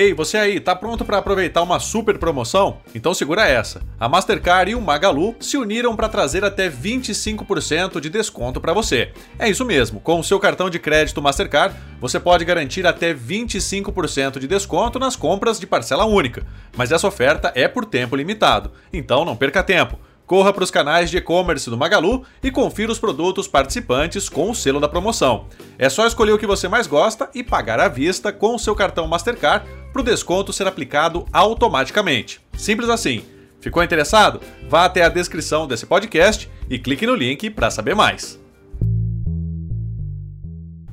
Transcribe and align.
Ei, 0.00 0.14
você 0.14 0.36
aí, 0.36 0.60
tá 0.60 0.76
pronto 0.76 1.04
para 1.04 1.18
aproveitar 1.18 1.60
uma 1.60 1.80
super 1.80 2.18
promoção? 2.18 2.78
Então 2.94 3.12
segura 3.12 3.48
essa. 3.48 3.82
A 3.98 4.08
Mastercard 4.08 4.70
e 4.70 4.76
o 4.76 4.80
Magalu 4.80 5.34
se 5.40 5.56
uniram 5.56 5.96
para 5.96 6.08
trazer 6.08 6.44
até 6.44 6.70
25% 6.70 8.00
de 8.00 8.08
desconto 8.08 8.60
para 8.60 8.72
você. 8.72 9.10
É 9.40 9.50
isso 9.50 9.64
mesmo, 9.64 9.98
com 9.98 10.20
o 10.20 10.22
seu 10.22 10.38
cartão 10.38 10.70
de 10.70 10.78
crédito 10.78 11.20
Mastercard, 11.20 11.74
você 12.00 12.20
pode 12.20 12.44
garantir 12.44 12.86
até 12.86 13.12
25% 13.12 14.38
de 14.38 14.46
desconto 14.46 15.00
nas 15.00 15.16
compras 15.16 15.58
de 15.58 15.66
parcela 15.66 16.04
única. 16.04 16.46
Mas 16.76 16.92
essa 16.92 17.08
oferta 17.08 17.50
é 17.56 17.66
por 17.66 17.84
tempo 17.84 18.14
limitado, 18.14 18.70
então 18.92 19.24
não 19.24 19.34
perca 19.34 19.64
tempo. 19.64 19.98
Corra 20.28 20.52
para 20.52 20.62
os 20.62 20.70
canais 20.70 21.08
de 21.08 21.16
e-commerce 21.16 21.70
do 21.70 21.78
Magalu 21.78 22.22
e 22.42 22.50
confira 22.50 22.92
os 22.92 22.98
produtos 22.98 23.48
participantes 23.48 24.28
com 24.28 24.50
o 24.50 24.54
selo 24.54 24.78
da 24.78 24.86
promoção. 24.86 25.46
É 25.78 25.88
só 25.88 26.06
escolher 26.06 26.32
o 26.32 26.38
que 26.38 26.46
você 26.46 26.68
mais 26.68 26.86
gosta 26.86 27.30
e 27.34 27.42
pagar 27.42 27.80
à 27.80 27.88
vista 27.88 28.30
com 28.30 28.54
o 28.54 28.58
seu 28.58 28.74
cartão 28.74 29.08
Mastercard 29.08 29.66
para 29.90 30.02
o 30.02 30.04
desconto 30.04 30.52
ser 30.52 30.66
aplicado 30.66 31.24
automaticamente. 31.32 32.42
Simples 32.52 32.90
assim. 32.90 33.24
Ficou 33.58 33.82
interessado? 33.82 34.42
Vá 34.68 34.84
até 34.84 35.02
a 35.02 35.08
descrição 35.08 35.66
desse 35.66 35.86
podcast 35.86 36.48
e 36.68 36.78
clique 36.78 37.06
no 37.06 37.14
link 37.14 37.48
para 37.48 37.70
saber 37.70 37.96
mais. 37.96 38.38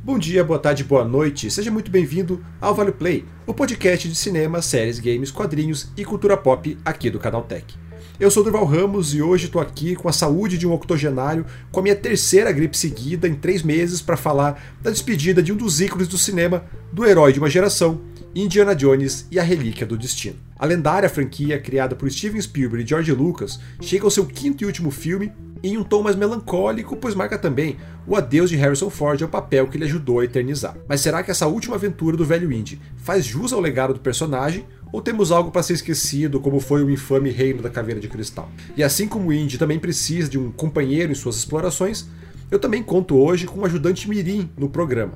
Bom 0.01 0.17
dia, 0.17 0.45
boa 0.45 0.59
tarde, 0.59 0.85
boa 0.85 1.03
noite. 1.03 1.51
Seja 1.51 1.69
muito 1.69 1.91
bem-vindo 1.91 2.41
ao 2.61 2.73
Vale 2.73 2.93
Play, 2.93 3.25
o 3.45 3.53
podcast 3.53 4.07
de 4.07 4.15
cinema, 4.15 4.61
séries, 4.61 4.97
games, 4.97 5.29
quadrinhos 5.29 5.91
e 5.97 6.05
cultura 6.05 6.37
pop 6.37 6.77
aqui 6.85 7.09
do 7.09 7.19
Canal 7.19 7.41
Tech. 7.41 7.84
Eu 8.17 8.31
sou 8.31 8.43
Durval 8.43 8.63
Ramos 8.63 9.13
e 9.13 9.21
hoje 9.21 9.47
estou 9.47 9.61
aqui 9.61 9.93
com 9.93 10.07
a 10.07 10.13
saúde 10.13 10.57
de 10.57 10.65
um 10.65 10.71
octogenário, 10.71 11.45
com 11.69 11.81
a 11.81 11.83
minha 11.83 11.95
terceira 11.95 12.49
gripe 12.49 12.77
seguida 12.77 13.27
em 13.27 13.35
três 13.35 13.61
meses 13.61 14.01
para 14.01 14.15
falar 14.15 14.77
da 14.81 14.89
despedida 14.89 15.43
de 15.43 15.51
um 15.51 15.57
dos 15.57 15.81
ícones 15.81 16.07
do 16.07 16.17
cinema, 16.17 16.63
do 16.93 17.05
herói 17.05 17.33
de 17.33 17.39
uma 17.39 17.49
geração, 17.49 17.99
Indiana 18.33 18.73
Jones 18.73 19.27
e 19.29 19.37
a 19.37 19.43
Relíquia 19.43 19.85
do 19.85 19.97
Destino. 19.97 20.37
A 20.57 20.65
lendária 20.65 21.09
franquia, 21.09 21.59
criada 21.59 21.93
por 21.93 22.09
Steven 22.09 22.41
Spielberg 22.41 22.85
e 22.85 22.87
George 22.87 23.11
Lucas, 23.11 23.59
chega 23.81 24.05
ao 24.05 24.11
seu 24.11 24.25
quinto 24.25 24.63
e 24.63 24.65
último 24.65 24.91
filme 24.91 25.33
em 25.61 25.77
um 25.77 25.83
tom 25.83 26.01
mais 26.01 26.15
melancólico, 26.15 26.95
pois 26.95 27.15
marca 27.15 27.37
também 27.37 27.75
o 28.07 28.15
adeus 28.15 28.49
de 28.49 28.55
Harrison 28.55 28.89
Ford 28.89 29.21
ao 29.21 29.27
papel 29.27 29.67
que 29.67 29.75
ele 29.75 29.85
ajudou 29.85 30.21
a 30.21 30.23
eternizar. 30.23 30.77
Mas 30.87 31.01
será 31.01 31.21
que 31.21 31.31
essa 31.31 31.47
última 31.47 31.75
aventura 31.75 32.15
do 32.15 32.23
velho 32.23 32.49
Indy 32.49 32.79
faz 32.95 33.25
jus 33.25 33.51
ao 33.51 33.59
legado 33.59 33.93
do 33.93 33.99
personagem 33.99 34.65
ou 34.95 35.01
temos 35.01 35.29
algo 35.29 35.51
para 35.51 35.61
ser 35.61 35.73
esquecido, 35.73 36.39
como 36.39 36.57
foi 36.61 36.81
o 36.81 36.89
infame 36.89 37.29
Reino 37.29 37.61
da 37.61 37.69
Caveira 37.69 37.99
de 37.99 38.07
Cristal? 38.07 38.49
E 38.77 38.81
assim 38.81 39.09
como 39.09 39.27
o 39.27 39.33
Indy 39.33 39.57
também 39.57 39.77
precisa 39.77 40.29
de 40.29 40.39
um 40.39 40.49
companheiro 40.49 41.11
em 41.11 41.15
suas 41.15 41.35
explorações, 41.35 42.07
eu 42.49 42.57
também 42.57 42.81
conto 42.81 43.17
hoje 43.17 43.45
com 43.45 43.59
um 43.59 43.65
ajudante 43.65 44.07
mirim 44.07 44.49
no 44.57 44.69
programa. 44.69 45.11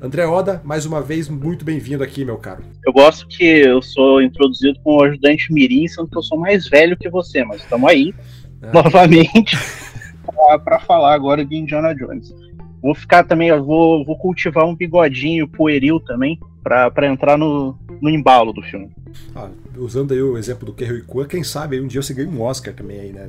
André 0.00 0.24
Oda, 0.24 0.62
mais 0.64 0.86
uma 0.86 1.02
vez, 1.02 1.28
muito 1.28 1.64
bem-vindo 1.64 2.04
aqui, 2.04 2.24
meu 2.24 2.36
caro. 2.36 2.62
Eu 2.86 2.92
gosto 2.92 3.26
que 3.26 3.42
eu 3.42 3.82
sou 3.82 4.22
introduzido 4.22 4.78
como 4.84 5.02
ajudante 5.02 5.52
mirim, 5.52 5.88
sendo 5.88 6.06
que 6.06 6.16
eu 6.16 6.22
sou 6.22 6.38
mais 6.38 6.68
velho 6.68 6.96
que 6.96 7.10
você, 7.10 7.42
mas 7.44 7.60
estamos 7.62 7.90
aí, 7.90 8.14
é. 8.62 8.72
novamente, 8.72 9.58
para 10.64 10.78
falar 10.78 11.12
agora 11.12 11.44
de 11.44 11.56
Indiana 11.56 11.92
Jones. 11.92 12.32
Vou 12.80 12.94
ficar 12.94 13.24
também, 13.24 13.50
vou, 13.58 14.04
vou 14.04 14.16
cultivar 14.16 14.64
um 14.64 14.76
bigodinho 14.76 15.48
pueril 15.48 15.98
também, 15.98 16.38
para 16.64 17.06
entrar 17.06 17.36
no, 17.36 17.78
no 18.00 18.08
embalo 18.08 18.52
do 18.52 18.62
filme. 18.62 18.90
Ah, 19.36 19.50
usando 19.76 20.12
aí 20.12 20.22
o 20.22 20.38
exemplo 20.38 20.64
do 20.64 20.72
Kerry 20.72 21.02
Kwan, 21.02 21.26
quem 21.26 21.44
sabe 21.44 21.76
aí 21.76 21.82
um 21.82 21.86
dia 21.86 22.02
você 22.02 22.14
ganha 22.14 22.28
um 22.28 22.40
Oscar 22.40 22.72
também 22.72 22.98
aí, 22.98 23.12
né? 23.12 23.28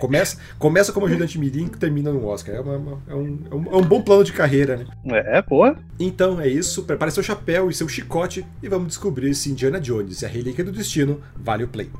Começa, 0.00 0.38
começa 0.58 0.92
como 0.92 1.06
ajudante 1.06 1.38
mirim 1.38 1.66
e 1.66 1.70
termina 1.70 2.10
no 2.10 2.26
Oscar. 2.26 2.54
É, 2.54 2.60
uma, 2.60 2.98
é, 3.06 3.14
um, 3.14 3.38
é, 3.50 3.54
um, 3.54 3.64
é 3.72 3.76
um 3.76 3.82
bom 3.82 4.02
plano 4.02 4.24
de 4.24 4.32
carreira, 4.32 4.76
né? 4.78 4.86
É, 5.26 5.42
pô. 5.42 5.74
Então 5.98 6.40
é 6.40 6.48
isso, 6.48 6.84
prepare 6.84 7.10
seu 7.10 7.22
chapéu 7.22 7.70
e 7.70 7.74
seu 7.74 7.88
chicote 7.88 8.44
e 8.62 8.68
vamos 8.68 8.88
descobrir 8.88 9.34
se 9.34 9.50
Indiana 9.50 9.80
Jones 9.80 10.22
e 10.22 10.26
a 10.26 10.28
Relíquia 10.28 10.64
do 10.64 10.72
Destino 10.72 11.20
vale 11.36 11.64
o 11.64 11.68
play. 11.68 11.90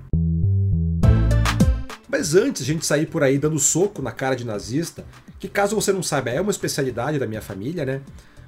Mas 2.08 2.34
antes 2.34 2.64
de 2.64 2.70
a 2.70 2.74
gente 2.74 2.86
sair 2.86 3.06
por 3.06 3.22
aí 3.22 3.38
dando 3.38 3.58
soco 3.58 4.02
na 4.02 4.12
cara 4.12 4.34
de 4.34 4.44
nazista, 4.44 5.04
que 5.38 5.48
caso 5.48 5.74
você 5.74 5.92
não 5.92 6.02
saiba 6.02 6.30
é 6.30 6.40
uma 6.40 6.50
especialidade 6.50 7.18
da 7.18 7.26
minha 7.26 7.40
família, 7.40 7.84
né? 7.84 8.00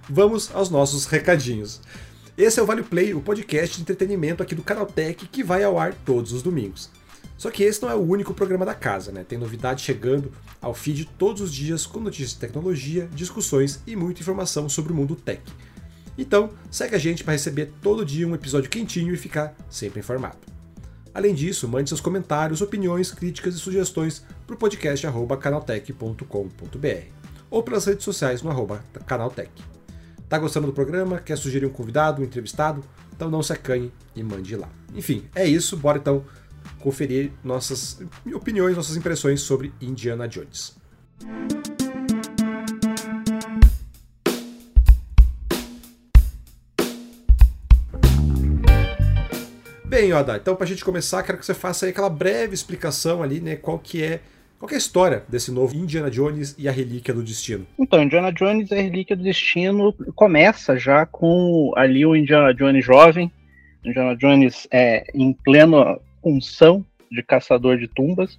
Vamos 0.08 0.50
aos 0.54 0.68
nossos 0.68 1.06
recadinhos. 1.06 1.80
Esse 2.36 2.58
é 2.58 2.62
o 2.62 2.66
Vale 2.66 2.82
Play, 2.82 3.12
o 3.12 3.20
podcast 3.20 3.76
de 3.76 3.82
entretenimento 3.82 4.42
aqui 4.42 4.54
do 4.54 4.62
Canaltech 4.62 5.28
que 5.28 5.44
vai 5.44 5.62
ao 5.62 5.78
ar 5.78 5.92
todos 5.92 6.32
os 6.32 6.42
domingos. 6.42 6.90
Só 7.36 7.50
que 7.50 7.62
esse 7.62 7.82
não 7.82 7.90
é 7.90 7.94
o 7.94 8.00
único 8.00 8.32
programa 8.32 8.64
da 8.64 8.74
casa, 8.74 9.12
né? 9.12 9.22
Tem 9.22 9.38
novidade 9.38 9.82
chegando 9.82 10.32
ao 10.58 10.72
feed 10.72 11.04
todos 11.18 11.42
os 11.42 11.52
dias 11.52 11.84
com 11.84 12.00
notícias 12.00 12.30
de 12.30 12.38
tecnologia, 12.38 13.06
discussões 13.12 13.80
e 13.86 13.94
muita 13.94 14.22
informação 14.22 14.66
sobre 14.66 14.94
o 14.94 14.96
mundo 14.96 15.14
tech. 15.14 15.42
Então, 16.16 16.50
segue 16.70 16.94
a 16.94 16.98
gente 16.98 17.22
para 17.22 17.34
receber 17.34 17.70
todo 17.82 18.04
dia 18.04 18.26
um 18.26 18.34
episódio 18.34 18.70
quentinho 18.70 19.12
e 19.12 19.18
ficar 19.18 19.54
sempre 19.68 20.00
informado. 20.00 20.38
Além 21.12 21.34
disso, 21.34 21.68
mande 21.68 21.90
seus 21.90 22.00
comentários, 22.00 22.62
opiniões, 22.62 23.12
críticas 23.12 23.56
e 23.56 23.58
sugestões 23.58 24.24
para 24.46 24.54
o 24.54 24.58
podcast 24.58 25.06
canaltech.com.br 25.38 27.12
ou 27.50 27.62
pelas 27.62 27.84
redes 27.84 28.04
sociais 28.04 28.42
no 28.42 28.50
canaltech. 29.04 29.50
Tá 30.32 30.38
gostando 30.38 30.66
do 30.68 30.72
programa? 30.72 31.20
Quer 31.20 31.36
sugerir 31.36 31.66
um 31.66 31.68
convidado, 31.68 32.22
um 32.22 32.24
entrevistado? 32.24 32.82
Então 33.14 33.28
não 33.30 33.42
se 33.42 33.52
acanhe 33.52 33.92
e 34.16 34.22
mande 34.22 34.56
lá. 34.56 34.66
Enfim, 34.94 35.28
é 35.34 35.46
isso. 35.46 35.76
Bora 35.76 35.98
então 35.98 36.24
conferir 36.78 37.32
nossas 37.44 38.00
opiniões, 38.34 38.74
nossas 38.74 38.96
impressões 38.96 39.42
sobre 39.42 39.74
Indiana 39.78 40.26
Jones. 40.26 40.74
Bem, 49.84 50.14
Oda, 50.14 50.38
então 50.38 50.56
para 50.56 50.64
a 50.64 50.66
gente 50.66 50.82
começar, 50.82 51.22
quero 51.24 51.36
que 51.36 51.44
você 51.44 51.52
faça 51.52 51.84
aí 51.84 51.90
aquela 51.90 52.08
breve 52.08 52.54
explicação 52.54 53.22
ali, 53.22 53.38
né, 53.38 53.56
qual 53.56 53.78
que 53.78 54.02
é 54.02 54.22
qual 54.62 54.70
é 54.70 54.74
a 54.76 54.78
história 54.78 55.24
desse 55.28 55.50
novo 55.50 55.74
Indiana 55.74 56.08
Jones 56.08 56.54
e 56.56 56.68
a 56.68 56.70
Relíquia 56.70 57.12
do 57.12 57.20
Destino? 57.20 57.66
Então, 57.76 58.00
Indiana 58.00 58.32
Jones 58.32 58.70
e 58.70 58.74
a 58.74 58.80
Relíquia 58.80 59.16
do 59.16 59.24
Destino 59.24 59.92
começa 60.14 60.78
já 60.78 61.04
com 61.04 61.72
ali 61.76 62.06
o 62.06 62.14
Indiana 62.14 62.54
Jones 62.54 62.84
jovem, 62.84 63.28
Indiana 63.84 64.14
Jones 64.14 64.68
é, 64.70 65.04
em 65.16 65.32
plena 65.32 65.98
função 66.22 66.86
de 67.10 67.24
caçador 67.24 67.76
de 67.76 67.88
tumbas, 67.88 68.38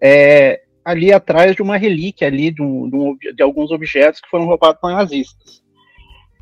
é, 0.00 0.62
ali 0.82 1.12
atrás 1.12 1.54
de 1.54 1.60
uma 1.60 1.76
relíquia 1.76 2.28
ali 2.28 2.50
de, 2.50 2.62
um, 2.62 2.88
de, 2.88 2.96
um, 2.96 3.16
de 3.36 3.42
alguns 3.42 3.70
objetos 3.70 4.22
que 4.22 4.30
foram 4.30 4.46
roubados 4.46 4.80
por 4.80 4.90
nazistas. 4.90 5.62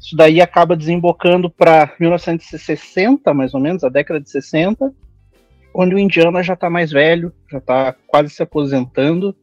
Isso 0.00 0.14
daí 0.14 0.40
acaba 0.40 0.76
desembocando 0.76 1.50
para 1.50 1.92
1960, 1.98 3.34
mais 3.34 3.54
ou 3.54 3.60
menos, 3.60 3.82
a 3.82 3.88
década 3.88 4.20
de 4.20 4.30
60, 4.30 4.94
onde 5.74 5.94
o 5.94 5.98
Indiana 5.98 6.42
já 6.42 6.54
está 6.54 6.68
mais 6.68 6.90
velho, 6.90 7.32
já 7.50 7.58
está 7.58 7.94
quase 8.06 8.30
se 8.30 8.42
aposentando, 8.42 9.34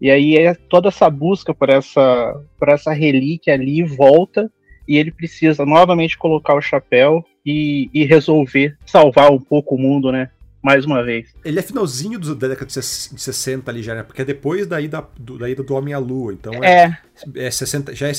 e 0.00 0.10
aí 0.10 0.36
é 0.36 0.54
toda 0.54 0.88
essa 0.88 1.10
busca 1.10 1.52
por 1.52 1.68
essa, 1.68 2.40
por 2.58 2.68
essa 2.68 2.92
relíquia 2.92 3.54
ali 3.54 3.82
volta, 3.82 4.50
e 4.86 4.96
ele 4.96 5.10
precisa 5.10 5.66
novamente 5.66 6.16
colocar 6.16 6.54
o 6.54 6.62
chapéu 6.62 7.24
e, 7.44 7.90
e 7.92 8.04
resolver 8.04 8.76
salvar 8.86 9.30
um 9.30 9.38
pouco 9.38 9.74
o 9.74 9.78
mundo, 9.78 10.10
né? 10.10 10.30
Mais 10.62 10.84
uma 10.84 11.04
vez. 11.04 11.32
Ele 11.44 11.58
é 11.58 11.62
finalzinho 11.62 12.18
da 12.18 12.48
década 12.48 12.66
de 12.66 12.82
60 12.82 13.70
ali 13.70 13.82
já, 13.82 13.94
né? 13.94 14.02
Porque 14.02 14.22
é 14.22 14.24
depois 14.24 14.66
da 14.66 14.80
ida 14.80 15.06
do, 15.18 15.38
da 15.38 15.48
ida 15.48 15.62
do 15.62 15.74
Homem 15.74 15.94
à 15.94 15.98
Lua. 15.98 16.32
Então 16.32 16.52
é, 16.64 16.98
é, 17.34 17.46
é 17.46 17.50
60, 17.50 17.94
já 17.94 18.08
é 18.08 18.12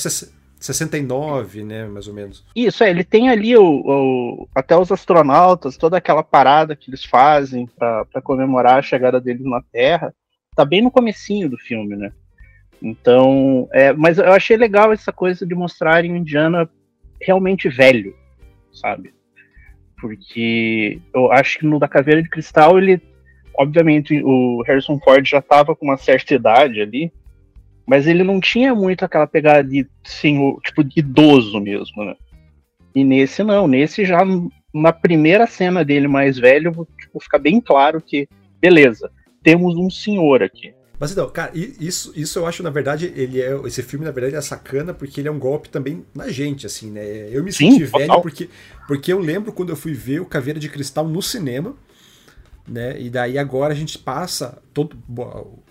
69, 0.59 1.63
né, 1.63 1.85
mais 1.87 2.07
ou 2.07 2.13
menos. 2.13 2.45
Isso, 2.55 2.83
é, 2.83 2.89
ele 2.89 3.03
tem 3.03 3.29
ali 3.29 3.55
o, 3.55 3.63
o, 3.63 4.49
até 4.53 4.75
os 4.75 4.91
astronautas, 4.91 5.77
toda 5.77 5.97
aquela 5.97 6.21
parada 6.21 6.75
que 6.75 6.89
eles 6.89 7.05
fazem 7.05 7.65
para 7.65 8.21
comemorar 8.21 8.79
a 8.79 8.81
chegada 8.81 9.21
deles 9.21 9.45
na 9.45 9.61
Terra, 9.71 10.13
tá 10.55 10.65
bem 10.65 10.81
no 10.81 10.91
comecinho 10.91 11.49
do 11.49 11.57
filme, 11.57 11.95
né? 11.95 12.11
Então, 12.81 13.67
é, 13.71 13.93
mas 13.93 14.17
eu 14.17 14.31
achei 14.31 14.57
legal 14.57 14.91
essa 14.91 15.11
coisa 15.11 15.45
de 15.45 15.55
mostrarem 15.55 16.11
o 16.11 16.15
Indiana 16.15 16.69
realmente 17.21 17.69
velho, 17.69 18.15
sabe? 18.71 19.13
Porque 19.99 20.99
eu 21.13 21.31
acho 21.31 21.59
que 21.59 21.65
no 21.65 21.79
da 21.79 21.87
Caveira 21.87 22.23
de 22.23 22.29
Cristal 22.29 22.77
ele, 22.77 23.01
obviamente, 23.57 24.21
o 24.23 24.61
Harrison 24.65 24.97
Ford 24.99 25.27
já 25.27 25.39
estava 25.39 25.75
com 25.75 25.85
uma 25.85 25.97
certa 25.97 26.33
idade 26.33 26.81
ali, 26.81 27.11
mas 27.89 28.05
ele 28.05 28.23
não 28.23 28.39
tinha 28.39 28.75
muito 28.75 29.03
aquela 29.03 29.25
pegada 29.25 29.63
de 29.63 29.83
senhor, 30.03 30.61
tipo, 30.61 30.83
de 30.83 30.99
idoso 30.99 31.59
mesmo, 31.59 32.05
né? 32.05 32.15
E 32.93 33.03
nesse 33.03 33.43
não, 33.43 33.67
nesse 33.67 34.05
já 34.05 34.19
na 34.71 34.93
primeira 34.93 35.47
cena 35.47 35.83
dele 35.83 36.07
mais 36.07 36.37
velho, 36.37 36.87
tipo, 36.99 37.19
fica 37.19 37.39
bem 37.39 37.59
claro 37.59 37.99
que, 37.99 38.29
beleza, 38.61 39.09
temos 39.41 39.75
um 39.75 39.89
senhor 39.89 40.43
aqui. 40.43 40.71
Mas 40.99 41.11
então, 41.11 41.27
cara, 41.31 41.51
isso, 41.55 42.13
isso 42.15 42.37
eu 42.37 42.45
acho, 42.45 42.61
na 42.61 42.69
verdade, 42.69 43.11
ele 43.15 43.41
é. 43.41 43.59
Esse 43.65 43.81
filme, 43.81 44.05
na 44.05 44.11
verdade, 44.11 44.35
é 44.35 44.41
sacana 44.41 44.93
porque 44.93 45.19
ele 45.19 45.27
é 45.27 45.31
um 45.31 45.39
golpe 45.39 45.69
também 45.69 46.05
na 46.13 46.29
gente, 46.29 46.67
assim, 46.67 46.91
né? 46.91 47.03
Eu 47.31 47.43
me 47.43 47.51
Sim, 47.51 47.71
senti 47.71 47.85
velho 47.85 48.21
porque, 48.21 48.49
porque 48.85 49.11
eu 49.11 49.19
lembro 49.19 49.51
quando 49.51 49.69
eu 49.69 49.75
fui 49.75 49.93
ver 49.93 50.19
o 50.19 50.25
Caveira 50.25 50.59
de 50.59 50.69
Cristal 50.69 51.07
no 51.07 51.23
cinema, 51.23 51.75
né? 52.67 53.01
E 53.01 53.09
daí 53.09 53.39
agora 53.39 53.73
a 53.73 53.75
gente 53.75 53.97
passa 53.97 54.61
todo 54.75 54.95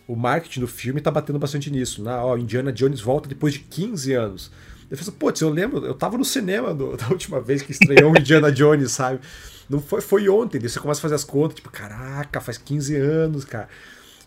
o 0.09 0.17
marketing 0.17 0.61
do 0.61 0.67
filme 0.67 1.01
tá 1.01 1.11
batendo 1.11 1.39
bastante 1.39 1.71
nisso. 1.71 2.03
Né? 2.03 2.13
Ó, 2.17 2.37
Indiana 2.37 2.73
Jones 2.73 3.01
volta 3.01 3.29
depois 3.29 3.53
de 3.53 3.61
15 3.61 4.15
anos. 4.15 4.51
Eu 4.91 4.97
falei, 4.97 5.15
putz, 5.19 5.41
eu 5.43 5.51
lembro, 5.51 5.85
eu 5.85 5.93
tava 5.93 6.17
no 6.17 6.25
cinema 6.25 6.75
do, 6.75 6.97
da 6.99 7.09
última 7.09 7.41
vez 7.41 7.61
que 7.61 7.73
estreou 7.73 8.13
o 8.13 8.19
Indiana 8.19 8.51
Jones, 8.51 8.91
sabe? 8.91 9.21
não 9.69 9.81
foi, 9.81 10.01
foi 10.01 10.29
ontem. 10.29 10.59
Daí 10.59 10.69
você 10.69 10.81
começa 10.81 11.01
a 11.01 11.03
fazer 11.03 11.15
as 11.15 11.25
contas, 11.25 11.57
tipo, 11.57 11.71
caraca, 11.71 12.41
faz 12.41 12.57
15 12.57 12.97
anos, 12.97 13.45
cara. 13.45 13.69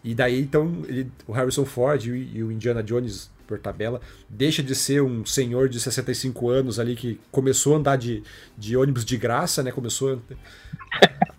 E 0.03 0.13
daí, 0.13 0.39
então, 0.39 0.83
ele, 0.87 1.11
o 1.27 1.31
Harrison 1.31 1.65
Ford 1.65 2.05
e, 2.05 2.29
e 2.33 2.43
o 2.43 2.51
Indiana 2.51 2.83
Jones, 2.83 3.29
por 3.47 3.59
tabela, 3.59 3.99
deixa 4.29 4.61
de 4.61 4.75
ser 4.75 5.01
um 5.01 5.25
senhor 5.25 5.67
de 5.67 5.79
65 5.79 6.49
anos 6.49 6.79
ali 6.79 6.95
que 6.95 7.19
começou 7.31 7.73
a 7.73 7.77
andar 7.77 7.95
de, 7.97 8.23
de 8.57 8.77
ônibus 8.77 9.03
de 9.03 9.17
graça, 9.17 9.63
né? 9.63 9.71
Começou. 9.71 10.21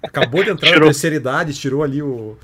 Acabou 0.03 0.43
de 0.43 0.50
entrar 0.50 0.73
na 0.73 0.81
terceira 0.87 1.17
idade, 1.17 1.55
tirou 1.55 1.83
ali 1.83 2.03
o, 2.03 2.37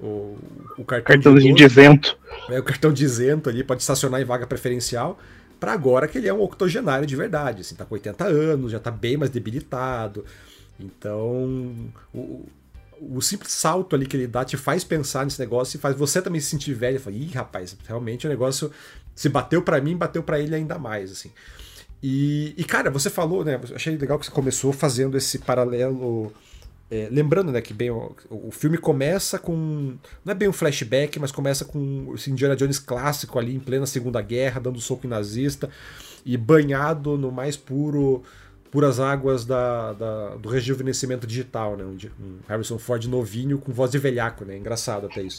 o, 0.00 0.36
o 0.76 0.84
cartão 0.84 1.14
Cartãozinho 1.14 1.54
de, 1.54 1.66
de 1.66 1.72
isento. 1.72 2.18
É, 2.48 2.58
o 2.58 2.62
cartão 2.62 2.92
de 2.92 3.04
isento 3.04 3.48
ali, 3.48 3.64
pode 3.64 3.82
estacionar 3.82 4.20
em 4.20 4.24
vaga 4.24 4.46
preferencial 4.46 5.18
para 5.58 5.72
agora 5.72 6.06
que 6.06 6.18
ele 6.18 6.28
é 6.28 6.32
um 6.32 6.40
octogenário 6.40 7.06
de 7.06 7.16
verdade, 7.16 7.62
assim, 7.62 7.74
tá 7.74 7.84
com 7.84 7.94
80 7.94 8.24
anos, 8.24 8.70
já 8.70 8.78
tá 8.78 8.90
bem 8.90 9.16
mais 9.16 9.30
debilitado. 9.30 10.24
Então, 10.78 11.74
o, 12.14 12.46
o 13.00 13.20
simples 13.20 13.52
salto 13.52 13.96
ali 13.96 14.06
que 14.06 14.16
ele 14.16 14.26
dá 14.26 14.44
te 14.44 14.56
faz 14.56 14.84
pensar 14.84 15.24
nesse 15.24 15.40
negócio 15.40 15.76
e 15.76 15.80
faz 15.80 15.96
você 15.96 16.22
também 16.22 16.40
se 16.40 16.48
sentir 16.48 16.74
velho. 16.74 16.96
E 16.96 16.98
fala, 17.00 17.16
ih, 17.16 17.30
rapaz, 17.32 17.76
realmente 17.86 18.26
o 18.26 18.30
negócio 18.30 18.70
se 19.14 19.28
bateu 19.28 19.60
para 19.62 19.80
mim, 19.80 19.96
bateu 19.96 20.22
para 20.22 20.38
ele 20.38 20.54
ainda 20.54 20.78
mais, 20.78 21.10
assim. 21.10 21.32
E, 22.00 22.54
e, 22.56 22.64
cara, 22.64 22.90
você 22.90 23.10
falou, 23.10 23.44
né? 23.44 23.60
Achei 23.74 23.96
legal 23.96 24.18
que 24.18 24.26
você 24.26 24.30
começou 24.30 24.72
fazendo 24.72 25.16
esse 25.16 25.38
paralelo. 25.38 26.32
É, 26.90 27.08
lembrando, 27.10 27.52
né, 27.52 27.60
que 27.60 27.74
bem 27.74 27.90
o, 27.90 28.14
o, 28.30 28.50
filme 28.50 28.78
começa 28.78 29.38
com. 29.38 29.96
Não 30.24 30.32
é 30.32 30.34
bem 30.34 30.48
um 30.48 30.52
flashback, 30.52 31.18
mas 31.18 31.30
começa 31.30 31.64
com 31.64 31.78
o 31.78 32.14
Indiana 32.26 32.56
Jones 32.56 32.78
clássico 32.78 33.38
ali 33.38 33.54
em 33.54 33.60
plena 33.60 33.84
Segunda 33.84 34.22
Guerra, 34.22 34.60
dando 34.60 34.80
soco 34.80 35.06
em 35.06 35.10
nazista 35.10 35.68
e 36.24 36.36
banhado 36.36 37.18
no 37.18 37.30
mais 37.30 37.56
puro 37.56 38.22
puras 38.70 39.00
águas 39.00 39.44
da, 39.44 39.92
da, 39.94 40.36
do 40.36 40.48
rejuvenescimento 40.48 41.26
digital, 41.26 41.76
né? 41.76 41.84
Um, 41.84 41.96
um, 42.22 42.38
Harrison 42.46 42.78
Ford 42.78 43.04
novinho 43.06 43.58
com 43.58 43.72
voz 43.72 43.90
de 43.90 43.98
velhaco, 43.98 44.44
né? 44.44 44.56
Engraçado 44.56 45.06
até 45.06 45.22
isso. 45.22 45.38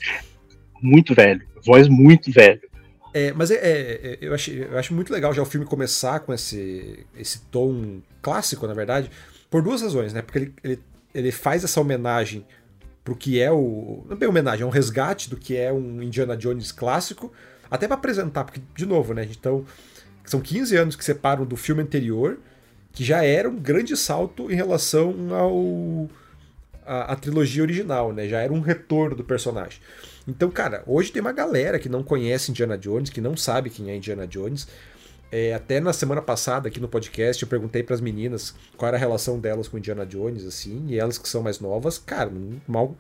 Muito 0.82 1.14
velho, 1.14 1.46
voz 1.66 1.88
muito 1.88 2.32
velho. 2.32 2.62
É, 3.14 3.34
mas 3.34 3.50
é, 3.50 3.56
é, 3.56 3.60
é, 3.62 4.18
eu, 4.22 4.34
acho, 4.34 4.52
eu 4.52 4.78
acho 4.78 4.94
muito 4.94 5.12
legal 5.12 5.34
já 5.34 5.42
o 5.42 5.46
filme 5.46 5.66
começar 5.66 6.20
com 6.20 6.34
esse, 6.34 7.06
esse 7.18 7.42
tom 7.46 8.02
clássico, 8.22 8.68
na 8.68 8.74
verdade, 8.74 9.10
por 9.50 9.64
duas 9.64 9.82
razões, 9.82 10.14
né? 10.14 10.22
Porque 10.22 10.38
ele, 10.38 10.54
ele, 10.64 10.80
ele 11.14 11.32
faz 11.32 11.64
essa 11.64 11.80
homenagem 11.80 12.46
pro 13.04 13.16
que 13.16 13.42
é 13.42 13.52
o. 13.52 14.04
Não 14.06 14.16
é 14.16 14.20
bem 14.20 14.30
homenagem, 14.30 14.64
é 14.64 14.66
um 14.66 14.72
resgate 14.72 15.30
do 15.30 15.38
que 15.38 15.56
é 15.56 15.72
um 15.72 16.02
Indiana 16.02 16.38
Jones 16.38 16.72
clássico, 16.72 17.32
até 17.70 17.88
para 17.88 17.96
apresentar, 17.96 18.44
porque, 18.44 18.62
de 18.76 18.86
novo, 18.86 19.14
né? 19.14 19.28
Então, 19.30 19.66
são 20.26 20.40
15 20.40 20.76
anos 20.76 20.96
que 20.96 21.04
separam 21.04 21.46
do 21.46 21.56
filme 21.56 21.82
anterior 21.82 22.40
que 22.92 23.04
já 23.04 23.24
era 23.24 23.50
um 23.50 23.56
grande 23.56 23.96
salto 23.96 24.52
em 24.52 24.56
relação 24.56 25.16
ao 25.34 26.10
a, 26.86 27.14
a, 27.14 27.16
trilogia 27.16 27.62
original, 27.62 28.12
né? 28.12 28.28
Já 28.28 28.40
era 28.40 28.52
um 28.52 28.62
retorno 28.62 29.16
do 29.16 29.24
personagem. 29.24 29.80
Então, 30.28 30.50
cara, 30.50 30.84
hoje 30.86 31.12
tem 31.12 31.22
uma 31.22 31.32
galera 31.32 31.80
que 31.80 31.88
não 31.88 32.04
conhece 32.04 32.52
Indiana 32.52 32.78
Jones, 32.78 33.10
que 33.10 33.22
não 33.22 33.38
sabe 33.38 33.70
quem 33.70 33.90
é 33.90 33.96
Indiana 33.96 34.28
Jones. 34.28 34.68
É, 35.32 35.54
até 35.54 35.80
na 35.80 35.94
semana 35.94 36.22
passada 36.22 36.68
aqui 36.68 36.80
no 36.80 36.88
podcast 36.88 37.44
eu 37.44 37.50
perguntei 37.50 37.84
para 37.84 37.94
as 37.94 38.02
meninas 38.02 38.56
qual 38.76 38.88
era 38.88 38.98
a 38.98 39.00
relação 39.00 39.40
delas 39.40 39.68
com 39.68 39.78
Indiana 39.78 40.06
Jones, 40.06 40.46
assim, 40.46 40.86
e 40.88 40.98
elas 40.98 41.18
que 41.18 41.30
são 41.30 41.44
mais 41.44 41.60
novas, 41.60 42.00
cara, 42.00 42.32
mal, 42.68 42.98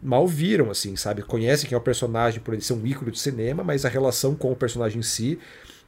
mal 0.00 0.26
viram, 0.26 0.70
assim, 0.70 0.94
sabe? 0.94 1.22
Conhecem 1.22 1.68
quem 1.68 1.74
é 1.74 1.78
o 1.78 1.82
personagem 1.82 2.40
por 2.40 2.54
ele 2.54 2.62
ser 2.62 2.74
um 2.74 2.86
ícone 2.86 3.10
de 3.10 3.18
cinema, 3.18 3.64
mas 3.64 3.84
a 3.84 3.88
relação 3.88 4.34
com 4.34 4.52
o 4.52 4.56
personagem 4.56 5.00
em 5.00 5.02
si 5.02 5.38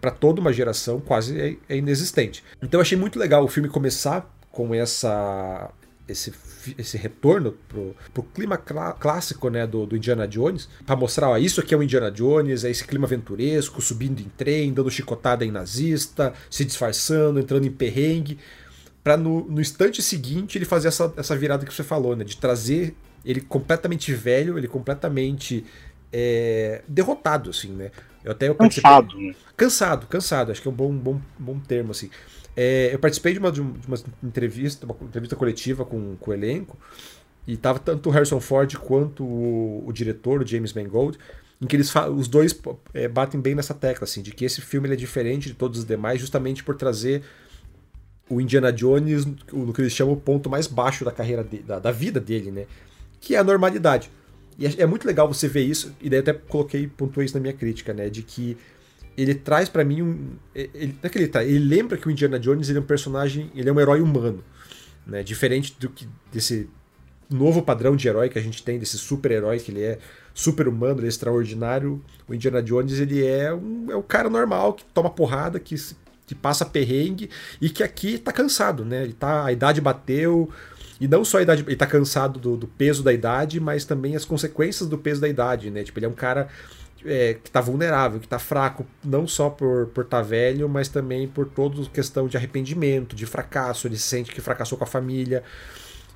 para 0.00 0.10
toda 0.10 0.40
uma 0.40 0.52
geração 0.52 1.00
quase 1.00 1.40
é, 1.40 1.56
é 1.68 1.76
inexistente. 1.76 2.42
Então 2.60 2.78
eu 2.78 2.82
achei 2.82 2.98
muito 2.98 3.18
legal 3.18 3.44
o 3.44 3.48
filme 3.48 3.68
começar 3.68 4.28
com 4.50 4.74
essa 4.74 5.70
esse, 6.06 6.32
esse 6.78 6.96
retorno 6.96 7.52
pro, 7.68 7.94
pro 8.12 8.22
clima 8.22 8.56
clá, 8.56 8.92
clássico 8.92 9.48
né, 9.48 9.66
do, 9.66 9.86
do 9.86 9.96
Indiana 9.96 10.26
Jones, 10.26 10.68
para 10.86 10.96
mostrar, 10.96 11.30
ó, 11.30 11.36
isso 11.36 11.60
aqui 11.60 11.74
é 11.74 11.76
o 11.76 11.82
Indiana 11.82 12.10
Jones, 12.10 12.64
é 12.64 12.70
esse 12.70 12.84
clima 12.84 13.06
aventuresco, 13.06 13.82
subindo 13.82 14.20
em 14.20 14.28
trem, 14.36 14.72
dando 14.72 14.90
chicotada 14.90 15.44
em 15.44 15.50
nazista, 15.50 16.32
se 16.50 16.64
disfarçando, 16.64 17.40
entrando 17.40 17.66
em 17.66 17.72
perrengue, 17.72 18.38
para 19.02 19.16
no, 19.16 19.44
no 19.44 19.60
instante 19.60 20.02
seguinte 20.02 20.56
ele 20.56 20.64
fazer 20.64 20.88
essa, 20.88 21.12
essa 21.16 21.36
virada 21.36 21.66
que 21.66 21.74
você 21.74 21.82
falou, 21.82 22.16
né, 22.16 22.24
de 22.24 22.36
trazer 22.36 22.94
ele 23.24 23.40
completamente 23.40 24.12
velho, 24.12 24.58
ele 24.58 24.68
completamente 24.68 25.64
é, 26.12 26.82
derrotado, 26.86 27.50
assim, 27.50 27.72
né? 27.72 27.90
Eu 28.22 28.32
até 28.32 28.48
eu 28.48 28.54
cansado, 28.54 29.18
né? 29.18 29.34
Cansado, 29.56 30.06
cansado, 30.06 30.52
acho 30.52 30.62
que 30.62 30.68
é 30.68 30.70
um 30.70 30.74
bom, 30.74 30.92
bom, 30.94 31.20
bom 31.38 31.58
termo, 31.58 31.90
assim. 31.90 32.08
É, 32.56 32.90
eu 32.92 32.98
participei 32.98 33.32
de 33.32 33.38
uma, 33.38 33.50
de 33.50 33.60
uma 33.60 33.96
entrevista, 34.22 34.86
uma 34.86 34.96
entrevista 35.02 35.34
coletiva 35.34 35.84
com, 35.84 36.16
com 36.16 36.30
o 36.30 36.34
elenco, 36.34 36.78
e 37.46 37.56
tava 37.56 37.78
tanto 37.78 38.08
o 38.08 38.12
Harrison 38.12 38.40
Ford 38.40 38.72
quanto 38.78 39.24
o, 39.24 39.84
o 39.86 39.92
diretor, 39.92 40.40
o 40.40 40.46
James 40.46 40.72
Mangold, 40.72 41.18
em 41.60 41.66
que 41.66 41.76
eles 41.76 41.92
os 42.16 42.28
dois 42.28 42.58
é, 42.92 43.08
batem 43.08 43.40
bem 43.40 43.54
nessa 43.54 43.74
tecla, 43.74 44.04
assim, 44.04 44.22
de 44.22 44.30
que 44.32 44.44
esse 44.44 44.60
filme 44.60 44.90
é 44.90 44.96
diferente 44.96 45.48
de 45.48 45.54
todos 45.54 45.80
os 45.80 45.84
demais, 45.84 46.20
justamente 46.20 46.62
por 46.62 46.76
trazer 46.76 47.22
o 48.28 48.40
Indiana 48.40 48.72
Jones 48.72 49.26
no 49.52 49.72
que 49.72 49.82
eles 49.82 49.92
chamam 49.92 50.14
o 50.14 50.16
ponto 50.16 50.48
mais 50.48 50.66
baixo 50.66 51.04
da 51.04 51.12
carreira 51.12 51.44
de, 51.44 51.58
da, 51.58 51.78
da 51.78 51.90
vida 51.90 52.20
dele, 52.20 52.50
né? 52.50 52.66
Que 53.20 53.34
é 53.34 53.38
a 53.38 53.44
normalidade. 53.44 54.10
E 54.58 54.66
é, 54.66 54.74
é 54.78 54.86
muito 54.86 55.06
legal 55.06 55.28
você 55.28 55.48
ver 55.48 55.62
isso, 55.62 55.94
e 56.00 56.08
daí 56.08 56.20
até 56.20 56.32
coloquei, 56.32 56.86
pontuei 56.86 57.26
isso 57.26 57.34
na 57.34 57.40
minha 57.40 57.52
crítica, 57.52 57.92
né? 57.92 58.08
De 58.08 58.22
que 58.22 58.56
ele 59.16 59.34
traz 59.34 59.68
para 59.68 59.84
mim 59.84 60.02
um. 60.02 60.30
Ele, 60.54 60.88
não 60.88 60.98
é 61.02 61.08
que 61.08 61.18
ele, 61.18 61.30
ele 61.44 61.58
lembra 61.58 61.96
que 61.96 62.06
o 62.08 62.10
Indiana 62.10 62.38
Jones 62.38 62.68
ele 62.68 62.78
é 62.78 62.80
um 62.80 62.84
personagem, 62.84 63.50
ele 63.54 63.68
é 63.68 63.72
um 63.72 63.80
herói 63.80 64.00
humano. 64.00 64.42
Né? 65.06 65.22
Diferente 65.22 65.76
do 65.78 65.88
que 65.88 66.08
desse 66.32 66.68
novo 67.30 67.62
padrão 67.62 67.96
de 67.96 68.06
herói 68.06 68.28
que 68.28 68.38
a 68.38 68.42
gente 68.42 68.62
tem, 68.62 68.78
desse 68.78 68.98
super-herói 68.98 69.58
que 69.58 69.70
ele 69.70 69.82
é 69.82 69.98
super 70.32 70.68
humano, 70.68 71.00
ele 71.00 71.06
é 71.06 71.08
extraordinário. 71.08 72.02
O 72.28 72.34
Indiana 72.34 72.62
Jones 72.62 72.98
ele 72.98 73.24
é 73.24 73.52
um, 73.52 73.86
é 73.90 73.96
um 73.96 74.02
cara 74.02 74.28
normal 74.28 74.74
que 74.74 74.84
toma 74.92 75.10
porrada, 75.10 75.60
que, 75.60 75.74
que 76.26 76.34
passa 76.34 76.64
perrengue 76.64 77.30
e 77.60 77.70
que 77.70 77.82
aqui 77.82 78.18
tá 78.18 78.32
cansado, 78.32 78.84
né? 78.84 79.02
Ele 79.02 79.12
tá, 79.12 79.44
a 79.44 79.52
idade 79.52 79.80
bateu, 79.80 80.50
e 81.00 81.08
não 81.08 81.24
só 81.24 81.38
a 81.38 81.42
idade, 81.42 81.64
ele 81.66 81.76
tá 81.76 81.86
cansado 81.86 82.38
do, 82.38 82.56
do, 82.56 82.66
peso 82.66 83.02
da 83.02 83.12
idade, 83.12 83.58
mas 83.58 83.84
também 83.84 84.14
as 84.16 84.24
consequências 84.24 84.88
do 84.88 84.96
peso 84.96 85.20
da 85.20 85.28
idade, 85.28 85.70
né? 85.70 85.82
Tipo, 85.82 85.98
ele 85.98 86.06
é 86.06 86.08
um 86.08 86.14
cara 86.14 86.48
é, 87.04 87.34
que 87.34 87.50
tá 87.50 87.60
vulnerável, 87.60 88.18
que 88.18 88.28
tá 88.28 88.38
fraco, 88.38 88.86
não 89.04 89.26
só 89.26 89.50
por 89.50 89.86
por 89.88 90.04
tá 90.04 90.22
velho, 90.22 90.68
mas 90.68 90.88
também 90.88 91.28
por 91.28 91.46
toda 91.46 91.84
questão 91.90 92.26
de 92.26 92.36
arrependimento, 92.36 93.14
de 93.14 93.26
fracasso, 93.26 93.86
ele 93.86 93.96
sente 93.96 94.32
que 94.32 94.40
fracassou 94.40 94.78
com 94.78 94.84
a 94.84 94.86
família. 94.86 95.42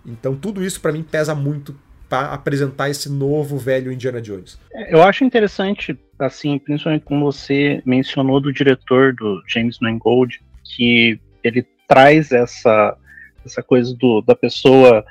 Então 0.06 0.35
tudo 0.35 0.64
isso 0.64 0.81
para 0.81 0.93
mim 0.93 1.02
pesa 1.02 1.35
muito 1.35 1.75
para 2.09 2.33
apresentar 2.33 2.88
esse 2.88 3.11
novo 3.11 3.59
velho 3.59 3.92
Indiana 3.92 4.21
Jones. 4.21 4.59
É, 4.73 4.95
eu 4.95 5.02
acho 5.02 5.25
interessante, 5.25 5.99
assim, 6.18 6.59
principalmente 6.59 7.04
como 7.04 7.30
você 7.30 7.83
mencionou 7.85 8.40
do 8.40 8.52
diretor 8.52 9.14
do 9.14 9.42
James 9.47 9.78
Mangold, 9.80 10.40
que 10.64 11.21
ele 11.45 11.66
traz 11.87 12.33
essa 12.33 12.97
essa 13.45 13.62
coisa 13.62 13.95
do, 13.95 14.21
da 14.21 14.35
pessoa 14.35 15.04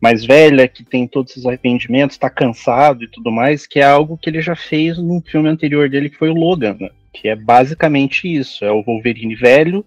mais 0.00 0.24
velha, 0.24 0.68
que 0.68 0.84
tem 0.84 1.06
todos 1.06 1.32
esses 1.32 1.46
arrependimentos, 1.46 2.14
está 2.14 2.30
cansado 2.30 3.02
e 3.02 3.08
tudo 3.08 3.30
mais, 3.32 3.66
que 3.66 3.80
é 3.80 3.84
algo 3.84 4.16
que 4.16 4.30
ele 4.30 4.40
já 4.40 4.54
fez 4.54 4.96
no 4.98 5.20
filme 5.20 5.48
anterior 5.48 5.88
dele, 5.88 6.10
que 6.10 6.16
foi 6.16 6.30
o 6.30 6.34
Logan, 6.34 6.76
né? 6.78 6.90
que 7.12 7.28
é 7.28 7.34
basicamente 7.34 8.32
isso, 8.32 8.64
é 8.64 8.70
o 8.70 8.82
Wolverine 8.82 9.34
velho, 9.34 9.84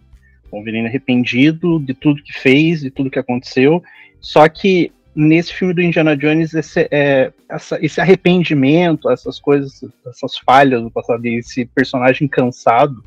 Wolverine 0.51 0.87
arrependido 0.87 1.79
de 1.79 1.93
tudo 1.93 2.23
que 2.23 2.33
fez, 2.33 2.81
de 2.81 2.91
tudo 2.91 3.09
que 3.09 3.19
aconteceu, 3.19 3.81
só 4.19 4.47
que 4.49 4.91
nesse 5.15 5.53
filme 5.53 5.73
do 5.73 5.81
Indiana 5.81 6.15
Jones, 6.15 6.53
esse, 6.53 6.87
é, 6.91 7.31
essa, 7.49 7.77
esse 7.83 8.01
arrependimento, 8.01 9.09
essas 9.09 9.39
coisas, 9.39 9.81
essas 10.05 10.37
falhas 10.37 10.81
do 10.81 10.91
passado, 10.91 11.25
esse 11.25 11.65
personagem 11.65 12.27
cansado, 12.27 13.03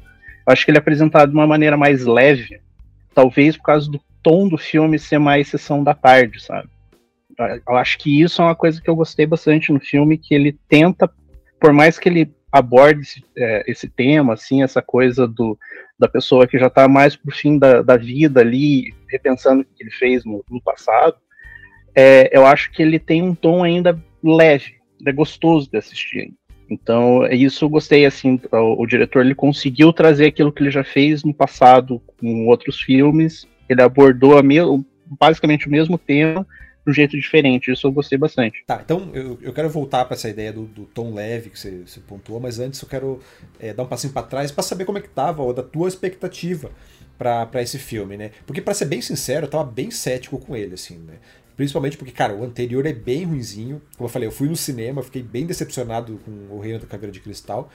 eu 0.46 0.52
acho 0.52 0.64
que 0.64 0.70
ele 0.70 0.78
é 0.78 0.80
apresentado 0.80 1.30
de 1.30 1.34
uma 1.34 1.46
maneira 1.46 1.76
mais 1.76 2.04
leve, 2.04 2.61
talvez 3.14 3.56
por 3.56 3.64
causa 3.64 3.90
do 3.90 4.00
tom 4.23 4.49
do 4.49 4.58
filme 4.58 4.99
ser 4.99 5.18
mais 5.18 5.49
sessão 5.49 5.82
da 5.82 5.94
tarde, 5.94 6.42
sabe? 6.42 6.68
Eu 7.38 7.76
acho 7.76 7.99
que 7.99 8.23
isso 8.23 8.41
é 8.41 8.45
uma 8.45 8.55
coisa 8.55 8.81
que 8.81 8.88
eu 8.88 8.97
gostei 8.97 9.26
bastante 9.26 9.73
no 9.73 9.81
filme, 9.81 10.19
que 10.19 10.35
ele 10.35 10.59
tenta, 10.69 11.11
por 11.61 11.73
mais 11.73 11.99
que 11.99 12.09
ele 12.09 12.33
aborde 12.53 13.00
esse, 13.00 13.25
é, 13.37 13.64
esse 13.67 13.88
tema, 13.88 14.35
assim, 14.35 14.62
essa 14.62 14.81
coisa 14.81 15.26
do, 15.26 15.59
da 15.99 16.09
pessoa 16.09 16.47
que 16.47 16.59
já 16.59 16.69
está 16.69 16.87
mais 16.87 17.17
pro 17.17 17.35
fim 17.35 17.59
da, 17.59 17.83
da 17.83 17.97
vida 17.97 18.41
ali, 18.41 18.95
repensando 19.09 19.62
o 19.62 19.64
que 19.64 19.83
ele 19.83 19.91
fez 19.91 20.25
no, 20.25 20.45
no 20.49 20.61
passado, 20.62 21.17
é, 21.95 22.31
eu 22.37 22.47
acho 22.47 22.71
que 22.71 22.83
ele 22.83 22.99
tem 22.99 23.23
um 23.23 23.35
tom 23.35 23.64
ainda 23.64 24.00
leve, 24.23 24.75
é 25.05 25.12
gostoso 25.12 25.71
de 25.71 25.79
assistir. 25.79 26.33
Então, 26.71 27.25
é 27.26 27.35
isso 27.35 27.64
eu 27.64 27.69
gostei, 27.69 28.07
assim, 28.07 28.41
o, 28.50 28.83
o 28.83 28.87
diretor 28.87 29.25
ele 29.25 29.35
conseguiu 29.35 29.93
trazer 29.93 30.26
aquilo 30.26 30.53
que 30.53 30.62
ele 30.62 30.71
já 30.71 30.85
fez 30.85 31.25
no 31.25 31.35
passado 31.35 32.00
com 32.19 32.47
outros 32.47 32.81
filmes 32.81 33.47
ele 33.69 33.83
abordou 33.83 34.41
me 34.43 34.57
basicamente 35.19 35.67
o 35.67 35.71
mesmo 35.71 35.99
tema 35.99 36.47
de 36.85 36.91
um 36.91 36.95
jeito 36.95 37.17
diferente. 37.17 37.71
Isso 37.71 37.87
eu 37.87 37.93
gostei 37.93 38.19
bastante. 38.19 38.62
Tá, 38.67 38.81
então 38.85 39.11
eu, 39.14 39.38
eu 39.43 39.53
quero 39.53 39.69
voltar 39.71 40.05
para 40.05 40.14
essa 40.14 40.29
ideia 40.29 40.53
do, 40.53 40.64
do, 40.64 40.85
tom 40.85 41.14
leve 41.14 41.50
que 41.50 41.59
você, 41.59 41.83
você 41.87 42.00
pontuou, 42.00 42.41
mas 42.41 42.59
antes 42.59 42.81
eu 42.81 42.88
quero 42.88 43.21
é, 43.59 43.73
dar 43.73 43.83
um 43.83 43.87
passinho 43.87 44.12
para 44.12 44.23
trás 44.26 44.50
para 44.50 44.62
saber 44.62 44.85
como 44.85 44.99
é 44.99 45.00
que 45.00 45.09
tava, 45.09 45.43
ou 45.43 45.53
da 45.53 45.62
tua 45.62 45.88
expectativa 45.88 46.71
para 47.17 47.62
esse 47.62 47.79
filme, 47.79 48.17
né? 48.17 48.33
Porque 48.47 48.61
para 48.61 48.75
ser 48.75 48.87
bem 48.87 49.00
sincero, 49.00 49.47
eu 49.47 49.50
tava 49.50 49.64
bem 49.64 49.91
cético 49.91 50.38
com 50.38 50.57
ele, 50.57 50.75
assim, 50.75 50.99
né? 50.99 51.14
Principalmente 51.57 51.97
porque, 51.97 52.12
cara, 52.12 52.35
o 52.35 52.43
anterior 52.43 52.85
é 52.85 52.93
bem 52.93 53.25
ruinzinho. 53.25 53.81
Como 53.97 54.09
eu 54.09 54.12
falei, 54.12 54.26
eu 54.26 54.33
fui 54.33 54.49
no 54.49 54.57
cinema, 54.57 55.03
fiquei 55.03 55.23
bem 55.23 55.47
decepcionado 55.47 56.21
com 56.25 56.55
o 56.55 56.59
Reino 56.59 56.81
da 56.81 56.87
Caveira 56.87 57.12
de 57.12 57.21
Cristal. 57.21 57.71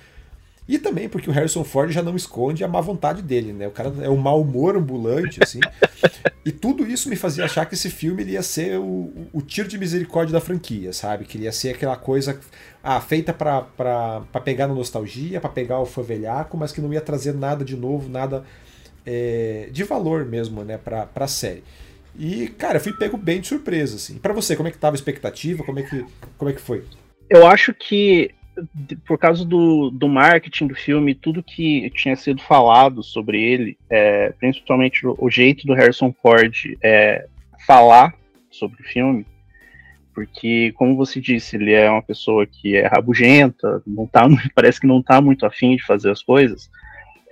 E 0.69 0.77
também 0.77 1.09
porque 1.09 1.27
o 1.27 1.33
Harrison 1.33 1.63
Ford 1.63 1.89
já 1.91 2.03
não 2.03 2.15
esconde 2.15 2.63
a 2.63 2.67
má 2.67 2.79
vontade 2.79 3.23
dele, 3.23 3.51
né? 3.51 3.67
O 3.67 3.71
cara 3.71 3.91
é 4.03 4.09
um 4.09 4.17
mau 4.17 4.39
humor 4.39 4.77
ambulante, 4.77 5.39
assim. 5.41 5.59
e 6.45 6.51
tudo 6.51 6.85
isso 6.85 7.09
me 7.09 7.15
fazia 7.15 7.45
achar 7.45 7.65
que 7.65 7.73
esse 7.73 7.89
filme 7.89 8.23
ia 8.23 8.43
ser 8.43 8.77
o, 8.77 9.11
o 9.33 9.41
tiro 9.41 9.67
de 9.67 9.79
misericórdia 9.79 10.31
da 10.31 10.39
franquia, 10.39 10.93
sabe? 10.93 11.25
Que 11.25 11.37
ele 11.37 11.45
ia 11.45 11.51
ser 11.51 11.71
aquela 11.71 11.95
coisa 11.95 12.39
ah, 12.83 13.01
feita 13.01 13.33
para 13.33 14.21
pegar 14.45 14.67
na 14.67 14.75
nostalgia, 14.75 15.41
para 15.41 15.49
pegar 15.49 15.79
o 15.79 15.87
favelhaco, 15.87 16.55
mas 16.55 16.71
que 16.71 16.81
não 16.81 16.93
ia 16.93 17.01
trazer 17.01 17.33
nada 17.33 17.65
de 17.65 17.75
novo, 17.75 18.07
nada 18.07 18.43
é, 19.03 19.69
de 19.71 19.83
valor 19.83 20.23
mesmo, 20.23 20.63
né, 20.63 20.77
pra, 20.77 21.07
pra 21.07 21.27
série. 21.27 21.63
E, 22.15 22.47
cara, 22.47 22.77
eu 22.77 22.81
fui 22.81 22.93
pego 22.93 23.17
bem 23.17 23.41
de 23.41 23.47
surpresa, 23.47 23.95
assim. 23.95 24.19
Para 24.19 24.35
você, 24.35 24.55
como 24.55 24.69
é 24.69 24.71
que 24.71 24.77
tava 24.77 24.95
a 24.95 24.99
expectativa? 24.99 25.63
Como 25.63 25.79
é 25.79 25.81
que, 25.81 26.05
como 26.37 26.51
é 26.51 26.53
que 26.53 26.61
foi? 26.61 26.83
Eu 27.27 27.47
acho 27.47 27.73
que 27.73 28.29
por 29.05 29.17
causa 29.17 29.45
do, 29.45 29.89
do 29.89 30.07
marketing 30.07 30.67
do 30.67 30.75
filme, 30.75 31.15
tudo 31.15 31.43
que 31.43 31.89
tinha 31.91 32.15
sido 32.15 32.41
falado 32.41 33.03
sobre 33.03 33.41
ele, 33.41 33.77
é, 33.89 34.31
principalmente 34.39 35.05
o, 35.05 35.15
o, 35.17 35.29
jeito 35.29 35.65
do 35.65 35.73
Harrison 35.73 36.13
Ford 36.21 36.53
é, 36.81 37.27
falar 37.65 38.13
sobre 38.49 38.81
o 38.81 38.85
filme, 38.85 39.25
porque, 40.13 40.73
como 40.73 40.95
você 40.95 41.21
disse, 41.21 41.55
ele 41.55 41.71
é 41.71 41.89
uma 41.89 42.01
pessoa 42.01 42.45
que 42.45 42.75
é 42.75 42.87
rabugenta, 42.87 43.81
não 43.85 44.05
tá, 44.05 44.27
parece 44.53 44.79
que 44.79 44.87
não 44.87 44.99
está 44.99 45.21
muito 45.21 45.45
afim 45.45 45.75
de 45.75 45.85
fazer 45.85 46.11
as 46.11 46.21
coisas. 46.21 46.69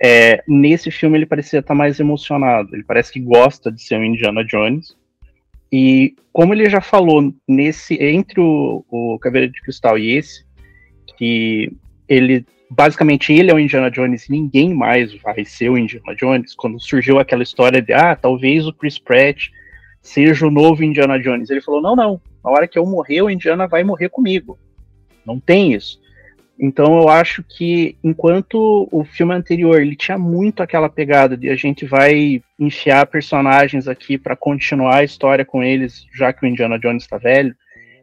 É, 0.00 0.42
nesse 0.46 0.90
filme 0.90 1.18
ele 1.18 1.26
parecia 1.26 1.58
estar 1.58 1.68
tá 1.68 1.74
mais 1.74 1.98
emocionado, 1.98 2.74
ele 2.74 2.84
parece 2.84 3.12
que 3.12 3.20
gosta 3.20 3.70
de 3.70 3.82
ser 3.82 3.98
um 3.98 4.04
Indiana 4.04 4.44
Jones. 4.44 4.96
E 5.70 6.14
como 6.32 6.54
ele 6.54 6.70
já 6.70 6.80
falou 6.80 7.34
nesse 7.46 7.94
entre 8.02 8.40
o, 8.40 8.84
o 8.88 9.18
Caveira 9.18 9.48
de 9.48 9.60
Cristal 9.60 9.98
e 9.98 10.16
esse, 10.16 10.47
que 11.18 11.72
ele 12.08 12.46
basicamente 12.70 13.32
ele 13.32 13.50
é 13.50 13.54
o 13.54 13.58
Indiana 13.58 13.90
Jones 13.90 14.26
e 14.26 14.32
ninguém 14.32 14.72
mais 14.72 15.12
vai 15.22 15.44
ser 15.44 15.68
o 15.68 15.76
Indiana 15.76 16.14
Jones. 16.14 16.54
Quando 16.54 16.80
surgiu 16.80 17.18
aquela 17.18 17.42
história 17.42 17.82
de 17.82 17.92
ah, 17.92 18.14
talvez 18.14 18.66
o 18.66 18.72
Chris 18.72 18.98
Pratt 18.98 19.48
seja 20.00 20.46
o 20.46 20.50
novo 20.50 20.84
Indiana 20.84 21.18
Jones, 21.18 21.50
ele 21.50 21.60
falou: 21.60 21.82
não, 21.82 21.96
não, 21.96 22.20
na 22.44 22.50
hora 22.50 22.68
que 22.68 22.78
eu 22.78 22.86
morrer, 22.86 23.22
o 23.22 23.30
Indiana 23.30 23.66
vai 23.66 23.82
morrer 23.82 24.08
comigo. 24.08 24.58
Não 25.26 25.40
tem 25.40 25.74
isso. 25.74 26.00
Então 26.60 27.00
eu 27.00 27.08
acho 27.08 27.42
que 27.42 27.96
enquanto 28.02 28.88
o 28.90 29.04
filme 29.04 29.32
anterior 29.32 29.80
ele 29.80 29.94
tinha 29.94 30.18
muito 30.18 30.62
aquela 30.62 30.88
pegada 30.88 31.36
de 31.36 31.48
a 31.48 31.54
gente 31.54 31.86
vai 31.86 32.42
enfiar 32.58 33.06
personagens 33.06 33.86
aqui 33.86 34.18
para 34.18 34.34
continuar 34.34 34.96
a 34.96 35.04
história 35.04 35.44
com 35.44 35.62
eles, 35.62 36.04
já 36.12 36.32
que 36.32 36.44
o 36.44 36.48
Indiana 36.48 36.78
Jones 36.78 37.04
está 37.04 37.16
velho, 37.16 37.54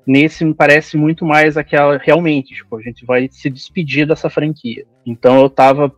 nesse 0.06 0.46
me 0.46 0.54
parece 0.54 0.98
muito 0.98 1.26
mais 1.26 1.58
aquela 1.58 1.98
realmente, 1.98 2.54
tipo, 2.54 2.78
a 2.78 2.82
gente 2.82 3.06
vai 3.06 3.28
se 3.32 3.50
despedir 3.50 4.08
dessa 4.08 4.30
franquia. 4.30 4.86
Então 5.06 5.40
eu 5.40 5.50
tava 5.50 5.94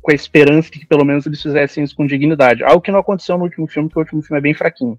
com 0.00 0.10
a 0.10 0.14
esperança 0.14 0.70
de 0.70 0.80
que 0.80 0.86
pelo 0.86 1.04
menos 1.04 1.26
eles 1.26 1.40
fizessem 1.40 1.84
isso 1.84 1.94
com 1.94 2.06
dignidade, 2.06 2.64
algo 2.64 2.80
que 2.80 2.90
não 2.90 2.98
aconteceu 2.98 3.38
no 3.38 3.44
último 3.44 3.68
filme, 3.68 3.88
porque 3.88 4.00
o 4.00 4.02
último 4.02 4.22
filme 4.22 4.38
é 4.38 4.42
bem 4.42 4.54
fraquinho. 4.54 4.98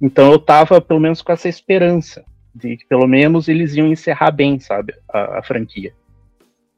Então 0.00 0.30
eu 0.32 0.38
tava 0.38 0.80
pelo 0.80 1.00
menos 1.00 1.22
com 1.22 1.32
essa 1.32 1.48
esperança 1.48 2.24
de 2.54 2.76
que 2.76 2.86
pelo 2.86 3.06
menos 3.06 3.48
eles 3.48 3.74
iam 3.74 3.86
encerrar 3.86 4.30
bem, 4.30 4.58
sabe, 4.58 4.94
a, 5.12 5.38
a 5.38 5.42
franquia. 5.42 5.92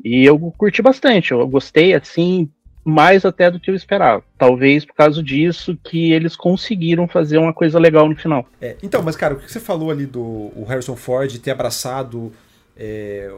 E 0.02 0.24
eu 0.24 0.38
curti 0.56 0.80
bastante, 0.80 1.32
eu 1.32 1.46
gostei 1.46 1.94
assim, 1.94 2.48
mais 2.84 3.24
até 3.24 3.50
do 3.50 3.60
que 3.60 3.70
eu 3.70 3.74
esperava. 3.74 4.22
Talvez 4.38 4.84
por 4.84 4.94
causa 4.94 5.22
disso 5.22 5.78
que 5.82 6.12
eles 6.12 6.34
conseguiram 6.34 7.06
fazer 7.06 7.38
uma 7.38 7.52
coisa 7.52 7.78
legal 7.78 8.08
no 8.08 8.16
final. 8.16 8.46
É, 8.60 8.76
então, 8.82 9.02
mas 9.02 9.16
cara, 9.16 9.34
o 9.34 9.38
que 9.38 9.50
você 9.50 9.60
falou 9.60 9.90
ali 9.90 10.06
do 10.06 10.50
Harrison 10.66 10.96
Ford 10.96 11.36
ter 11.38 11.50
abraçado 11.50 12.32
é, 12.76 13.30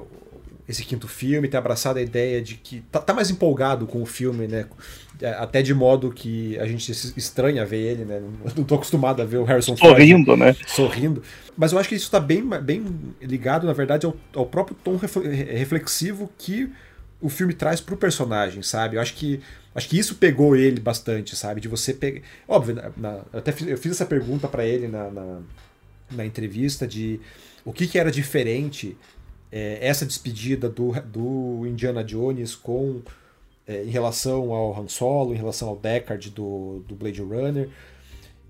esse 0.68 0.84
quinto 0.84 1.08
filme, 1.08 1.48
ter 1.48 1.56
abraçado 1.56 1.98
a 1.98 2.02
ideia 2.02 2.40
de 2.40 2.54
que 2.54 2.80
tá, 2.90 3.00
tá, 3.00 3.12
mais 3.12 3.30
empolgado 3.30 3.86
com 3.86 4.00
o 4.00 4.06
filme, 4.06 4.46
né? 4.46 4.66
É, 5.20 5.30
até 5.30 5.60
de 5.62 5.74
modo 5.74 6.10
que 6.10 6.58
a 6.58 6.66
gente 6.66 6.90
estranha 6.90 7.64
ver 7.64 7.80
ele, 7.80 8.04
né? 8.04 8.22
Não 8.56 8.64
tô 8.64 8.76
acostumado 8.76 9.20
a 9.20 9.24
ver 9.24 9.38
o 9.38 9.44
Harrison 9.44 9.76
sorrindo, 9.76 10.26
Ford 10.26 10.40
né? 10.40 10.56
sorrindo. 10.66 11.22
Mas 11.56 11.72
eu 11.72 11.78
acho 11.78 11.88
que 11.88 11.94
isso 11.94 12.06
está 12.06 12.20
bem, 12.20 12.42
bem 12.62 12.84
ligado, 13.20 13.66
na 13.66 13.72
verdade, 13.72 14.06
ao, 14.06 14.16
ao 14.34 14.46
próprio 14.46 14.76
tom 14.82 14.96
reflexivo 14.96 16.30
que 16.38 16.70
o 17.22 17.28
filme 17.28 17.54
traz 17.54 17.80
pro 17.80 17.96
personagem, 17.96 18.62
sabe? 18.62 18.96
Eu 18.96 19.00
acho 19.00 19.14
que 19.14 19.40
acho 19.74 19.88
que 19.88 19.98
isso 19.98 20.16
pegou 20.16 20.54
ele 20.56 20.80
bastante, 20.80 21.34
sabe? 21.36 21.60
De 21.60 21.68
você 21.68 21.94
pegar. 21.94 22.20
Óbvio, 22.46 22.74
na, 22.74 22.90
na, 22.96 23.24
eu 23.32 23.38
até 23.38 23.52
fiz, 23.52 23.66
eu 23.68 23.78
fiz 23.78 23.92
essa 23.92 24.04
pergunta 24.04 24.48
para 24.48 24.66
ele 24.66 24.88
na, 24.88 25.10
na, 25.10 25.40
na, 26.10 26.26
entrevista 26.26 26.86
de 26.86 27.20
o 27.64 27.72
que, 27.72 27.86
que 27.86 27.98
era 27.98 28.10
diferente 28.10 28.96
é, 29.50 29.78
essa 29.80 30.04
despedida 30.04 30.68
do, 30.68 30.92
do 31.02 31.66
Indiana 31.66 32.02
Jones 32.02 32.54
com 32.54 33.00
é, 33.66 33.84
em 33.84 33.90
relação 33.90 34.52
ao 34.52 34.78
Han 34.78 34.88
Solo, 34.88 35.32
em 35.32 35.36
relação 35.36 35.68
ao 35.68 35.76
Deckard 35.76 36.28
do, 36.30 36.82
do 36.86 36.94
Blade 36.96 37.22
Runner. 37.22 37.68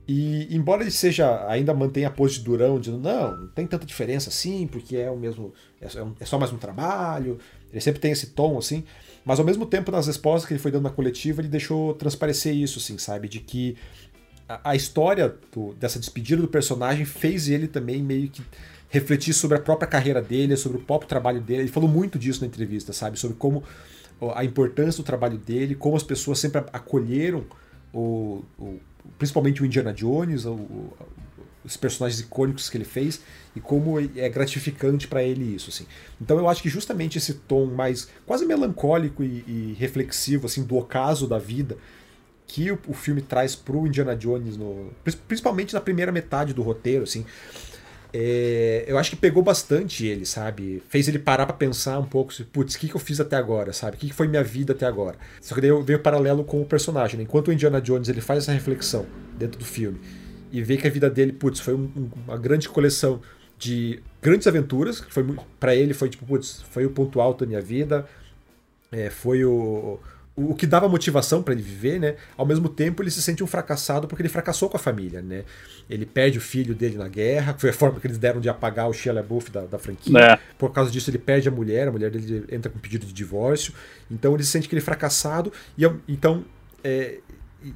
E 0.09 0.49
embora 0.55 0.83
ele 0.83 0.91
seja 0.91 1.47
ainda 1.47 1.73
mantenha 1.73 2.09
a 2.09 2.11
pose 2.11 2.35
de 2.35 2.45
durão, 2.45 2.81
dizendo 2.81 2.99
não, 2.99 3.37
não 3.37 3.49
tem 3.49 3.67
tanta 3.67 3.87
diferença 3.87 4.31
assim, 4.31 4.67
porque 4.67 4.97
é 4.97 5.11
o 5.11 5.17
mesmo, 5.17 5.52
é, 5.81 5.87
é 6.21 6.25
só 6.25 6.38
mais 6.38 6.52
um 6.52 6.59
trabalho, 6.59 7.38
ele 7.73 7.81
sempre 7.81 8.00
tem 8.00 8.12
esse 8.12 8.29
tom, 8.29 8.59
assim, 8.59 8.85
mas 9.25 9.38
ao 9.38 9.45
mesmo 9.45 9.64
tempo, 9.64 9.91
nas 9.91 10.07
respostas 10.07 10.47
que 10.47 10.52
ele 10.52 10.61
foi 10.61 10.71
dando 10.71 10.85
na 10.85 10.91
coletiva, 10.91 11.41
ele 11.41 11.49
deixou 11.49 11.95
transparecer 11.95 12.55
isso, 12.55 12.79
assim, 12.79 12.99
sabe? 12.99 13.29
De 13.29 13.41
que 13.41 13.76
a, 14.49 14.71
a 14.71 14.76
história 14.76 15.35
do, 15.52 15.73
dessa 15.75 15.99
despedida 15.99 16.43
do 16.43 16.49
personagem 16.49 17.05
fez 17.05 17.49
ele 17.49 17.69
também 17.69 18.02
meio 18.02 18.29
que 18.29 18.43
refletir 18.88 19.33
sobre 19.33 19.57
a 19.57 19.61
própria 19.61 19.88
carreira 19.88 20.21
dele, 20.21 20.57
sobre 20.57 20.79
o 20.79 20.81
próprio 20.83 21.09
trabalho 21.09 21.41
dele. 21.41 21.62
Ele 21.62 21.71
falou 21.71 21.88
muito 21.88 22.19
disso 22.19 22.41
na 22.43 22.47
entrevista, 22.47 22.93
sabe? 22.93 23.19
Sobre 23.19 23.37
como 23.37 23.62
a 24.35 24.45
importância 24.45 25.02
do 25.02 25.07
trabalho 25.07 25.38
dele, 25.38 25.75
como 25.75 25.97
as 25.97 26.02
pessoas 26.02 26.38
sempre 26.38 26.62
acolheram 26.73 27.45
o, 27.93 28.45
o 28.59 28.79
principalmente 29.19 29.62
o 29.62 29.67
Indiana 29.67 29.93
Jones, 29.93 30.45
o, 30.45 30.52
os 31.64 31.76
personagens 31.76 32.21
icônicos 32.21 32.69
que 32.69 32.76
ele 32.76 32.85
fez 32.85 33.21
e 33.54 33.61
como 33.61 33.99
é 34.00 34.28
gratificante 34.28 35.07
para 35.07 35.23
ele 35.23 35.54
isso, 35.54 35.71
assim. 35.71 35.87
Então 36.21 36.38
eu 36.38 36.49
acho 36.49 36.62
que 36.62 36.69
justamente 36.69 37.19
esse 37.19 37.35
tom 37.35 37.66
mais 37.66 38.09
quase 38.26 38.45
melancólico 38.47 39.23
e, 39.23 39.45
e 39.47 39.76
reflexivo, 39.78 40.47
assim, 40.47 40.64
do 40.64 40.76
ocaso 40.76 41.26
da 41.26 41.38
vida 41.38 41.76
que 42.47 42.71
o, 42.71 42.78
o 42.88 42.92
filme 42.92 43.23
traz 43.23 43.54
pro 43.54 43.87
Indiana 43.87 44.14
Jones, 44.14 44.57
no, 44.57 44.90
principalmente 45.26 45.73
na 45.73 45.81
primeira 45.81 46.12
metade 46.12 46.52
do 46.52 46.61
roteiro, 46.61 47.04
assim, 47.04 47.25
é, 48.12 48.85
eu 48.87 48.99
acho 48.99 49.09
que 49.09 49.16
pegou 49.16 49.42
bastante 49.42 50.07
ele, 50.07 50.26
sabe? 50.26 50.83
Fez 50.88 51.09
ele 51.09 51.19
parar 51.19 51.47
para 51.47 51.57
pensar 51.57 51.99
um 51.99 52.04
pouco, 52.04 52.33
putz, 52.52 52.75
o 52.75 52.78
que, 52.78 52.88
que 52.88 52.95
eu 52.95 53.00
fiz 53.00 53.21
até 53.21 53.37
agora, 53.37 53.73
sabe? 53.73 53.97
O 53.97 54.00
que, 54.00 54.09
que 54.09 54.12
foi 54.12 54.28
minha 54.28 54.45
vida 54.45 54.75
até 54.75 54.85
agora? 54.85 55.16
Só 55.40 55.54
que 55.54 55.62
daí 55.62 55.71
veio 55.83 55.99
paralelo 55.99 56.45
com 56.45 56.61
o 56.61 56.66
personagem. 56.66 57.16
Né? 57.16 57.25
Enquanto 57.25 57.49
o 57.49 57.52
Indiana 57.52 57.81
Jones 57.81 58.11
ele 58.11 58.21
faz 58.21 58.40
essa 58.40 58.52
reflexão 58.52 59.07
dentro 59.38 59.59
do 59.59 59.64
filme 59.64 59.99
e 60.52 60.62
vê 60.62 60.76
que 60.76 60.87
a 60.87 60.90
vida 60.90 61.09
dele, 61.09 61.32
putz, 61.32 61.59
foi 61.59 61.75
um, 61.75 62.11
uma 62.26 62.37
grande 62.37 62.68
coleção 62.68 63.21
de 63.59 64.02
grandes 64.21 64.47
aventuras, 64.47 65.00
que 65.00 65.12
foi 65.12 65.25
para 65.59 65.75
ele 65.75 65.94
foi 65.94 66.09
tipo, 66.09 66.26
putz, 66.26 66.62
foi 66.71 66.85
o 66.85 66.90
ponto 66.90 67.21
alto 67.21 67.44
da 67.44 67.49
minha 67.49 67.61
vida, 67.61 68.06
é, 68.90 69.09
foi 69.09 69.44
o, 69.44 69.99
o, 70.37 70.54
que 70.54 70.66
dava 70.66 70.88
motivação 70.88 71.42
para 71.42 71.54
ele 71.54 71.62
viver, 71.62 71.99
né? 71.99 72.16
Ao 72.37 72.44
mesmo 72.44 72.68
tempo, 72.68 73.02
ele 73.02 73.11
se 73.11 73.23
sente 73.23 73.42
um 73.42 73.47
fracassado 73.47 74.06
porque 74.06 74.21
ele 74.21 74.28
fracassou 74.28 74.68
com 74.68 74.76
a 74.76 74.80
família, 74.80 75.23
né? 75.23 75.44
Ele 75.88 76.04
perde 76.04 76.38
o 76.38 76.40
filho 76.40 76.75
dele 76.75 76.99
na 76.99 77.09
guerra, 77.09 77.54
que 77.54 77.61
foi 77.61 77.71
a 77.71 77.73
forma 77.73 77.99
que 77.99 78.06
eles 78.06 78.18
deram 78.18 78.40
de 78.40 78.49
apagar 78.49 78.88
o 78.88 78.92
Shia 78.92 79.12
LaBeouf 79.12 79.50
da, 79.50 79.62
da 79.62 79.78
franquia. 79.78 80.18
É. 80.18 80.38
Por 80.59 80.73
causa 80.73 80.90
disso, 80.90 81.09
ele 81.09 81.18
perde 81.18 81.49
a 81.49 81.50
mulher, 81.50 81.88
a 81.88 81.92
mulher 81.92 82.11
dele 82.11 82.44
entra 82.50 82.71
com 82.71 82.78
pedido 82.78 83.06
de 83.06 83.12
divórcio. 83.12 83.73
Então, 84.11 84.35
ele 84.35 84.44
se 84.44 84.50
sente 84.50 84.68
que 84.68 84.75
ele 84.75 84.82
é 84.82 84.85
fracassado 84.85 85.52
e 85.78 85.85
então 86.09 86.44
é, 86.85 87.21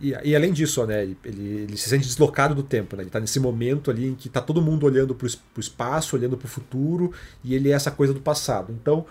e, 0.01 0.17
e, 0.25 0.37
além 0.37 0.53
disso, 0.53 0.85
né, 0.87 1.03
ele, 1.03 1.17
ele, 1.25 1.77
se 1.77 1.89
sente 1.89 2.07
deslocado 2.07 2.55
do 2.55 2.63
tempo, 2.63 2.97
né? 2.97 3.03
Ele 3.03 3.09
está 3.09 3.21
nesse 3.21 3.39
momento 3.39 3.91
ali 3.91 4.09
em 4.09 4.15
que 4.15 4.29
está 4.29 4.41
todo 4.41 4.61
mundo 4.61 4.85
olhando 4.85 5.15
para 5.15 5.27
o 5.27 5.61
espaço, 5.61 6.17
olhando 6.17 6.37
para 6.37 6.47
o 6.47 6.49
futuro, 6.49 7.13
e 7.45 7.55
ele 7.55 7.71
é 7.71 7.73
essa 7.73 7.91
coisa 7.91 8.13
do 8.13 8.21
passado. 8.21 8.73
Então, 8.73 9.07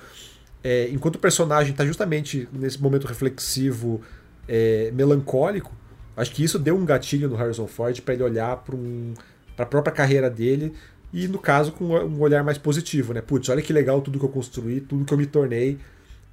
é, 0.64 0.90
enquanto 0.90 1.16
o 1.16 1.20
personagem 1.20 1.72
está 1.72 1.86
justamente 1.86 2.50
nesse 2.52 2.82
momento 2.82 3.08
reflexivo, 3.08 4.02
é, 4.48 4.92
melancólico, 4.94 5.72
acho 6.18 6.32
que 6.32 6.44
isso 6.44 6.60
deu 6.60 6.76
um 6.76 6.86
gatilho 6.86 7.30
no 7.30 7.36
Harrison 7.36 7.68
Ford 7.68 8.00
para 8.02 8.14
ele 8.14 8.24
olhar 8.24 8.58
para 8.58 8.76
um, 8.76 9.14
a 9.58 9.66
própria 9.66 9.94
carreira 9.94 10.30
dele 10.30 10.74
e, 11.14 11.28
no 11.28 11.40
caso, 11.40 11.72
com 11.72 11.86
um 11.86 12.20
olhar 12.20 12.44
mais 12.44 12.58
positivo, 12.58 13.14
né? 13.14 13.22
Putz, 13.22 13.48
olha 13.50 13.62
que 13.62 13.72
legal 13.72 14.02
tudo 14.02 14.20
que 14.20 14.26
eu 14.26 14.30
construí, 14.30 14.82
tudo 14.82 15.06
que 15.06 15.14
eu 15.14 15.18
me 15.18 15.26
tornei 15.26 15.78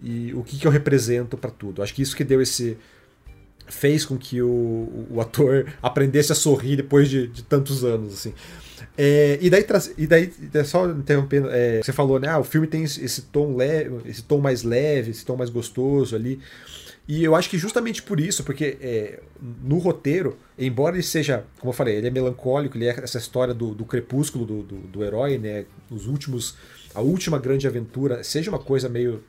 e 0.02 0.34
o 0.34 0.42
que, 0.42 0.58
que 0.58 0.66
eu 0.66 0.70
represento 0.70 1.37
para 1.37 1.50
tudo. 1.50 1.82
Acho 1.82 1.94
que 1.94 2.02
isso 2.02 2.16
que 2.16 2.25
deu 2.25 2.42
esse 2.42 2.76
fez 3.66 4.04
com 4.04 4.16
que 4.16 4.42
o, 4.42 5.07
o 5.11 5.21
ator 5.21 5.66
aprendesse 5.83 6.33
a 6.33 6.35
sorrir 6.35 6.76
depois 6.76 7.09
de, 7.09 7.26
de 7.26 7.42
tantos 7.42 7.85
anos, 7.85 8.14
assim. 8.14 8.35
É, 8.97 9.38
e 9.40 9.49
daí, 9.49 9.64
e 9.97 10.07
daí 10.07 10.33
é 10.52 10.64
só 10.64 10.88
interrompendo, 10.90 11.49
é, 11.50 11.83
você 11.83 11.92
falou, 11.92 12.21
né? 12.21 12.28
Ah, 12.28 12.38
o 12.38 12.45
filme 12.45 12.66
tem 12.66 12.83
esse, 12.83 13.23
tom 13.23 13.57
leve, 13.57 14.02
esse 14.04 14.23
tom 14.23 14.38
mais 14.38 14.62
leve, 14.62 15.11
esse 15.11 15.25
tom 15.25 15.37
mais 15.37 15.50
gostoso 15.50 16.14
ali. 16.14 16.40
E 17.09 17.25
eu 17.25 17.35
acho 17.35 17.50
que 17.50 17.59
justamente 17.59 18.02
por 18.02 18.21
isso, 18.21 18.45
porque 18.45 18.76
é, 18.81 19.21
no 19.62 19.78
roteiro, 19.78 20.38
embora 20.59 20.95
ele 20.95 21.02
seja, 21.02 21.45
como 21.59 21.71
eu 21.73 21.76
falei, 21.76 21.97
ele 21.97 22.07
é 22.07 22.11
melancólico, 22.11 22.76
ele 22.76 22.87
é 22.87 22.90
essa 23.02 23.19
história 23.19 23.52
do, 23.52 23.75
do 23.75 23.85
crepúsculo 23.85 24.45
do, 24.45 24.62
do, 24.62 24.76
do, 24.76 25.04
herói, 25.04 25.38
né? 25.38 25.64
Os 25.90 26.07
últimos, 26.07 26.57
a 26.95 27.00
última 27.00 27.38
grande 27.38 27.66
aventura, 27.66 28.23
seja 28.23 28.50
uma 28.50 28.59
coisa 28.59 28.88
meio, 28.88 29.25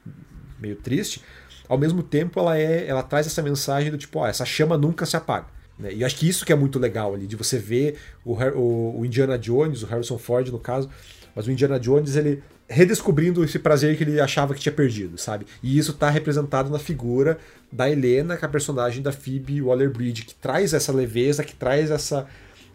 meio 0.59 0.75
triste, 0.75 1.21
ao 1.67 1.77
mesmo 1.77 2.03
tempo 2.03 2.39
ela 2.39 2.57
é, 2.57 2.87
ela 2.87 3.03
traz 3.03 3.27
essa 3.27 3.41
mensagem 3.41 3.91
do 3.91 3.97
tipo, 3.97 4.19
ó, 4.19 4.27
essa 4.27 4.45
chama 4.45 4.77
nunca 4.77 5.05
se 5.05 5.15
apaga. 5.15 5.47
Né? 5.77 5.93
E 5.93 6.01
eu 6.01 6.05
acho 6.05 6.15
que 6.15 6.27
isso 6.27 6.45
que 6.45 6.53
é 6.53 6.55
muito 6.55 6.79
legal 6.79 7.13
ali, 7.13 7.27
de 7.27 7.35
você 7.35 7.57
ver 7.57 7.97
o, 8.23 8.33
o, 8.33 8.99
o 8.99 9.05
Indiana 9.05 9.37
Jones, 9.37 9.83
o 9.83 9.85
Harrison 9.85 10.17
Ford 10.17 10.47
no 10.49 10.59
caso, 10.59 10.89
mas 11.35 11.47
o 11.47 11.51
Indiana 11.51 11.79
Jones 11.79 12.15
ele 12.15 12.43
redescobrindo 12.69 13.43
esse 13.43 13.59
prazer 13.59 13.97
que 13.97 14.03
ele 14.03 14.19
achava 14.19 14.53
que 14.53 14.59
tinha 14.59 14.73
perdido, 14.73 15.17
sabe? 15.17 15.45
E 15.61 15.77
isso 15.77 15.91
está 15.91 16.09
representado 16.09 16.69
na 16.69 16.79
figura 16.79 17.37
da 17.71 17.89
Helena, 17.89 18.37
que 18.37 18.45
é 18.45 18.47
a 18.47 18.51
personagem 18.51 19.01
da 19.01 19.11
Phoebe 19.11 19.61
Waller-Bridge, 19.61 20.23
que 20.23 20.35
traz 20.35 20.73
essa 20.73 20.91
leveza, 20.91 21.43
que 21.43 21.55
traz 21.55 21.91
essa, 21.91 22.25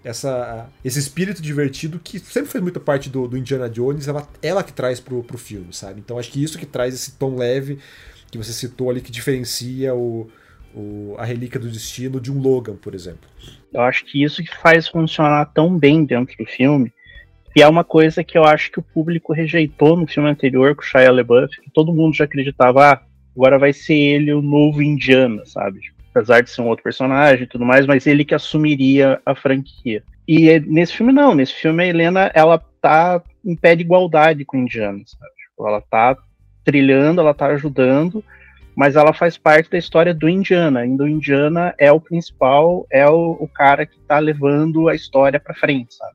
essa, 0.04 0.68
esse 0.85 0.99
espírito 0.99 1.40
divertido 1.40 1.99
que 1.99 2.18
sempre 2.18 2.50
fez 2.50 2.62
muita 2.62 2.78
parte 2.78 3.09
do, 3.09 3.26
do 3.26 3.37
Indiana 3.37 3.68
Jones, 3.68 4.07
ela, 4.07 4.28
ela 4.42 4.62
que 4.62 4.73
traz 4.73 5.00
pro, 5.00 5.23
pro 5.25 5.38
filme, 5.38 5.73
sabe? 5.73 6.00
Então 6.00 6.18
acho 6.18 6.30
que 6.30 6.42
isso 6.42 6.59
que 6.59 6.66
traz 6.66 6.95
esse 6.95 7.12
tom 7.12 7.37
leve 7.37 7.78
que 8.30 8.38
você 8.38 8.52
citou 8.52 8.90
ali, 8.90 9.00
que 9.00 9.11
diferencia 9.11 9.94
o, 9.94 10.30
o, 10.75 11.14
a 11.18 11.25
Relíquia 11.25 11.61
do 11.61 11.70
Destino 11.70 12.20
de 12.20 12.30
um 12.30 12.40
Logan, 12.40 12.76
por 12.76 12.94
exemplo. 12.94 13.28
Eu 13.73 13.82
acho 13.82 14.04
que 14.04 14.23
isso 14.23 14.42
que 14.42 14.54
faz 14.56 14.88
funcionar 14.88 15.47
tão 15.47 15.78
bem 15.78 16.04
dentro 16.04 16.37
do 16.37 16.47
filme 16.47 16.92
e 17.58 17.62
é 17.62 17.66
uma 17.66 17.82
coisa 17.82 18.23
que 18.23 18.38
eu 18.38 18.44
acho 18.44 18.70
que 18.70 18.78
o 18.78 18.82
público 18.82 19.32
rejeitou 19.32 19.97
no 19.97 20.06
filme 20.06 20.28
anterior 20.28 20.76
com 20.76 20.82
o 20.82 20.85
Shia 20.85 21.11
LaBeouf, 21.11 21.61
que 21.61 21.70
todo 21.70 21.92
mundo 21.92 22.14
já 22.14 22.25
acreditava, 22.25 22.92
ah, 22.92 23.02
agora 23.35 23.58
vai 23.58 23.73
ser 23.73 23.97
ele 23.97 24.32
o 24.32 24.40
novo 24.40 24.80
Indiana, 24.80 25.44
sabe? 25.44 25.80
Apesar 26.14 26.40
de 26.40 26.50
ser 26.50 26.61
um 26.61 26.68
outro 26.68 26.85
personagem 26.85 27.42
e 27.42 27.49
tudo 27.49 27.64
mais, 27.64 27.85
mas 27.85 28.06
ele 28.06 28.25
que 28.25 28.32
assumiria 28.32 29.20
a 29.26 29.35
franquia. 29.35 30.04
E 30.26 30.49
é, 30.50 30.61
nesse 30.61 30.94
filme 30.94 31.12
não, 31.12 31.35
nesse 31.35 31.54
filme 31.54 31.82
a 31.82 31.87
Helena, 31.88 32.30
ela 32.32 32.62
tá 32.80 33.20
em 33.44 33.56
pé 33.56 33.75
de 33.75 33.82
igualdade 33.82 34.44
com 34.44 34.56
o 34.56 34.61
Indiana, 34.61 35.02
sabe? 35.04 35.32
Tipo, 35.35 35.66
ela 35.66 35.80
tá 35.80 36.16
trilhando, 36.68 37.22
ela 37.22 37.32
tá 37.32 37.46
ajudando, 37.46 38.22
mas 38.76 38.94
ela 38.94 39.14
faz 39.14 39.38
parte 39.38 39.70
da 39.70 39.78
história 39.78 40.12
do 40.12 40.28
Indiana. 40.28 40.87
E 40.87 40.90
o 40.90 41.08
Indiana 41.08 41.75
é 41.78 41.90
o 41.90 41.98
principal, 41.98 42.87
é 42.92 43.08
o, 43.08 43.38
o 43.40 43.48
cara 43.48 43.87
que 43.87 43.98
tá 44.00 44.18
levando 44.18 44.87
a 44.87 44.94
história 44.94 45.40
para 45.40 45.54
frente, 45.54 45.94
sabe? 45.94 46.12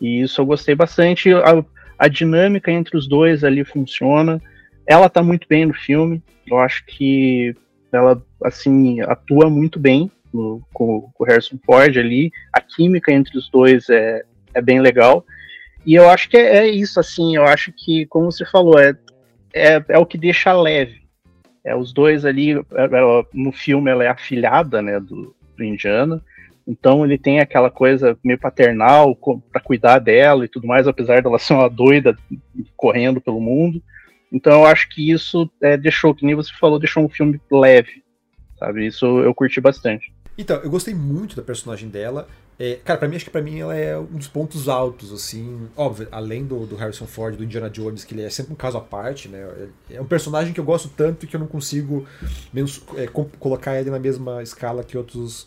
E 0.00 0.22
isso 0.22 0.40
eu 0.40 0.46
gostei 0.46 0.76
bastante. 0.76 1.34
A, 1.34 1.64
a 1.98 2.06
dinâmica 2.06 2.70
entre 2.70 2.96
os 2.96 3.08
dois 3.08 3.42
ali 3.42 3.64
funciona. 3.64 4.40
Ela 4.86 5.08
tá 5.08 5.20
muito 5.20 5.48
bem 5.48 5.66
no 5.66 5.74
filme. 5.74 6.22
Eu 6.46 6.60
acho 6.60 6.86
que 6.86 7.56
ela, 7.90 8.24
assim, 8.44 9.00
atua 9.00 9.50
muito 9.50 9.80
bem 9.80 10.08
no, 10.32 10.62
com, 10.72 11.10
com 11.12 11.24
o 11.24 11.26
Harrison 11.26 11.58
Ford 11.66 11.98
ali. 11.98 12.30
A 12.52 12.60
química 12.60 13.12
entre 13.12 13.36
os 13.36 13.50
dois 13.50 13.88
é, 13.90 14.22
é 14.54 14.62
bem 14.62 14.80
legal. 14.80 15.26
E 15.84 15.94
eu 15.96 16.08
acho 16.08 16.28
que 16.28 16.36
é, 16.36 16.58
é 16.58 16.68
isso, 16.68 17.00
assim. 17.00 17.36
Eu 17.36 17.44
acho 17.44 17.72
que, 17.72 18.06
como 18.06 18.30
você 18.30 18.46
falou, 18.46 18.78
é, 18.78 18.94
é, 19.54 19.84
é 19.88 19.98
o 19.98 20.06
que 20.06 20.18
deixa 20.18 20.52
leve. 20.52 21.02
É, 21.64 21.76
os 21.76 21.92
dois 21.92 22.24
ali, 22.24 22.52
é, 22.52 22.84
é, 22.84 23.26
no 23.32 23.52
filme 23.52 23.90
ela 23.90 24.04
é 24.04 24.08
afilhada, 24.08 24.82
né, 24.82 24.98
do, 24.98 25.34
do 25.56 25.64
Indiana. 25.64 26.22
Então 26.66 27.04
ele 27.04 27.18
tem 27.18 27.40
aquela 27.40 27.70
coisa 27.70 28.16
meio 28.22 28.38
paternal 28.38 29.16
para 29.50 29.60
cuidar 29.60 29.98
dela 29.98 30.44
e 30.44 30.48
tudo 30.48 30.66
mais, 30.66 30.86
apesar 30.86 31.22
dela 31.22 31.38
ser 31.38 31.54
uma 31.54 31.68
doida 31.68 32.16
correndo 32.76 33.20
pelo 33.20 33.40
mundo. 33.40 33.82
Então 34.32 34.60
eu 34.60 34.66
acho 34.66 34.88
que 34.88 35.10
isso 35.10 35.50
é, 35.60 35.76
deixou, 35.76 36.14
que 36.14 36.24
nem 36.24 36.34
você 36.34 36.52
falou, 36.58 36.78
deixou 36.78 37.04
um 37.04 37.08
filme 37.08 37.40
leve, 37.50 38.02
sabe? 38.58 38.86
Isso 38.86 39.06
eu 39.20 39.34
curti 39.34 39.60
bastante. 39.60 40.12
Então, 40.36 40.56
eu 40.58 40.70
gostei 40.70 40.94
muito 40.94 41.36
da 41.36 41.42
personagem 41.42 41.88
dela. 41.88 42.28
É, 42.58 42.76
cara, 42.76 42.98
pra 42.98 43.08
mim, 43.08 43.16
acho 43.16 43.24
que 43.24 43.30
pra 43.30 43.42
mim 43.42 43.58
ela 43.60 43.74
é 43.74 43.98
um 43.98 44.04
dos 44.04 44.28
pontos 44.28 44.68
altos, 44.68 45.12
assim. 45.12 45.68
Óbvio, 45.76 46.08
além 46.12 46.44
do, 46.44 46.66
do 46.66 46.76
Harrison 46.76 47.06
Ford, 47.06 47.36
do 47.36 47.44
Indiana 47.44 47.68
Jones, 47.68 48.04
que 48.04 48.14
ele 48.14 48.22
é 48.22 48.30
sempre 48.30 48.52
um 48.52 48.56
caso 48.56 48.78
à 48.78 48.80
parte, 48.80 49.28
né? 49.28 49.68
É 49.90 50.00
um 50.00 50.06
personagem 50.06 50.52
que 50.52 50.60
eu 50.60 50.64
gosto 50.64 50.88
tanto 50.88 51.26
que 51.26 51.34
eu 51.34 51.40
não 51.40 51.46
consigo 51.46 52.06
menos, 52.52 52.82
é, 52.96 53.06
colocar 53.06 53.78
ele 53.78 53.90
na 53.90 53.98
mesma 53.98 54.42
escala 54.42 54.84
que 54.84 54.96
outros 54.96 55.46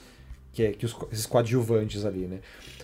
que, 0.51 0.63
é, 0.63 0.71
que 0.71 0.85
os, 0.85 0.95
esses 1.11 1.25
coadjuvantes 1.25 2.05
ali, 2.05 2.27
né? 2.27 2.39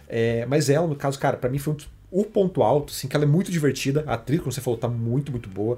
É, 0.07 0.45
mas 0.45 0.69
ela, 0.69 0.85
no 0.85 0.95
caso, 0.95 1.17
cara, 1.17 1.37
para 1.37 1.49
mim 1.49 1.57
foi 1.57 1.73
um, 1.73 1.77
o 2.11 2.25
ponto 2.25 2.61
alto, 2.61 2.91
assim, 2.91 3.07
que 3.07 3.15
ela 3.15 3.25
é 3.25 3.27
muito 3.27 3.49
divertida. 3.49 4.03
A 4.05 4.15
atriz, 4.15 4.39
como 4.39 4.51
você 4.51 4.61
falou, 4.61 4.77
tá 4.77 4.87
muito, 4.87 5.31
muito 5.31 5.49
boa. 5.49 5.77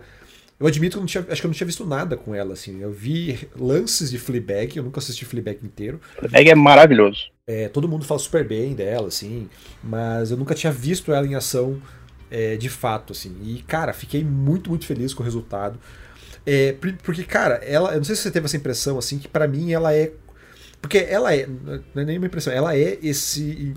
Eu 0.64 0.68
admito 0.70 0.94
que 0.94 0.98
eu 0.98 1.02
não 1.02 1.08
tinha, 1.08 1.26
acho 1.30 1.42
que 1.42 1.46
eu 1.46 1.50
não 1.50 1.54
tinha 1.54 1.68
visto 1.68 1.86
nada 1.86 2.16
com 2.16 2.34
ela, 2.34 2.54
assim. 2.54 2.82
Eu 2.82 2.90
vi 2.90 3.50
lances 3.54 4.10
de 4.10 4.18
Fleabag, 4.18 4.78
eu 4.78 4.84
nunca 4.84 5.00
assisti 5.00 5.26
Fleabag 5.26 5.60
inteiro. 5.62 6.00
Fleabag 6.18 6.52
é 6.52 6.56
maravilhoso. 6.56 7.30
É, 7.46 7.68
todo 7.68 7.86
mundo 7.86 8.06
fala 8.06 8.18
super 8.18 8.48
bem 8.48 8.74
dela, 8.74 9.10
assim, 9.10 9.50
mas 9.84 10.32
eu 10.32 10.38
nunca 10.38 10.56
tinha 10.56 10.72
visto 10.72 11.12
ela 11.12 11.28
em 11.28 11.36
ação 11.36 11.82
é, 12.32 12.56
de 12.56 12.70
fato, 12.70 13.12
assim. 13.12 13.36
E, 13.44 13.62
cara, 13.64 13.92
fiquei 13.92 14.24
muito, 14.24 14.70
muito 14.70 14.86
feliz 14.86 15.14
com 15.14 15.22
o 15.22 15.26
resultado. 15.26 15.78
É, 16.46 16.74
porque, 17.04 17.26
cara, 17.26 17.56
ela, 17.56 17.92
eu 17.92 17.98
não 17.98 18.06
sei 18.06 18.16
se 18.16 18.22
você 18.22 18.32
teve 18.32 18.46
essa 18.46 18.56
impressão, 18.56 18.98
assim, 18.98 19.20
que 19.20 19.28
para 19.28 19.46
mim 19.46 19.74
ela 19.74 19.94
é 19.94 20.14
porque 20.82 20.98
ela 20.98 21.36
é, 21.36 21.46
não 21.94 22.02
é 22.02 22.06
nenhuma 22.06 22.28
impressão, 22.28 22.54
ela 22.54 22.74
é 22.74 22.98
esse 23.02 23.74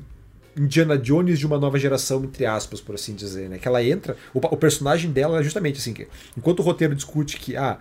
Indiana 0.56 0.96
Jones 0.96 1.38
de 1.38 1.46
uma 1.46 1.58
nova 1.58 1.78
geração, 1.78 2.24
entre 2.24 2.46
aspas, 2.46 2.80
por 2.80 2.94
assim 2.94 3.14
dizer, 3.14 3.48
né? 3.48 3.58
Que 3.58 3.68
ela 3.68 3.82
entra, 3.82 4.16
o, 4.32 4.38
o 4.38 4.56
personagem 4.56 5.10
dela 5.10 5.40
é 5.40 5.42
justamente 5.42 5.78
assim, 5.78 5.92
que, 5.92 6.08
enquanto 6.36 6.60
o 6.60 6.62
roteiro 6.62 6.94
discute 6.94 7.38
que, 7.38 7.56
ah, 7.56 7.78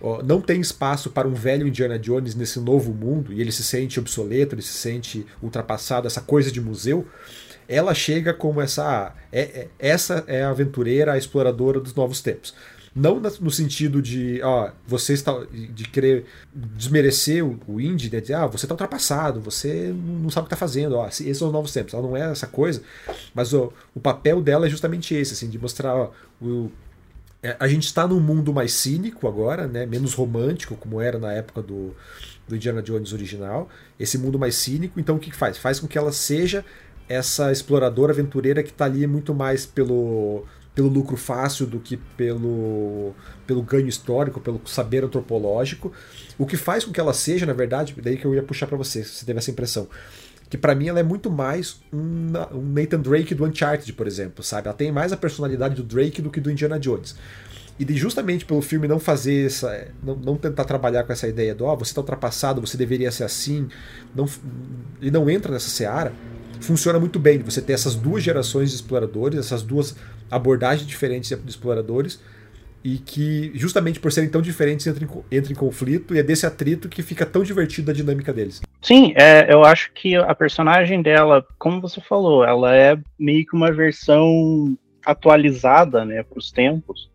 ó, 0.00 0.22
não 0.22 0.40
tem 0.40 0.60
espaço 0.60 1.10
para 1.10 1.28
um 1.28 1.34
velho 1.34 1.66
Indiana 1.66 1.98
Jones 1.98 2.34
nesse 2.34 2.58
novo 2.58 2.92
mundo, 2.92 3.32
e 3.32 3.40
ele 3.40 3.52
se 3.52 3.62
sente 3.62 4.00
obsoleto, 4.00 4.54
ele 4.54 4.62
se 4.62 4.72
sente 4.72 5.26
ultrapassado, 5.42 6.06
essa 6.06 6.20
coisa 6.20 6.50
de 6.50 6.60
museu, 6.60 7.06
ela 7.68 7.94
chega 7.94 8.32
como 8.34 8.60
essa, 8.60 8.84
ah, 8.84 9.12
é, 9.32 9.40
é, 9.40 9.68
essa 9.78 10.24
é 10.26 10.42
a 10.42 10.50
aventureira, 10.50 11.12
a 11.12 11.18
exploradora 11.18 11.80
dos 11.80 11.94
novos 11.94 12.20
tempos. 12.20 12.54
Não 12.94 13.18
no 13.18 13.50
sentido 13.50 14.00
de, 14.00 14.40
ó, 14.42 14.70
você 14.86 15.14
está 15.14 15.34
de 15.52 15.88
querer 15.88 16.26
desmerecer 16.54 17.44
o, 17.44 17.80
indie, 17.80 18.08
né? 18.08 18.20
Dizer, 18.20 18.34
ah, 18.34 18.46
você 18.46 18.66
está 18.66 18.74
ultrapassado, 18.74 19.40
você 19.40 19.92
não 19.92 20.30
sabe 20.30 20.44
o 20.44 20.48
que 20.48 20.54
está 20.54 20.56
fazendo, 20.56 20.94
ó, 20.96 21.08
esses 21.08 21.36
são 21.36 21.48
os 21.48 21.52
novos 21.52 21.72
tempos. 21.72 21.92
Ela 21.92 22.02
não 22.04 22.16
é 22.16 22.30
essa 22.30 22.46
coisa, 22.46 22.82
mas 23.34 23.52
ó, 23.52 23.72
o 23.92 24.00
papel 24.00 24.40
dela 24.40 24.66
é 24.66 24.70
justamente 24.70 25.12
esse, 25.12 25.32
assim, 25.32 25.48
de 25.48 25.58
mostrar 25.58 25.92
ó, 25.92 26.10
o, 26.40 26.70
é, 27.42 27.56
a 27.60 27.68
gente 27.68 27.84
está 27.84 28.06
num 28.06 28.20
mundo 28.20 28.54
mais 28.54 28.72
cínico 28.72 29.28
agora, 29.28 29.66
né? 29.66 29.84
Menos 29.84 30.14
romântico, 30.14 30.76
como 30.76 30.98
era 30.98 31.18
na 31.18 31.30
época 31.30 31.60
do, 31.62 31.94
do 32.48 32.56
Indiana 32.56 32.80
Jones 32.80 33.12
original. 33.12 33.68
Esse 34.00 34.16
mundo 34.16 34.38
mais 34.38 34.54
cínico, 34.54 34.98
então 34.98 35.16
o 35.16 35.18
que 35.18 35.30
faz? 35.30 35.58
Faz 35.58 35.78
com 35.78 35.86
que 35.86 35.98
ela 35.98 36.10
seja 36.10 36.64
essa 37.06 37.52
exploradora 37.52 38.12
aventureira 38.12 38.62
que 38.62 38.70
está 38.70 38.86
ali 38.86 39.06
muito 39.06 39.34
mais 39.34 39.66
pelo 39.66 40.44
pelo 40.74 40.88
lucro 40.88 41.16
fácil 41.16 41.66
do 41.66 41.78
que 41.78 41.96
pelo, 41.96 43.14
pelo 43.46 43.62
ganho 43.62 43.86
histórico, 43.86 44.40
pelo 44.40 44.60
saber 44.66 45.04
antropológico. 45.04 45.92
O 46.36 46.44
que 46.44 46.56
faz 46.56 46.84
com 46.84 46.92
que 46.92 46.98
ela 46.98 47.14
seja, 47.14 47.46
na 47.46 47.52
verdade, 47.52 47.94
daí 48.02 48.16
que 48.16 48.24
eu 48.24 48.34
ia 48.34 48.42
puxar 48.42 48.66
para 48.66 48.76
você, 48.76 49.04
se 49.04 49.10
você 49.10 49.26
teve 49.26 49.38
essa 49.38 49.50
impressão. 49.50 49.88
Que 50.50 50.58
para 50.58 50.74
mim 50.74 50.88
ela 50.88 51.00
é 51.00 51.02
muito 51.02 51.30
mais 51.30 51.80
um, 51.92 52.32
Nathan 52.72 53.00
Drake 53.00 53.34
do 53.34 53.44
Uncharted, 53.44 53.92
por 53.92 54.06
exemplo, 54.06 54.42
sabe? 54.42 54.68
Ela 54.68 54.76
tem 54.76 54.90
mais 54.90 55.12
a 55.12 55.16
personalidade 55.16 55.76
do 55.76 55.82
Drake 55.82 56.20
do 56.20 56.30
que 56.30 56.40
do 56.40 56.50
Indiana 56.50 56.78
Jones. 56.78 57.16
E 57.78 57.84
de, 57.84 57.96
justamente 57.96 58.44
pelo 58.44 58.62
filme 58.62 58.86
não 58.86 59.00
fazer 59.00 59.46
essa. 59.46 59.88
Não, 60.02 60.14
não 60.14 60.36
tentar 60.36 60.64
trabalhar 60.64 61.02
com 61.02 61.12
essa 61.12 61.26
ideia 61.26 61.54
do 61.54 61.64
ó, 61.64 61.72
oh, 61.72 61.76
você 61.76 61.90
está 61.90 62.00
ultrapassado, 62.00 62.60
você 62.60 62.76
deveria 62.76 63.10
ser 63.10 63.24
assim. 63.24 63.68
Não, 64.14 64.28
ele 65.00 65.10
não 65.10 65.28
entra 65.28 65.52
nessa 65.52 65.70
seara. 65.70 66.12
Funciona 66.60 67.00
muito 67.00 67.18
bem 67.18 67.40
você 67.40 67.60
ter 67.60 67.72
essas 67.72 67.96
duas 67.96 68.22
gerações 68.22 68.70
de 68.70 68.76
exploradores, 68.76 69.38
essas 69.38 69.62
duas 69.62 69.96
abordagens 70.30 70.86
diferentes 70.86 71.30
de 71.30 71.50
exploradores 71.50 72.20
e 72.84 72.98
que, 72.98 73.50
justamente 73.54 73.98
por 73.98 74.12
serem 74.12 74.28
tão 74.28 74.42
diferentes, 74.42 74.86
entram 74.86 75.24
em, 75.30 75.38
em 75.38 75.54
conflito 75.54 76.14
e 76.14 76.18
é 76.18 76.22
desse 76.22 76.44
atrito 76.44 76.88
que 76.88 77.02
fica 77.02 77.24
tão 77.24 77.42
divertido 77.42 77.90
a 77.90 77.94
dinâmica 77.94 78.32
deles. 78.32 78.60
Sim, 78.82 79.14
é, 79.16 79.50
eu 79.50 79.64
acho 79.64 79.90
que 79.94 80.14
a 80.14 80.34
personagem 80.34 81.00
dela, 81.00 81.42
como 81.58 81.80
você 81.80 82.00
falou, 82.02 82.44
ela 82.44 82.76
é 82.76 82.98
meio 83.18 83.46
que 83.46 83.56
uma 83.56 83.72
versão 83.72 84.76
atualizada 85.04 86.04
né, 86.04 86.22
para 86.22 86.38
os 86.38 86.50
tempos 86.52 87.10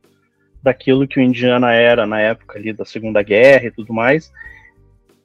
daquilo 0.62 1.08
que 1.08 1.20
o 1.20 1.22
Indiana 1.22 1.72
era 1.72 2.08
na 2.08 2.20
época 2.20 2.58
ali 2.58 2.74
da 2.74 2.84
Segunda 2.84 3.22
Guerra 3.22 3.68
e 3.68 3.72
tudo 3.72 3.94
mais, 3.94 4.32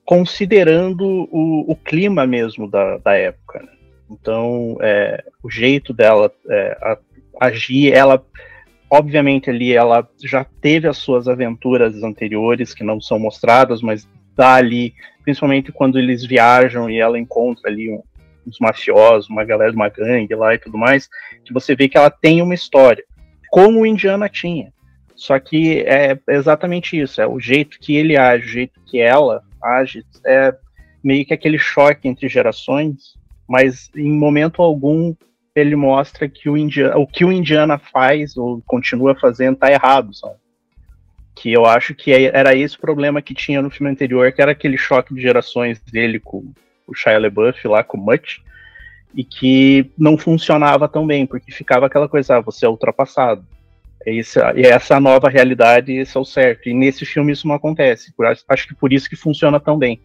considerando 0.05 1.29
o, 1.33 1.73
o 1.73 1.75
clima 1.75 2.27
mesmo 2.27 2.71
da, 2.71 2.99
da 2.99 3.15
época. 3.15 3.61
Né? 3.61 3.73
Então, 4.11 4.77
é, 4.83 5.25
o 5.43 5.51
jeito 5.51 5.95
dela 5.95 6.31
é, 6.51 6.99
agir, 7.41 7.93
ela 7.93 8.25
obviamente 8.91 9.51
ali 9.51 9.73
ela 9.73 10.09
já 10.23 10.45
teve 10.45 10.87
as 10.87 10.99
suas 10.99 11.27
aventuras 11.27 12.03
anteriores 12.03 12.73
que 12.73 12.85
não 12.85 13.01
são 13.01 13.19
mostradas, 13.19 13.83
mas 13.83 14.09
dá 14.37 14.55
ali, 14.55 14.95
principalmente 15.25 15.73
quando 15.73 15.99
eles 15.99 16.25
viajam 16.25 16.89
e 16.89 16.99
ela 16.99 17.19
encontra 17.19 17.69
ali 17.69 17.91
um, 17.91 18.03
uns 18.47 18.59
mafiosos, 18.61 19.29
uma 19.29 19.45
galera 19.45 19.71
de 19.71 19.77
uma 19.77 19.89
gangue 19.89 20.35
lá 20.35 20.55
e 20.55 20.59
tudo 20.59 20.79
mais, 20.79 21.09
que 21.45 21.53
você 21.53 21.75
vê 21.75 21.89
que 21.89 21.97
ela 21.97 22.11
tem 22.11 22.43
uma 22.43 22.55
história, 22.55 23.05
como 23.51 23.81
o 23.81 23.87
Indiana 23.87 24.29
tinha. 24.29 24.73
Só 25.17 25.39
que 25.39 25.81
é 25.81 26.19
exatamente 26.29 27.01
isso, 27.01 27.21
é 27.21 27.27
o 27.27 27.39
jeito 27.39 27.79
que 27.81 27.97
ele 27.97 28.17
age, 28.17 28.45
o 28.45 28.49
jeito 28.49 28.81
que 28.85 29.01
ela 29.01 29.43
age, 29.63 30.05
é 30.27 30.55
meio 31.03 31.25
que 31.25 31.35
aquele 31.35 31.59
choque 31.59 32.09
entre 32.09 32.29
gerações, 32.29 33.15
mas 33.49 33.91
em 33.95 34.11
momento 34.11 34.63
algum 34.63 35.15
ele 35.55 35.77
mostra 35.77 36.29
que 36.29 36.51
o, 36.51 36.57
Indiana, 36.57 36.99
o 36.99 37.07
que 37.07 37.25
o 37.25 37.31
Indiana 37.31 37.79
faz 37.79 38.37
ou 38.37 38.61
continua 38.67 39.15
fazendo 39.15 39.57
tá 39.57 39.71
errado, 39.71 40.13
sabe? 40.13 40.35
Que 41.35 41.53
eu 41.53 41.65
acho 41.65 41.95
que 41.95 42.13
é, 42.13 42.25
era 42.25 42.55
esse 42.55 42.77
o 42.77 42.81
problema 42.81 43.23
que 43.23 43.35
tinha 43.35 43.63
no 43.63 43.71
filme 43.71 43.91
anterior, 43.91 44.33
que 44.33 44.43
era 44.43 44.53
aquele 44.53 44.77
choque 44.77 45.15
de 45.15 45.21
gerações 45.21 45.81
dele 45.81 46.19
com 46.19 46.53
o 46.87 46.95
Shia 46.95 47.19
LaBeouf 47.19 47.67
lá, 47.69 47.85
com 47.85 47.97
o 47.97 48.01
Mutt, 48.01 48.43
e 49.15 49.25
que 49.25 49.91
não 49.97 50.19
funcionava 50.19 50.89
tão 50.89 51.07
bem, 51.07 51.25
porque 51.25 51.53
ficava 51.53 51.87
aquela 51.87 52.09
coisa, 52.09 52.37
ah, 52.37 52.41
você 52.41 52.67
é 52.67 52.69
ultrapassado. 52.69 53.47
Esse, 54.05 54.39
e 54.57 54.63
essa 54.63 54.95
é 54.95 54.97
a 54.97 55.01
nova 55.01 55.31
realidade, 55.31 55.93
esse 55.93 56.17
é 56.17 56.21
o 56.21 56.25
certo. 56.25 56.69
E 56.69 56.75
nesse 56.75 57.07
filme 57.07 57.33
isso 57.33 57.47
não 57.49 57.55
acontece. 57.55 58.13
Acho 58.49 58.69
que 58.69 58.75
por 58.75 58.93
isso 58.93 59.09
que 59.09 59.17
funciona 59.17 59.59
tão 59.59 59.79
bem. 59.79 60.01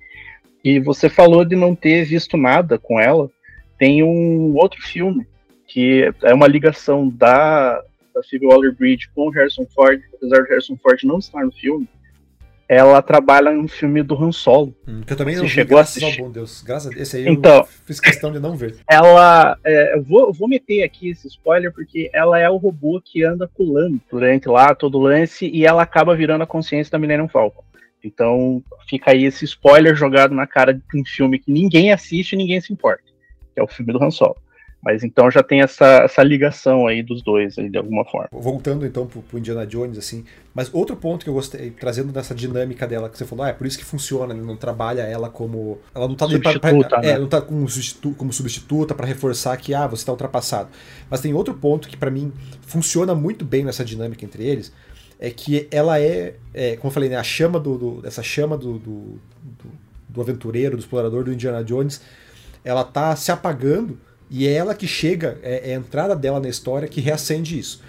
E 0.64 0.80
você 0.80 1.10
falou 1.10 1.44
de 1.44 1.56
não 1.56 1.76
ter 1.76 2.06
visto 2.06 2.38
nada 2.38 2.78
com 2.78 3.00
ela. 3.00 3.30
Tem 3.78 4.04
um 4.04 4.56
outro 4.56 4.82
filme 4.82 5.28
que 5.70 6.12
é 6.24 6.34
uma 6.34 6.48
ligação 6.48 7.08
da, 7.08 7.82
da 8.14 8.24
Phoebe 8.28 8.48
Waller-Bridge 8.48 9.10
com 9.14 9.28
o 9.28 9.30
Harrison 9.30 9.66
Ford, 9.74 10.02
apesar 10.16 10.42
do 10.42 10.50
Harrison 10.50 10.76
Ford 10.82 11.02
não 11.04 11.20
estar 11.20 11.46
no 11.46 11.52
filme, 11.52 11.88
ela 12.68 13.02
trabalha 13.02 13.52
no 13.52 13.68
filme 13.68 14.04
do 14.04 14.16
Han 14.16 14.32
Solo. 14.32 14.76
Hum, 14.88 15.02
que 15.02 15.14
eu 15.14 15.18
também 15.18 15.36
não 15.36 15.44
vi, 15.44 15.50
chegou 15.50 15.78
a 15.78 15.82
graças 15.82 16.02
ao 16.04 16.10
assistir? 16.10 16.24
bom 16.24 16.32
Deus. 16.32 16.62
Graças 16.64 16.88
a 16.88 16.90
Deus. 16.90 17.02
Esse 17.02 17.18
aí 17.18 17.28
Então- 17.28 17.58
eu 17.58 17.64
fiz 17.86 18.00
questão 18.00 18.32
de 18.32 18.40
não 18.40 18.56
ver. 18.56 18.78
Ela, 18.90 19.58
é, 19.64 19.96
eu, 19.96 20.04
vou, 20.04 20.28
eu 20.28 20.34
vou 20.34 20.48
meter 20.48 20.84
aqui 20.84 21.10
esse 21.10 21.28
spoiler 21.28 21.72
porque 21.72 22.10
ela 22.14 22.38
é 22.40 22.50
o 22.50 22.58
robô 22.58 23.00
que 23.04 23.24
anda 23.24 23.48
pulando 23.48 24.00
durante 24.12 24.48
lá 24.50 24.74
todo 24.76 24.98
o 25.00 25.02
lance 25.02 25.48
e 25.48 25.66
ela 25.66 25.82
acaba 25.84 26.16
virando 26.16 26.44
a 26.44 26.48
consciência 26.48 26.92
da 26.92 27.00
Millennium 27.00 27.28
Falcon. 27.28 27.64
Então 28.04 28.64
fica 28.88 29.12
aí 29.12 29.26
esse 29.26 29.46
spoiler 29.46 29.96
jogado 29.96 30.34
na 30.34 30.46
cara 30.48 30.74
de 30.74 30.82
um 30.96 31.04
filme 31.06 31.40
que 31.40 31.52
ninguém 31.52 31.92
assiste 31.92 32.34
e 32.34 32.38
ninguém 32.38 32.62
se 32.62 32.72
importa, 32.72 33.04
que 33.54 33.60
é 33.60 33.64
o 33.64 33.68
filme 33.68 33.92
do 33.92 34.04
Han 34.04 34.12
Solo. 34.12 34.36
Mas 34.82 35.04
então 35.04 35.30
já 35.30 35.44
tem 35.44 35.62
essa, 35.62 35.86
essa 36.04 36.24
ligação 36.24 36.88
aí 36.88 37.04
dos 37.04 37.22
dois, 37.22 37.58
aí, 37.58 37.70
de 37.70 37.78
alguma 37.78 38.06
forma. 38.06 38.30
Voltando 38.32 38.86
então 38.86 39.06
pro, 39.06 39.22
pro 39.22 39.38
Indiana 39.38 39.68
Jones, 39.68 39.98
assim. 39.98 40.24
Mas 40.54 40.74
outro 40.74 40.96
ponto 40.96 41.24
que 41.26 41.30
eu 41.30 41.34
gostei, 41.34 41.70
trazendo 41.72 42.14
nessa 42.14 42.34
dinâmica 42.34 42.88
dela, 42.88 43.10
que 43.10 43.18
você 43.18 43.26
falou, 43.26 43.44
ah, 43.44 43.50
é 43.50 43.54
por 43.54 43.68
isso 43.68 43.78
que 43.78 43.84
funciona, 43.84 44.34
ele 44.34 44.42
não 44.42 44.56
trabalha 44.56 45.02
ela 45.02 45.30
como. 45.30 45.80
Ela 45.94 46.08
não 46.08 46.16
tá 46.16 46.26
pra- 46.28 46.40
pra- 46.40 46.52
Substituta, 46.52 46.96
é, 46.98 47.14
né? 47.14 47.20
não 47.20 47.28
tá 47.28 47.42
como, 47.42 47.68
substitu, 47.68 48.12
como 48.18 48.32
substituta 48.32 48.96
para 48.96 49.06
reforçar 49.06 49.58
que, 49.58 49.74
ah, 49.74 49.86
você 49.86 50.06
tá 50.06 50.14
ultrapassado. 50.14 50.70
Mas 51.10 51.20
tem 51.20 51.34
outro 51.34 51.54
ponto 51.56 51.90
que 51.90 51.98
pra 51.98 52.10
mim 52.10 52.32
funciona 52.62 53.14
muito 53.14 53.44
bem 53.44 53.66
nessa 53.66 53.84
dinâmica 53.84 54.24
entre 54.24 54.46
eles, 54.48 54.72
é 55.20 55.30
que 55.30 55.68
ela 55.72 56.00
é, 56.00 56.36
é, 56.54 56.78
como 56.78 56.88
eu 56.88 56.94
falei, 56.94 57.10
né, 57.10 57.18
a 57.18 57.24
chama 57.24 57.60
do, 57.60 57.78
do- 57.78 58.08
essa 58.08 58.24
chama 58.24 58.58
do, 58.58 58.80
do, 58.80 59.20
do- 59.44 59.72
do 60.08 60.22
aventureiro, 60.22 60.78
do 60.78 60.80
explorador 60.80 61.26
do 61.26 61.34
Indiana 61.34 61.62
Jones, 61.66 62.02
ela 62.64 62.86
tá 62.86 63.14
se 63.18 63.30
apagando 63.30 64.00
e 64.30 64.48
é 64.48 64.54
ela 64.54 64.76
que 64.76 64.88
chega, 64.88 65.40
é, 65.42 65.72
é 65.72 65.76
a 65.76 65.78
entrada 65.78 66.16
dela 66.16 66.40
na 66.40 66.48
história 66.50 66.88
que 66.88 67.02
reacende 67.02 67.58
isso. 67.58 67.82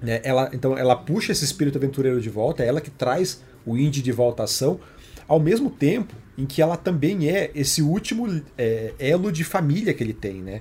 Né? 0.00 0.20
Ela, 0.22 0.50
então 0.52 0.78
ela 0.78 0.94
puxa 0.94 1.32
esse 1.32 1.44
espírito 1.44 1.78
aventureiro 1.78 2.20
de 2.20 2.30
volta, 2.30 2.62
é 2.62 2.66
ela 2.66 2.80
que 2.80 2.90
traz 2.90 3.42
o 3.66 3.76
Indy 3.76 4.00
de 4.00 4.12
volta 4.12 4.42
à 4.42 4.44
ação, 4.44 4.80
ao 5.26 5.40
mesmo 5.40 5.70
tempo 5.70 6.14
em 6.36 6.46
que 6.46 6.62
ela 6.62 6.76
também 6.76 7.28
é 7.28 7.50
esse 7.54 7.82
último 7.82 8.40
é, 8.56 8.94
elo 8.98 9.32
de 9.32 9.42
família 9.42 9.92
que 9.92 10.02
ele 10.02 10.14
tem, 10.14 10.40
né? 10.40 10.60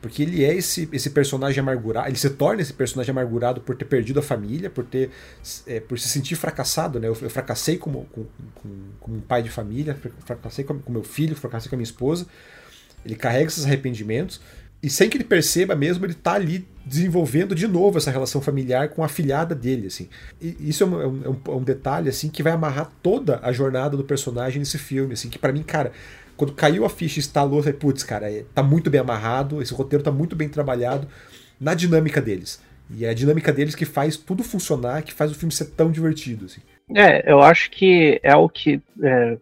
Porque 0.00 0.22
ele 0.22 0.44
é 0.44 0.54
esse, 0.54 0.88
esse 0.92 1.10
personagem 1.10 1.60
amargurado, 1.60 2.08
ele 2.08 2.16
se 2.16 2.30
torna 2.30 2.62
esse 2.62 2.72
personagem 2.72 3.10
amargurado 3.10 3.60
por 3.60 3.76
ter 3.76 3.84
perdido 3.84 4.20
a 4.20 4.22
família, 4.22 4.70
por 4.70 4.84
ter 4.84 5.10
é, 5.66 5.80
por 5.80 5.98
se 5.98 6.08
sentir 6.08 6.36
fracassado, 6.36 6.98
né? 6.98 7.08
Eu, 7.08 7.16
eu 7.20 7.28
fracassei 7.28 7.76
como, 7.76 8.06
com, 8.06 8.24
com, 8.54 8.68
como 9.00 9.16
um 9.16 9.20
pai 9.20 9.42
de 9.42 9.50
família, 9.50 9.98
fracassei 10.24 10.64
com, 10.64 10.78
com 10.78 10.92
meu 10.92 11.02
filho, 11.02 11.36
fracassei 11.36 11.68
com 11.68 11.74
a 11.74 11.78
minha 11.78 11.84
esposa. 11.84 12.26
Ele 13.08 13.16
carrega 13.16 13.46
esses 13.46 13.64
arrependimentos 13.64 14.40
e 14.82 14.88
sem 14.88 15.08
que 15.10 15.16
ele 15.16 15.24
perceba 15.24 15.74
mesmo, 15.74 16.06
ele 16.06 16.14
tá 16.14 16.34
ali 16.34 16.64
desenvolvendo 16.86 17.54
de 17.54 17.66
novo 17.66 17.98
essa 17.98 18.10
relação 18.10 18.40
familiar 18.40 18.90
com 18.90 19.02
a 19.02 19.08
filhada 19.08 19.54
dele, 19.54 19.88
assim. 19.88 20.08
E 20.40 20.56
isso 20.60 20.84
é 20.84 20.86
um, 20.86 21.02
é 21.02 21.06
um- 21.28 21.40
é 21.48 21.50
um 21.50 21.62
detalhe, 21.62 22.08
assim, 22.08 22.28
que 22.28 22.42
vai 22.42 22.52
amarrar 22.52 22.90
toda 23.02 23.40
a 23.42 23.52
jornada 23.52 23.96
do 23.96 24.04
personagem 24.04 24.58
nesse 24.60 24.78
filme, 24.78 25.14
assim, 25.14 25.28
que 25.28 25.38
pra 25.38 25.52
mim, 25.52 25.62
cara, 25.62 25.90
quando 26.36 26.52
caiu 26.52 26.84
a 26.84 26.88
ficha 26.88 27.18
e 27.18 27.20
instalou, 27.20 27.58
eu 27.58 27.62
falei, 27.64 27.78
putz, 27.78 28.04
cara, 28.04 28.30
é- 28.30 28.44
tá 28.54 28.62
muito 28.62 28.88
bem 28.88 29.00
amarrado, 29.00 29.60
esse 29.60 29.74
roteiro 29.74 30.02
tá 30.04 30.12
muito 30.12 30.36
bem 30.36 30.48
trabalhado 30.48 31.08
na 31.60 31.74
dinâmica 31.74 32.20
deles. 32.22 32.60
E 32.90 33.04
é 33.04 33.10
a 33.10 33.14
dinâmica 33.14 33.52
deles 33.52 33.74
que 33.74 33.84
faz 33.84 34.16
tudo 34.16 34.42
funcionar, 34.44 35.02
que 35.02 35.12
faz 35.12 35.30
o 35.30 35.34
filme 35.34 35.52
ser 35.52 35.66
tão 35.66 35.90
divertido, 35.90 36.46
assim. 36.46 36.60
É, 36.94 37.30
eu 37.30 37.42
acho 37.42 37.70
que 37.70 38.18
é 38.22 38.34
o 38.34 38.48
que, 38.48 38.80
é, 39.02 39.36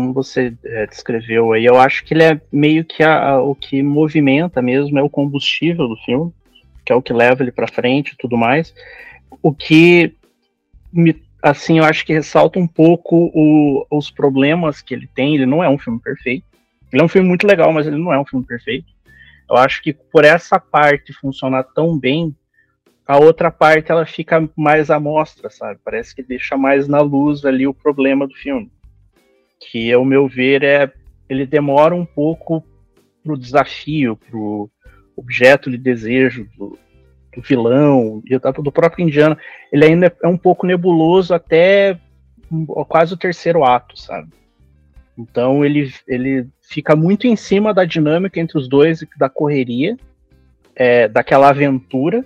como 0.00 0.14
você 0.14 0.56
é, 0.64 0.86
descreveu 0.86 1.52
aí, 1.52 1.66
eu 1.66 1.78
acho 1.78 2.02
que 2.04 2.14
ele 2.14 2.22
é 2.22 2.40
meio 2.50 2.84
que 2.86 3.02
a- 3.02 3.32
a- 3.32 3.42
o 3.42 3.54
que 3.54 3.82
movimenta 3.82 4.62
mesmo, 4.62 4.98
é 4.98 5.02
o 5.02 5.10
combustível 5.10 5.86
do 5.86 5.96
filme, 5.98 6.32
que 6.86 6.90
é 6.90 6.94
o 6.96 7.02
que 7.02 7.12
leva 7.12 7.42
ele 7.42 7.52
pra 7.52 7.68
frente 7.68 8.12
e 8.12 8.16
tudo 8.16 8.34
mais. 8.34 8.74
O 9.42 9.52
que, 9.52 10.14
me, 10.90 11.14
assim, 11.42 11.78
eu 11.78 11.84
acho 11.84 12.06
que 12.06 12.14
ressalta 12.14 12.58
um 12.58 12.66
pouco 12.66 13.30
o- 13.34 13.86
os 13.90 14.10
problemas 14.10 14.80
que 14.80 14.94
ele 14.94 15.06
tem. 15.14 15.34
Ele 15.34 15.44
não 15.44 15.62
é 15.62 15.68
um 15.68 15.78
filme 15.78 16.00
perfeito. 16.00 16.46
Ele 16.90 17.02
é 17.02 17.04
um 17.04 17.08
filme 17.08 17.28
muito 17.28 17.46
legal, 17.46 17.70
mas 17.70 17.86
ele 17.86 17.98
não 17.98 18.12
é 18.12 18.18
um 18.18 18.24
filme 18.24 18.44
perfeito. 18.44 18.86
Eu 19.50 19.56
acho 19.56 19.82
que 19.82 19.92
por 19.92 20.24
essa 20.24 20.58
parte 20.58 21.12
funcionar 21.12 21.64
tão 21.74 21.98
bem, 21.98 22.34
a 23.06 23.18
outra 23.18 23.50
parte 23.50 23.92
ela 23.92 24.06
fica 24.06 24.48
mais 24.56 24.90
à 24.90 24.98
mostra, 24.98 25.50
sabe? 25.50 25.78
Parece 25.84 26.14
que 26.14 26.22
deixa 26.22 26.56
mais 26.56 26.88
na 26.88 27.02
luz 27.02 27.44
ali 27.44 27.66
o 27.66 27.74
problema 27.74 28.26
do 28.26 28.34
filme. 28.34 28.70
Que, 29.60 29.92
ao 29.92 30.04
meu 30.04 30.26
ver, 30.26 30.62
é 30.62 30.90
ele 31.28 31.46
demora 31.46 31.94
um 31.94 32.04
pouco 32.04 32.64
pro 33.22 33.38
desafio, 33.38 34.16
pro 34.16 34.68
objeto 35.16 35.70
de 35.70 35.78
desejo 35.78 36.48
do, 36.58 36.76
do 37.34 37.42
vilão 37.42 38.20
do 38.62 38.72
próprio 38.72 39.06
Indiana. 39.06 39.38
Ele 39.72 39.84
ainda 39.84 40.12
é 40.22 40.26
um 40.26 40.36
pouco 40.36 40.66
nebuloso 40.66 41.32
até 41.32 41.98
um- 42.50 42.66
quase 42.84 43.14
o 43.14 43.16
terceiro 43.16 43.64
ato, 43.64 43.96
sabe? 43.96 44.28
Então 45.16 45.64
ele, 45.64 45.92
ele 46.08 46.48
fica 46.62 46.96
muito 46.96 47.26
em 47.26 47.36
cima 47.36 47.72
da 47.72 47.84
dinâmica 47.84 48.40
entre 48.40 48.58
os 48.58 48.68
dois, 48.68 49.04
da 49.16 49.28
correria, 49.28 49.96
é, 50.74 51.06
daquela 51.06 51.50
aventura, 51.50 52.24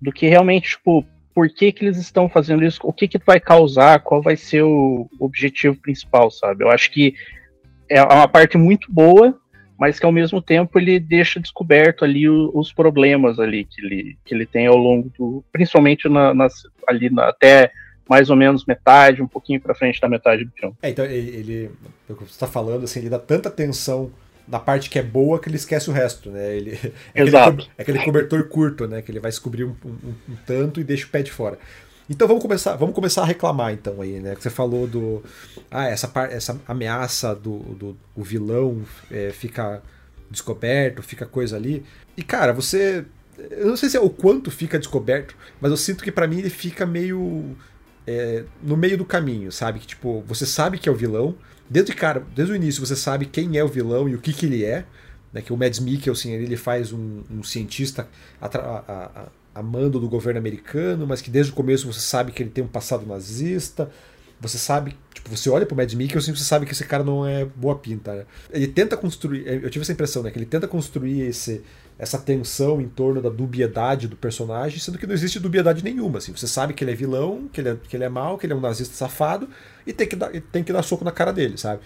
do 0.00 0.10
que 0.10 0.26
realmente, 0.26 0.70
tipo, 0.70 1.04
por 1.34 1.48
que, 1.48 1.72
que 1.72 1.84
eles 1.84 1.96
estão 1.96 2.28
fazendo 2.28 2.64
isso, 2.64 2.80
o 2.82 2.92
que, 2.92 3.06
que 3.08 3.18
vai 3.24 3.38
causar, 3.40 4.00
qual 4.00 4.20
vai 4.20 4.36
ser 4.36 4.62
o 4.62 5.08
objetivo 5.18 5.76
principal, 5.76 6.30
sabe? 6.30 6.64
Eu 6.64 6.70
acho 6.70 6.90
que 6.90 7.14
é 7.88 8.02
uma 8.02 8.28
parte 8.28 8.56
muito 8.58 8.92
boa, 8.92 9.38
mas 9.78 9.98
que 9.98 10.04
ao 10.04 10.12
mesmo 10.12 10.42
tempo 10.42 10.78
ele 10.78 11.00
deixa 11.00 11.40
descoberto 11.40 12.04
ali 12.04 12.28
os 12.28 12.72
problemas 12.72 13.38
ali 13.38 13.64
que 13.64 13.80
ele, 13.80 14.18
que 14.24 14.34
ele 14.34 14.44
tem 14.44 14.66
ao 14.66 14.76
longo 14.76 15.10
do. 15.18 15.44
Principalmente 15.50 16.08
na, 16.08 16.34
nas- 16.34 16.64
ali 16.86 17.08
na- 17.08 17.28
até 17.28 17.72
mais 18.08 18.28
ou 18.28 18.36
menos 18.36 18.66
metade, 18.66 19.22
um 19.22 19.28
pouquinho 19.28 19.60
pra 19.60 19.74
frente 19.74 20.00
da 20.00 20.08
metade 20.08 20.44
do 20.44 20.50
filme. 20.50 20.74
É, 20.82 20.90
então 20.90 21.04
ele, 21.04 21.30
ele 21.36 21.70
você 22.08 22.24
está 22.24 22.46
falando, 22.46 22.84
assim, 22.84 22.98
ele 22.98 23.08
dá 23.08 23.20
tanta 23.20 23.48
atenção 23.48 24.10
na 24.50 24.58
parte 24.58 24.90
que 24.90 24.98
é 24.98 25.02
boa 25.02 25.38
que 25.38 25.48
ele 25.48 25.56
esquece 25.56 25.88
o 25.88 25.92
resto, 25.92 26.30
né? 26.30 26.56
Ele, 26.56 26.70
é, 27.14 27.20
aquele, 27.22 27.28
Exato. 27.28 27.64
co- 27.64 27.70
é 27.78 27.82
aquele 27.82 27.98
cobertor 28.04 28.44
curto, 28.48 28.86
né? 28.88 29.00
Que 29.02 29.10
ele 29.12 29.20
vai 29.20 29.30
descobrir 29.30 29.64
um, 29.64 29.74
um- 29.84 30.14
um 30.28 30.36
tanto 30.46 30.80
e 30.80 30.84
deixa 30.84 31.06
o 31.06 31.10
pé 31.10 31.22
de 31.22 31.30
fora. 31.32 31.58
Então 32.08 32.26
vamos 32.26 32.42
começar, 32.42 32.74
vamos 32.74 32.94
começar 32.94 33.22
a 33.22 33.26
reclamar 33.26 33.72
então 33.72 34.00
aí, 34.02 34.18
né? 34.18 34.34
Que 34.34 34.42
você 34.42 34.50
falou 34.50 34.86
do 34.86 35.22
ah 35.70 35.86
essa 35.88 36.08
par- 36.08 36.32
essa 36.32 36.60
ameaça 36.66 37.34
do, 37.36 37.58
do 37.60 37.96
o 38.16 38.22
vilão 38.24 38.82
é, 39.10 39.30
fica 39.30 39.80
descoberto, 40.30 41.02
fica 41.02 41.26
coisa 41.26 41.56
ali. 41.56 41.84
E 42.16 42.22
cara, 42.22 42.52
você 42.52 43.04
eu 43.50 43.68
não 43.68 43.76
sei 43.76 43.88
se 43.88 43.96
é 43.96 44.00
o 44.00 44.10
quanto 44.10 44.50
fica 44.50 44.78
descoberto, 44.78 45.34
mas 45.60 45.70
eu 45.70 45.76
sinto 45.76 46.02
que 46.04 46.12
pra 46.12 46.26
mim 46.26 46.38
ele 46.40 46.50
fica 46.50 46.84
meio 46.84 47.56
é, 48.06 48.44
no 48.62 48.76
meio 48.76 48.98
do 48.98 49.04
caminho, 49.04 49.50
sabe? 49.52 49.78
Que 49.78 49.86
tipo, 49.86 50.22
você 50.26 50.44
sabe 50.44 50.78
que 50.78 50.88
é 50.88 50.92
o 50.92 50.96
vilão, 50.96 51.34
desde 51.70 51.94
cara, 51.94 52.26
desde 52.34 52.52
o 52.52 52.56
início 52.56 52.84
você 52.84 52.96
sabe 52.96 53.26
quem 53.26 53.56
é 53.56 53.62
o 53.62 53.68
vilão 53.68 54.08
e 54.08 54.14
o 54.16 54.20
que 54.20 54.32
que 54.32 54.44
ele 54.44 54.64
é, 54.64 54.84
né? 55.32 55.40
Que 55.40 55.52
o 55.52 55.56
Mads 55.56 55.78
Mikkelsen 55.78 56.32
ele 56.34 56.56
faz 56.56 56.92
um, 56.92 57.22
um 57.30 57.42
cientista 57.44 58.08
a, 58.40 58.46
a, 58.46 59.28
a 59.54 59.62
mando 59.62 60.00
do 60.00 60.08
governo 60.08 60.38
americano, 60.38 61.06
mas 61.06 61.22
que 61.22 61.30
desde 61.30 61.52
o 61.52 61.54
começo 61.54 61.90
você 61.90 62.00
sabe 62.00 62.32
que 62.32 62.42
ele 62.42 62.50
tem 62.50 62.64
um 62.64 62.68
passado 62.68 63.06
nazista. 63.06 63.88
Você 64.40 64.56
sabe, 64.56 64.96
tipo, 65.12 65.28
você 65.28 65.50
olha 65.50 65.66
pro 65.66 65.76
Mads 65.76 65.94
Mikkelsen 65.94 66.32
e 66.32 66.36
você 66.36 66.44
sabe 66.44 66.64
que 66.64 66.72
esse 66.72 66.84
cara 66.84 67.04
não 67.04 67.26
é 67.26 67.44
boa 67.44 67.76
pinta. 67.76 68.14
Né? 68.14 68.24
Ele 68.50 68.66
tenta 68.66 68.96
construir, 68.96 69.46
eu 69.46 69.68
tive 69.68 69.82
essa 69.82 69.92
impressão, 69.92 70.22
né? 70.22 70.30
Que 70.30 70.38
ele 70.38 70.46
tenta 70.46 70.66
construir 70.66 71.20
esse, 71.20 71.62
essa 72.00 72.18
tensão 72.18 72.80
em 72.80 72.88
torno 72.88 73.20
da 73.20 73.28
dubiedade 73.28 74.08
do 74.08 74.16
personagem, 74.16 74.80
sendo 74.80 74.96
que 74.96 75.06
não 75.06 75.12
existe 75.12 75.38
dubiedade 75.38 75.84
nenhuma. 75.84 76.16
Assim. 76.16 76.32
Você 76.32 76.48
sabe 76.48 76.72
que 76.72 76.82
ele 76.82 76.92
é 76.92 76.94
vilão, 76.94 77.46
que 77.52 77.60
ele 77.60 77.68
é, 77.68 77.76
que 77.76 77.94
ele 77.94 78.04
é 78.04 78.08
mau, 78.08 78.38
que 78.38 78.46
ele 78.46 78.54
é 78.54 78.56
um 78.56 78.60
nazista 78.60 78.94
safado, 78.94 79.46
e 79.86 79.92
tem 79.92 80.08
que 80.08 80.16
dar, 80.16 80.30
tem 80.50 80.64
que 80.64 80.72
dar 80.72 80.82
soco 80.82 81.04
na 81.04 81.12
cara 81.12 81.30
dele, 81.30 81.58
sabe? 81.58 81.82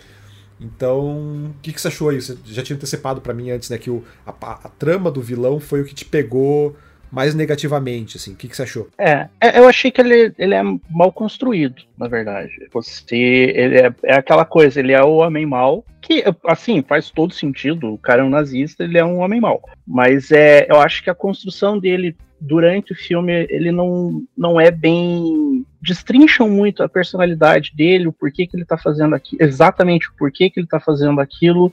Então, 0.61 1.51
o 1.51 1.55
que, 1.61 1.73
que 1.73 1.81
você 1.81 1.89
achou 1.89 2.11
aí? 2.11 2.23
Você 2.23 2.39
já 2.45 2.63
tinha 2.63 2.77
antecipado 2.77 3.21
para 3.21 3.35
mim 3.35 3.51
antes, 3.51 3.69
né, 3.69 3.77
que 3.77 3.91
o, 3.91 4.05
a, 4.25 4.31
a, 4.31 4.69
trama 4.69 5.11
do 5.11 5.21
vilão 5.21 5.59
foi 5.59 5.81
o 5.81 5.85
que 5.85 5.93
te 5.93 6.05
pegou 6.05 6.77
mais 7.15 7.35
negativamente, 7.35 8.17
assim. 8.17 8.33
O 8.33 8.37
que, 8.37 8.49
que 8.49 8.57
você 8.57 8.65
achou? 8.65 8.89
É, 8.99 9.29
é, 9.41 9.59
eu 9.59 9.69
achei 9.69 9.91
que 9.91 10.01
ele, 10.01 10.35
ele 10.37 10.55
é 10.55 10.63
mal 10.91 11.13
construído, 11.13 11.83
na 11.97 12.09
verdade. 12.09 12.51
Você, 12.73 13.17
ele 13.17 13.79
é, 13.79 13.95
é 14.03 14.15
aquela 14.17 14.45
coisa, 14.45 14.81
ele 14.81 14.93
é 14.93 15.03
o 15.03 15.17
homem 15.17 15.47
mal, 15.47 15.85
que, 16.03 16.25
assim, 16.45 16.83
faz 16.83 17.11
todo 17.11 17.33
sentido. 17.33 17.95
O 17.95 17.99
cara 17.99 18.23
é 18.23 18.25
um 18.25 18.31
nazista, 18.31 18.83
ele 18.83 18.99
é 18.99 19.05
um 19.05 19.21
homem 19.21 19.41
mal. 19.41 19.63
Mas 19.87 20.33
é, 20.33 20.67
eu 20.69 20.81
acho 20.81 21.05
que 21.05 21.09
a 21.09 21.15
construção 21.15 21.79
dele 21.79 22.17
durante 22.41 22.93
o 22.93 22.97
filme, 22.97 23.47
ele 23.49 23.71
não, 23.71 24.23
não 24.37 24.61
é 24.61 24.71
bem. 24.71 25.65
destrincham 25.81 26.49
muito 26.49 26.83
a 26.83 26.89
personalidade 26.89 27.73
dele, 27.75 28.09
o 28.09 28.13
porquê 28.13 28.47
que 28.47 28.57
ele 28.57 28.65
tá 28.65 28.77
fazendo 28.77 29.15
aquilo, 29.15 29.43
exatamente 29.43 30.09
o 30.09 30.15
porquê 30.19 30.51
que 30.51 30.61
ele 30.61 30.67
tá 30.67 30.81
fazendo 30.81 31.21
aquilo, 31.21 31.73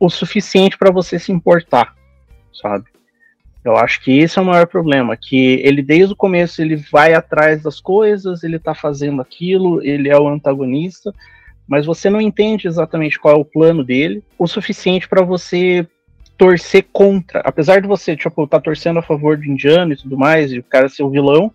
o 0.00 0.08
suficiente 0.08 0.78
para 0.78 0.90
você 0.90 1.18
se 1.18 1.30
importar, 1.30 1.94
sabe? 2.54 2.86
Eu 3.64 3.76
acho 3.76 4.00
que 4.00 4.18
esse 4.18 4.38
é 4.38 4.42
o 4.42 4.44
maior 4.44 4.66
problema, 4.66 5.16
que 5.16 5.60
ele 5.62 5.82
desde 5.82 6.12
o 6.12 6.16
começo 6.16 6.60
ele 6.60 6.76
vai 6.76 7.14
atrás 7.14 7.62
das 7.62 7.80
coisas, 7.80 8.42
ele 8.42 8.58
tá 8.58 8.74
fazendo 8.74 9.22
aquilo, 9.22 9.80
ele 9.82 10.08
é 10.08 10.18
o 10.18 10.26
antagonista, 10.26 11.14
mas 11.66 11.86
você 11.86 12.10
não 12.10 12.20
entende 12.20 12.66
exatamente 12.66 13.20
qual 13.20 13.36
é 13.36 13.38
o 13.38 13.44
plano 13.44 13.84
dele, 13.84 14.22
o 14.36 14.48
suficiente 14.48 15.08
para 15.08 15.22
você 15.22 15.86
torcer 16.36 16.86
contra. 16.92 17.40
Apesar 17.40 17.80
de 17.80 17.86
você, 17.86 18.16
tipo, 18.16 18.48
tá 18.48 18.60
torcendo 18.60 18.98
a 18.98 19.02
favor 19.02 19.36
do 19.36 19.44
indiano 19.44 19.92
e 19.92 19.96
tudo 19.96 20.18
mais, 20.18 20.52
e 20.52 20.58
o 20.58 20.64
cara 20.64 20.88
ser 20.88 21.04
o 21.04 21.10
vilão, 21.10 21.52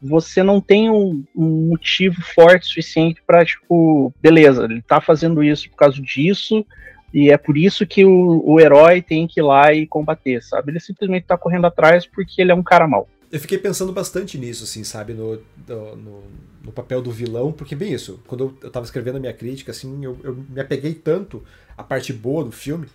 você 0.00 0.42
não 0.42 0.60
tem 0.60 0.90
um, 0.90 1.24
um 1.34 1.68
motivo 1.68 2.20
forte 2.20 2.66
suficiente 2.66 3.22
para 3.26 3.44
tipo, 3.46 4.12
beleza, 4.20 4.64
ele 4.64 4.82
tá 4.82 5.00
fazendo 5.00 5.42
isso 5.42 5.70
por 5.70 5.76
causa 5.76 6.00
disso, 6.02 6.66
e 7.12 7.30
é 7.30 7.38
por 7.38 7.56
isso 7.56 7.86
que 7.86 8.04
o, 8.04 8.42
o 8.44 8.60
herói 8.60 9.00
tem 9.00 9.26
que 9.26 9.40
ir 9.40 9.42
lá 9.42 9.72
e 9.72 9.86
combater, 9.86 10.42
sabe? 10.42 10.72
Ele 10.72 10.80
simplesmente 10.80 11.26
tá 11.26 11.36
correndo 11.36 11.66
atrás 11.66 12.06
porque 12.06 12.40
ele 12.40 12.52
é 12.52 12.54
um 12.54 12.62
cara 12.62 12.86
mau. 12.86 13.08
Eu 13.30 13.40
fiquei 13.40 13.58
pensando 13.58 13.92
bastante 13.92 14.38
nisso, 14.38 14.64
assim, 14.64 14.84
sabe? 14.84 15.12
No, 15.12 15.40
no, 15.66 16.22
no, 16.64 16.72
papel 16.72 17.02
do 17.02 17.10
vilão, 17.10 17.52
porque, 17.52 17.74
bem 17.74 17.92
isso, 17.92 18.22
quando 18.26 18.56
eu, 18.62 18.70
tava 18.70 18.84
escrevendo 18.84 19.16
a 19.16 19.20
minha 19.20 19.32
crítica, 19.32 19.72
assim, 19.72 20.04
eu, 20.04 20.18
eu 20.22 20.34
me 20.48 20.60
apeguei 20.60 20.94
tanto 20.94 21.42
à 21.76 21.82
parte 21.82 22.12
boa 22.12 22.44
do 22.44 22.52
filme, 22.52 22.86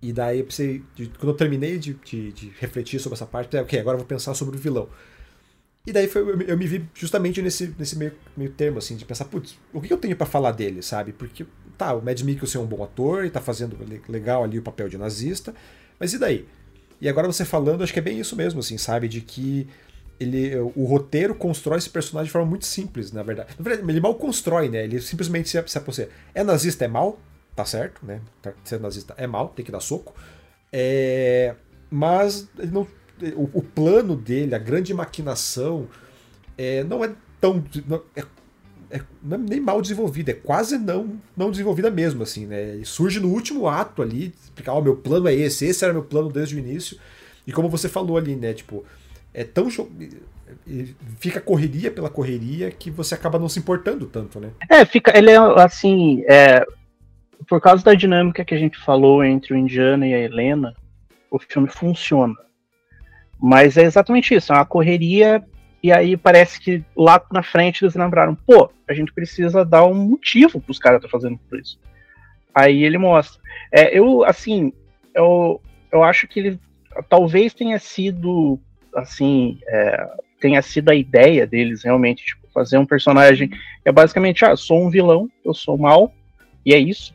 e 0.00 0.12
daí 0.12 0.38
eu 0.38 0.44
pensei, 0.44 0.82
quando 1.18 1.32
eu 1.32 1.34
terminei 1.34 1.78
de, 1.78 1.94
de, 1.94 2.32
de, 2.32 2.52
refletir 2.60 3.00
sobre 3.00 3.16
essa 3.16 3.26
parte, 3.26 3.48
pensei, 3.48 3.64
ok, 3.64 3.80
agora 3.80 3.96
eu 3.96 3.98
vou 3.98 4.06
pensar 4.06 4.34
sobre 4.34 4.56
o 4.56 4.58
vilão. 4.58 4.88
E 5.84 5.92
daí 5.92 6.06
foi, 6.06 6.22
eu, 6.22 6.40
eu 6.42 6.56
me 6.56 6.66
vi 6.66 6.84
justamente 6.94 7.42
nesse, 7.42 7.74
nesse 7.76 7.96
meio, 7.96 8.12
meio 8.36 8.50
termo, 8.52 8.78
assim, 8.78 8.96
de 8.96 9.04
pensar, 9.04 9.24
putz, 9.24 9.58
o 9.72 9.80
que 9.80 9.92
eu 9.92 9.98
tenho 9.98 10.14
para 10.14 10.26
falar 10.26 10.52
dele, 10.52 10.82
sabe? 10.82 11.12
Porque 11.12 11.44
tá, 11.78 11.94
o 11.94 12.02
Mads 12.02 12.22
Mikkelsen 12.22 12.60
é 12.60 12.64
um 12.64 12.66
bom 12.66 12.82
ator 12.82 13.24
e 13.24 13.30
tá 13.30 13.40
fazendo 13.40 13.78
legal 14.08 14.42
ali 14.42 14.58
o 14.58 14.62
papel 14.62 14.88
de 14.88 14.98
nazista, 14.98 15.54
mas 15.98 16.12
e 16.12 16.18
daí? 16.18 16.46
E 17.00 17.08
agora 17.08 17.26
você 17.26 17.44
falando, 17.44 17.84
acho 17.84 17.92
que 17.92 18.00
é 18.00 18.02
bem 18.02 18.18
isso 18.18 18.34
mesmo, 18.34 18.58
assim, 18.60 18.76
sabe? 18.76 19.06
De 19.06 19.20
que 19.20 19.68
ele, 20.18 20.56
o 20.56 20.84
roteiro 20.84 21.34
constrói 21.34 21.78
esse 21.78 21.88
personagem 21.88 22.26
de 22.26 22.32
forma 22.32 22.48
muito 22.48 22.66
simples, 22.66 23.12
na 23.12 23.22
verdade. 23.22 23.54
Na 23.56 23.64
verdade, 23.64 23.88
ele 23.88 24.00
mal 24.00 24.16
constrói, 24.16 24.68
né? 24.68 24.82
Ele 24.82 25.00
simplesmente 25.00 25.48
se, 25.48 25.62
se 25.66 25.78
apossea. 25.78 26.08
É 26.34 26.42
nazista, 26.42 26.84
é 26.84 26.88
mal, 26.88 27.20
tá 27.54 27.64
certo, 27.64 28.04
né? 28.04 28.20
Tá, 28.42 28.52
ser 28.64 28.80
nazista 28.80 29.14
é 29.16 29.26
mal, 29.26 29.48
tem 29.50 29.64
que 29.64 29.70
dar 29.70 29.80
soco. 29.80 30.14
É, 30.72 31.54
mas 31.88 32.48
ele 32.58 32.72
não, 32.72 32.86
o, 33.36 33.58
o, 33.58 33.62
plano 33.62 34.16
dele, 34.16 34.54
a 34.54 34.58
grande 34.58 34.92
maquinação, 34.92 35.88
é, 36.56 36.82
não 36.82 37.04
é 37.04 37.12
tão. 37.40 37.64
É 38.16 38.24
é, 38.90 38.96
é 38.96 39.38
nem 39.38 39.60
mal 39.60 39.80
desenvolvida, 39.80 40.30
é 40.30 40.34
quase 40.34 40.78
não, 40.78 41.20
não 41.36 41.50
desenvolvida 41.50 41.90
mesmo, 41.90 42.22
assim, 42.22 42.46
né? 42.46 42.76
E 42.76 42.84
surge 42.84 43.20
no 43.20 43.28
último 43.28 43.68
ato 43.68 44.02
ali, 44.02 44.32
explicar, 44.42 44.72
ó, 44.72 44.78
oh, 44.78 44.82
meu 44.82 44.96
plano 44.96 45.28
é 45.28 45.34
esse, 45.34 45.66
esse 45.66 45.84
era 45.84 45.92
meu 45.92 46.02
plano 46.02 46.30
desde 46.30 46.56
o 46.56 46.58
início. 46.58 46.98
E 47.46 47.52
como 47.52 47.68
você 47.68 47.88
falou 47.88 48.16
ali, 48.16 48.36
né, 48.36 48.52
tipo, 48.52 48.84
é 49.32 49.44
tão 49.44 49.68
fica 51.18 51.40
correria 51.40 51.90
pela 51.90 52.08
correria 52.08 52.70
que 52.70 52.90
você 52.90 53.14
acaba 53.14 53.38
não 53.38 53.48
se 53.48 53.58
importando 53.58 54.06
tanto, 54.06 54.40
né? 54.40 54.50
É, 54.68 54.84
fica, 54.84 55.16
ele 55.16 55.30
é 55.30 55.36
assim, 55.36 56.24
é, 56.28 56.64
por 57.46 57.60
causa 57.60 57.84
da 57.84 57.94
dinâmica 57.94 58.44
que 58.44 58.54
a 58.54 58.58
gente 58.58 58.78
falou 58.78 59.22
entre 59.22 59.52
o 59.52 59.56
Indiana 59.56 60.06
e 60.06 60.14
a 60.14 60.18
Helena, 60.18 60.74
o 61.30 61.38
filme 61.38 61.68
funciona. 61.68 62.34
Mas 63.40 63.76
é 63.76 63.84
exatamente 63.84 64.34
isso, 64.34 64.52
é 64.52 64.56
uma 64.56 64.64
correria 64.64 65.44
e 65.82 65.92
aí 65.92 66.16
parece 66.16 66.60
que 66.60 66.84
lá 66.96 67.22
na 67.32 67.42
frente 67.42 67.84
eles 67.84 67.94
lembraram, 67.94 68.34
pô, 68.34 68.70
a 68.88 68.92
gente 68.92 69.12
precisa 69.12 69.64
dar 69.64 69.84
um 69.84 69.94
motivo 69.94 70.60
para 70.60 70.72
os 70.72 70.78
caras 70.78 71.02
tá 71.02 71.08
fazendo 71.08 71.38
isso. 71.52 71.78
Aí 72.54 72.82
ele 72.82 72.98
mostra. 72.98 73.40
É, 73.70 73.96
eu, 73.96 74.24
assim, 74.24 74.72
eu, 75.14 75.60
eu 75.92 76.02
acho 76.02 76.26
que 76.26 76.40
ele 76.40 76.60
talvez 77.08 77.54
tenha 77.54 77.78
sido, 77.78 78.58
assim, 78.94 79.58
é, 79.68 80.08
tenha 80.40 80.60
sido 80.62 80.90
a 80.90 80.94
ideia 80.94 81.46
deles 81.46 81.84
realmente, 81.84 82.24
tipo, 82.24 82.48
fazer 82.52 82.78
um 82.78 82.86
personagem 82.86 83.48
que 83.48 83.58
é 83.84 83.92
basicamente, 83.92 84.44
ah, 84.44 84.56
sou 84.56 84.84
um 84.84 84.90
vilão, 84.90 85.28
eu 85.44 85.54
sou 85.54 85.78
mal, 85.78 86.12
e 86.66 86.74
é 86.74 86.78
isso. 86.78 87.14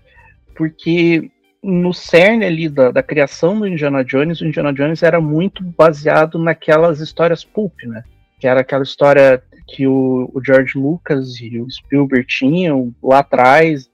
Porque 0.55 1.29
no 1.61 1.93
cerne 1.93 2.45
ali 2.45 2.69
da, 2.69 2.91
da 2.91 3.03
criação 3.03 3.59
do 3.59 3.67
Indiana 3.67 4.03
Jones, 4.05 4.39
o 4.39 4.45
Indiana 4.45 4.71
Jones 4.71 5.03
era 5.03 5.19
muito 5.19 5.63
baseado 5.63 6.37
naquelas 6.37 6.99
histórias 7.01 7.43
pulp, 7.43 7.83
né? 7.83 8.03
Que 8.43 8.47
era 8.47 8.59
aquela 8.59 8.83
história 8.83 9.41
que 9.65 9.87
o, 9.87 10.29
o 10.33 10.43
George 10.45 10.77
Lucas 10.77 11.39
e 11.39 11.61
o 11.61 11.71
Spielberg 11.71 12.27
tinham 12.27 12.93
lá 13.01 13.19
atrás, 13.19 13.89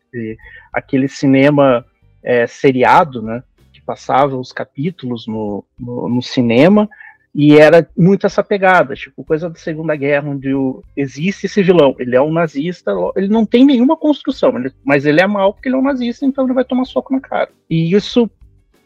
aquele 0.74 1.08
cinema 1.08 1.86
é, 2.24 2.48
seriado, 2.48 3.22
né, 3.22 3.44
que 3.72 3.80
passava 3.80 4.36
os 4.36 4.52
capítulos 4.52 5.28
no, 5.28 5.64
no, 5.80 6.10
no, 6.10 6.22
cinema, 6.24 6.90
e 7.36 7.60
era 7.60 7.88
muito 7.96 8.26
essa 8.26 8.44
pegada, 8.44 8.96
tipo, 8.96 9.24
coisa 9.24 9.52
da 9.52 9.56
Segunda 9.56 9.96
Guerra, 9.96 10.30
onde 10.30 10.52
o, 10.52 10.84
existe 10.98 11.46
esse 11.46 11.62
vilão, 11.62 11.96
ele 12.00 12.16
é 12.16 12.22
um 12.22 12.34
nazista, 12.34 12.92
ele 13.16 13.28
não 13.28 13.46
tem 13.46 13.64
nenhuma 13.64 13.96
construção, 13.96 14.58
ele, 14.58 14.74
mas 14.84 15.06
ele 15.06 15.22
é 15.22 15.28
mal 15.28 15.54
porque 15.54 15.70
ele 15.70 15.76
é 15.76 15.78
um 15.80 15.84
nazista, 15.84 16.26
então 16.26 16.46
ele 16.46 16.56
vai 16.56 16.66
tomar 16.66 16.86
soco 16.86 17.14
na 17.14 17.22
cara. 17.22 17.52
E 17.70 17.94
isso 17.96 18.28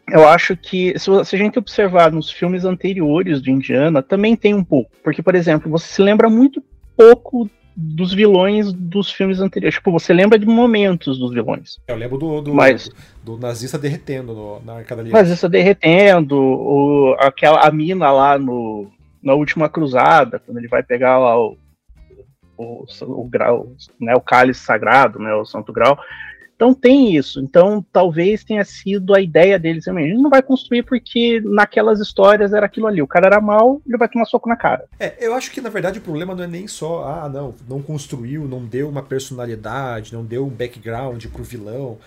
eu 0.07 0.27
acho 0.27 0.55
que, 0.55 0.97
se, 0.97 1.09
a 1.09 1.37
gente 1.37 1.57
observar 1.57 2.11
nos 2.11 2.29
filmes 2.29 2.65
anteriores 2.65 3.41
do 3.41 3.49
Indiana, 3.49 4.01
também 4.01 4.35
tem 4.35 4.53
um 4.53 4.63
pouco. 4.63 4.91
Porque, 5.03 5.21
por 5.21 5.35
exemplo, 5.35 5.71
você 5.71 5.87
se 5.87 6.01
lembra 6.01 6.29
muito 6.29 6.63
pouco 6.95 7.49
dos 7.75 8.13
vilões 8.13 8.71
dos 8.71 9.11
filmes 9.11 9.39
anteriores. 9.39 9.75
Tipo, 9.75 9.91
você 9.91 10.13
lembra 10.13 10.37
de 10.37 10.45
momentos 10.45 11.17
dos 11.17 11.33
vilões. 11.33 11.79
Eu 11.87 11.95
lembro 11.95 12.17
do, 12.17 12.41
do, 12.41 12.53
Mas, 12.53 12.89
do, 13.23 13.35
do 13.35 13.41
nazista 13.41 13.79
derretendo 13.79 14.33
no, 14.33 14.61
na 14.63 14.73
Arcada 14.77 15.03
Nazista 15.03 15.49
derretendo, 15.49 16.37
o, 16.37 17.15
aquela, 17.19 17.61
a 17.61 17.71
mina 17.71 18.11
lá 18.11 18.37
no, 18.37 18.91
na 19.21 19.33
última 19.33 19.69
cruzada, 19.69 20.39
quando 20.39 20.57
ele 20.57 20.67
vai 20.67 20.83
pegar 20.83 21.17
lá 21.17 21.39
o, 21.39 21.57
o, 22.57 22.85
o 23.01 23.27
grau, 23.27 23.71
né, 23.99 24.13
o 24.15 24.21
cálice 24.21 24.59
sagrado, 24.59 25.17
né, 25.17 25.33
o 25.33 25.45
santo 25.45 25.73
grau. 25.73 25.97
Então 26.63 26.73
tem 26.73 27.13
isso. 27.17 27.41
Então 27.41 27.85
talvez 27.91 28.41
tenha 28.41 28.63
sido 28.63 29.13
a 29.13 29.19
ideia 29.19 29.59
deles 29.59 29.83
também. 29.83 30.05
A 30.05 30.07
gente 30.07 30.21
não 30.21 30.29
vai 30.29 30.41
construir 30.41 30.83
porque 30.83 31.41
naquelas 31.43 31.99
histórias 31.99 32.53
era 32.53 32.65
aquilo 32.65 32.87
ali. 32.87 33.01
O 33.01 33.07
cara 33.07 33.27
era 33.27 33.41
mal, 33.41 33.81
ele 33.85 33.97
vai 33.97 34.07
tomar 34.07 34.23
soco 34.23 34.47
na 34.47 34.55
cara. 34.55 34.85
É, 34.97 35.17
eu 35.19 35.33
acho 35.33 35.51
que 35.51 35.59
na 35.59 35.69
verdade 35.69 35.99
o 35.99 36.01
problema 36.01 36.33
não 36.33 36.45
é 36.45 36.47
nem 36.47 36.65
só, 36.65 37.03
ah, 37.03 37.27
não, 37.27 37.53
não 37.67 37.81
construiu, 37.81 38.47
não 38.47 38.63
deu 38.63 38.87
uma 38.87 39.03
personalidade, 39.03 40.13
não 40.13 40.23
deu 40.23 40.45
um 40.45 40.49
background 40.49 41.25
pro 41.25 41.43
vilão. 41.43 41.97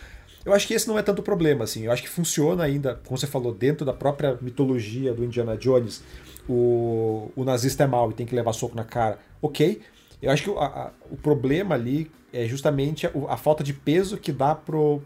Eu 0.42 0.54
acho 0.54 0.66
que 0.66 0.72
esse 0.72 0.88
não 0.88 0.98
é 0.98 1.02
tanto 1.02 1.22
problema, 1.22 1.64
assim. 1.64 1.84
Eu 1.84 1.92
acho 1.92 2.02
que 2.02 2.08
funciona 2.08 2.64
ainda, 2.64 2.98
como 3.04 3.18
você 3.18 3.26
falou, 3.26 3.52
dentro 3.52 3.84
da 3.84 3.92
própria 3.92 4.38
mitologia 4.40 5.12
do 5.12 5.22
Indiana 5.22 5.54
Jones. 5.54 6.02
O, 6.48 7.30
o 7.36 7.44
nazista 7.44 7.84
é 7.84 7.86
mal 7.86 8.10
e 8.10 8.14
tem 8.14 8.24
que 8.24 8.34
levar 8.34 8.54
soco 8.54 8.74
na 8.74 8.84
cara. 8.84 9.18
Ok. 9.42 9.82
Eu 10.20 10.30
acho 10.30 10.42
que 10.42 10.50
a, 10.50 10.64
a, 10.64 10.90
o 11.10 11.16
problema 11.16 11.74
ali 11.74 12.10
é 12.32 12.46
justamente 12.46 13.06
a, 13.06 13.10
a, 13.28 13.36
falta 13.36 13.62
de 13.62 13.72
peso 13.72 14.16
que 14.16 14.32
dá 14.32 14.54
pro, 14.54 15.02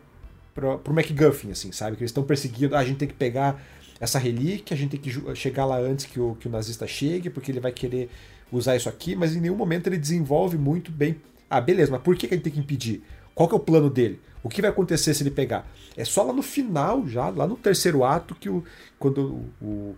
pro, 0.55 0.79
pro 0.79 0.94
MacGuffin, 0.94 1.51
assim, 1.51 1.73
sabe? 1.73 1.96
Que 1.96 2.03
eles 2.03 2.11
estão 2.11 2.23
perseguindo, 2.23 2.77
ah, 2.77 2.81
a 2.81 2.85
gente 2.85 2.99
tem 2.99 3.09
que 3.09 3.14
pegar 3.14 3.62
essa 4.01 4.18
relíquia, 4.18 4.75
a 4.75 4.79
gente 4.79 4.96
tem 4.96 5.01
que 5.01 5.37
chegar 5.37 5.66
lá 5.66 5.79
antes 5.79 6.07
que 6.07 6.18
o, 6.18 6.35
que 6.37 6.49
o 6.49 6.51
nazista 6.51 6.87
chegue, 6.87 7.29
porque 7.29 7.53
ele 7.53 7.61
vai 7.61 7.73
querer 7.73 8.09
usar 8.51 8.77
isso 8.77 8.88
aqui, 8.88 9.14
mas 9.14 9.37
em 9.37 9.40
nenhum 9.40 9.57
momento 9.57 9.87
ele 9.87 9.99
desenvolve 9.99 10.57
muito 10.57 10.90
bem. 10.90 11.20
Ah, 11.49 11.61
beleza, 11.61 11.90
mas 11.90 12.01
por 12.01 12.16
que, 12.16 12.27
que 12.27 12.35
gente 12.35 12.44
tem 12.44 12.53
que 12.53 12.61
impedir? 12.61 13.03
Qual 13.35 13.49
que 13.49 13.55
é 13.55 13.59
o 13.59 13.61
plano 13.61 13.90
dele? 13.90 14.20
O 14.42 14.49
que 14.49 14.62
vai 14.62 14.70
acontecer 14.70 15.12
se 15.12 15.23
ele 15.23 15.31
pegar? 15.31 15.70
É 15.96 16.05
só 16.05 16.23
lá 16.23 16.33
no 16.33 16.42
final, 16.42 17.07
já, 17.07 17.29
lá 17.29 17.46
no 17.46 17.57
terceiro 17.57 18.05
ato, 18.05 18.35
que 18.35 18.49
o, 18.49 18.64
quando 18.99 19.44
o, 19.61 19.64
o, 19.64 19.96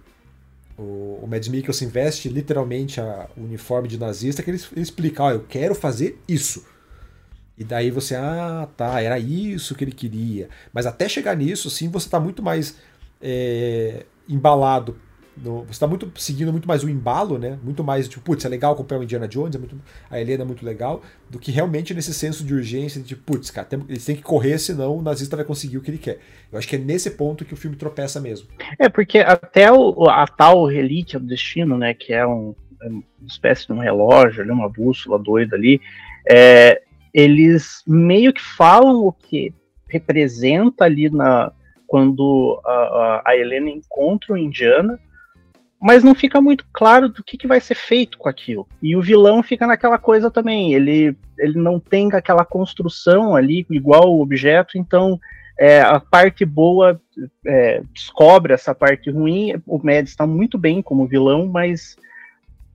o 0.83 1.27
Mads 1.27 1.49
Mikkelsen 1.49 1.89
veste 1.89 2.29
literalmente 2.29 3.01
a, 3.01 3.29
o 3.37 3.43
uniforme 3.43 3.89
de 3.89 3.99
nazista, 3.99 4.43
que 4.43 4.51
ele, 4.51 4.63
ele 4.73 4.81
explica, 4.81 5.23
ó, 5.23 5.29
oh, 5.29 5.31
eu 5.31 5.41
quero 5.41 5.75
fazer 5.75 6.19
isso. 6.29 6.65
E 7.57 7.65
daí 7.65 7.91
você, 7.91 8.15
ah, 8.15 8.69
tá, 8.77 9.01
era 9.01 9.19
isso 9.19 9.75
que 9.75 9.85
ele 9.85 9.93
queria. 9.93 10.49
Mas 10.73 10.87
até 10.87 11.09
chegar 11.09 11.37
nisso, 11.37 11.71
sim, 11.71 11.89
você 11.89 12.07
está 12.07 12.19
muito 12.19 12.43
mais 12.43 12.77
é, 13.21 14.07
embalado 14.29 14.97
no, 15.37 15.65
você 15.65 15.73
está 15.73 15.87
muito 15.87 16.11
seguindo 16.17 16.53
muito 16.53 16.69
mais 16.69 16.85
o 16.85 16.89
embalo, 16.89 17.39
né? 17.39 17.59
Muito 17.63 17.83
mais, 17.83 18.09
tipo, 18.09 18.23
putz, 18.23 18.45
é 18.45 18.49
legal 18.49 18.77
comprar 18.77 18.99
o 18.99 19.03
Indiana 19.03 19.27
Jones, 19.27 19.55
é 19.55 19.59
muito, 19.59 19.77
a 20.11 20.21
Helena 20.21 20.43
é 20.43 20.47
muito 20.47 20.65
legal, 20.65 21.03
do 21.31 21.39
que 21.39 21.51
realmente 21.51 21.95
nesse 21.95 22.13
senso 22.13 22.45
de 22.45 22.55
urgência 22.55 23.01
de, 23.01 23.17
putz, 23.17 23.51
cara, 23.51 23.67
tem, 23.67 23.83
eles 23.89 24.05
têm 24.05 24.17
que 24.17 24.23
correr, 24.23 24.59
senão 24.59 24.99
o 24.99 25.03
nazista 25.03 25.37
vai 25.37 25.45
conseguir 25.45 25.79
o 25.79 25.81
que 25.81 25.91
ele 25.91 25.99
quer. 25.99 26.19
Eu 26.51 26.59
acho 26.59 26.69
que 26.69 26.77
é 26.77 26.79
nesse 26.79 27.11
ponto 27.13 27.45
que 27.45 27.55
o 27.55 27.57
filme 27.57 27.77
tropeça 27.77 28.21
mesmo. 28.21 28.49
É, 28.79 28.89
porque 28.89 29.19
até 29.19 29.73
o, 29.73 30.09
a 30.09 30.27
tal 30.27 30.67
relíquia 30.67 31.19
do 31.19 31.27
destino, 31.27 31.79
né, 31.79 31.95
que 31.95 32.13
é 32.13 32.27
um, 32.27 32.55
é 32.83 32.89
uma 32.89 33.03
espécie 33.27 33.67
de 33.67 33.73
um 33.73 33.79
relógio, 33.79 34.45
uma 34.53 34.69
bússola 34.69 35.19
doida 35.19 35.57
ali, 35.57 35.81
é, 36.29 36.83
eles 37.13 37.83
meio 37.87 38.33
que 38.33 38.43
falam 38.43 39.07
o 39.07 39.13
que 39.13 39.53
representa 39.89 40.85
ali 40.85 41.11
na 41.11 41.53
quando 41.87 42.59
a, 42.65 43.23
a 43.27 43.37
Helena 43.37 43.69
encontra 43.69 44.33
o 44.33 44.39
Indiana, 44.39 44.99
mas 45.83 46.05
não 46.05 46.15
fica 46.15 46.41
muito 46.41 46.65
claro 46.73 47.09
do 47.09 47.25
que, 47.25 47.37
que 47.37 47.49
vai 47.49 47.61
ser 47.61 47.75
feito 47.75 48.17
com 48.17 48.29
aquilo. 48.29 48.69
E 48.81 48.95
o 48.95 49.03
vilão 49.03 49.43
fica 49.43 49.67
naquela 49.67 49.99
coisa 49.99 50.31
também, 50.31 50.73
ele, 50.75 51.17
ele 51.37 51.59
não 51.59 51.81
tem 51.81 52.09
aquela 52.13 52.45
construção 52.45 53.35
ali 53.35 53.67
igual 53.69 54.15
o 54.15 54.23
objeto, 54.23 54.79
então 54.79 55.19
é, 55.59 55.81
a 55.81 55.99
parte 55.99 56.45
boa 56.45 57.01
é, 57.45 57.83
descobre 57.93 58.53
essa 58.53 58.75
parte 58.75 59.11
ruim. 59.11 59.61
O 59.67 59.79
Mads 59.79 60.11
está 60.11 60.27
muito 60.27 60.57
bem 60.57 60.81
como 60.81 61.07
vilão, 61.07 61.47
mas 61.47 61.97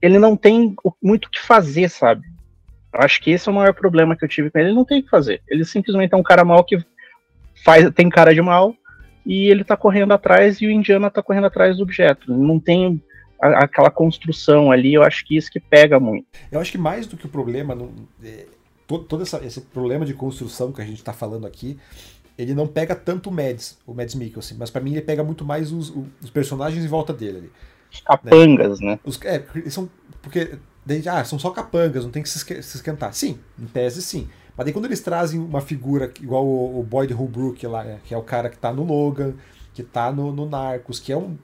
ele 0.00 0.18
não 0.18 0.36
tem 0.36 0.74
muito 1.02 1.26
o 1.26 1.30
que 1.30 1.40
fazer, 1.40 1.88
sabe? 1.88 2.26
Acho 2.92 3.20
que 3.20 3.30
esse 3.30 3.48
é 3.48 3.52
o 3.52 3.54
maior 3.54 3.74
problema 3.74 4.16
que 4.16 4.24
eu 4.24 4.28
tive 4.28 4.50
com 4.50 4.58
ele. 4.58 4.68
Ele 4.68 4.76
não 4.76 4.84
tem 4.84 5.00
o 5.00 5.02
que 5.02 5.10
fazer. 5.10 5.42
Ele 5.48 5.64
simplesmente 5.64 6.14
é 6.14 6.16
um 6.16 6.22
cara 6.22 6.44
mal 6.44 6.62
que 6.62 6.78
faz, 7.64 7.90
tem 7.92 8.08
cara 8.08 8.32
de 8.32 8.40
mal 8.40 8.74
e 9.28 9.50
ele 9.50 9.62
tá 9.62 9.76
correndo 9.76 10.12
atrás 10.12 10.62
e 10.62 10.66
o 10.66 10.70
Indiana 10.70 11.10
tá 11.10 11.22
correndo 11.22 11.46
atrás 11.46 11.76
do 11.76 11.82
objeto. 11.82 12.32
Não 12.32 12.58
tem 12.58 13.00
a, 13.38 13.64
aquela 13.64 13.90
construção 13.90 14.72
ali, 14.72 14.94
eu 14.94 15.02
acho 15.02 15.22
que 15.26 15.36
isso 15.36 15.50
que 15.50 15.60
pega 15.60 16.00
muito. 16.00 16.26
Eu 16.50 16.58
acho 16.58 16.72
que 16.72 16.78
mais 16.78 17.06
do 17.06 17.14
que 17.14 17.26
o 17.26 17.28
problema, 17.28 17.76
é, 18.24 18.46
todo, 18.86 19.04
todo 19.04 19.22
essa, 19.22 19.44
esse 19.44 19.60
problema 19.60 20.06
de 20.06 20.14
construção 20.14 20.72
que 20.72 20.80
a 20.80 20.84
gente 20.84 21.04
tá 21.04 21.12
falando 21.12 21.46
aqui, 21.46 21.78
ele 22.38 22.54
não 22.54 22.66
pega 22.66 22.96
tanto 22.96 23.28
o 23.28 23.32
Mads, 23.32 23.78
o 23.86 23.92
Mads 23.92 24.14
Mikkelsen, 24.14 24.56
mas 24.58 24.70
para 24.70 24.80
mim 24.80 24.92
ele 24.92 25.02
pega 25.02 25.22
muito 25.22 25.44
mais 25.44 25.72
os, 25.72 25.92
os, 26.22 26.30
personagens 26.30 26.82
em 26.82 26.88
volta 26.88 27.12
dele 27.12 27.38
ali. 27.38 27.52
Os 27.92 28.00
capangas, 28.00 28.80
né? 28.80 28.92
né? 28.92 29.00
Os, 29.04 29.20
é, 29.24 29.44
são, 29.68 29.90
porque 30.22 30.56
ah, 31.06 31.22
são 31.22 31.38
só 31.38 31.50
capangas, 31.50 32.02
não 32.02 32.10
tem 32.10 32.22
que 32.22 32.30
se 32.30 32.60
esquentar. 32.60 33.12
Sim, 33.12 33.38
em 33.58 33.66
tese 33.66 34.00
sim. 34.00 34.26
Mas 34.58 34.64
daí 34.64 34.72
quando 34.72 34.86
eles 34.86 35.00
trazem 35.00 35.38
uma 35.38 35.60
figura 35.60 36.12
igual 36.20 36.44
o, 36.44 36.80
o 36.80 36.82
Boyd 36.82 37.12
Holbrook 37.12 37.64
lá, 37.68 37.84
né, 37.84 38.00
que 38.04 38.12
é 38.12 38.18
o 38.18 38.22
cara 38.22 38.50
que 38.50 38.58
tá 38.58 38.72
no 38.72 38.82
Logan, 38.82 39.34
que 39.72 39.84
tá 39.84 40.10
no, 40.10 40.32
no 40.32 40.46
Narcos, 40.46 40.98
que 40.98 41.12
é 41.12 41.16
um, 41.16 41.38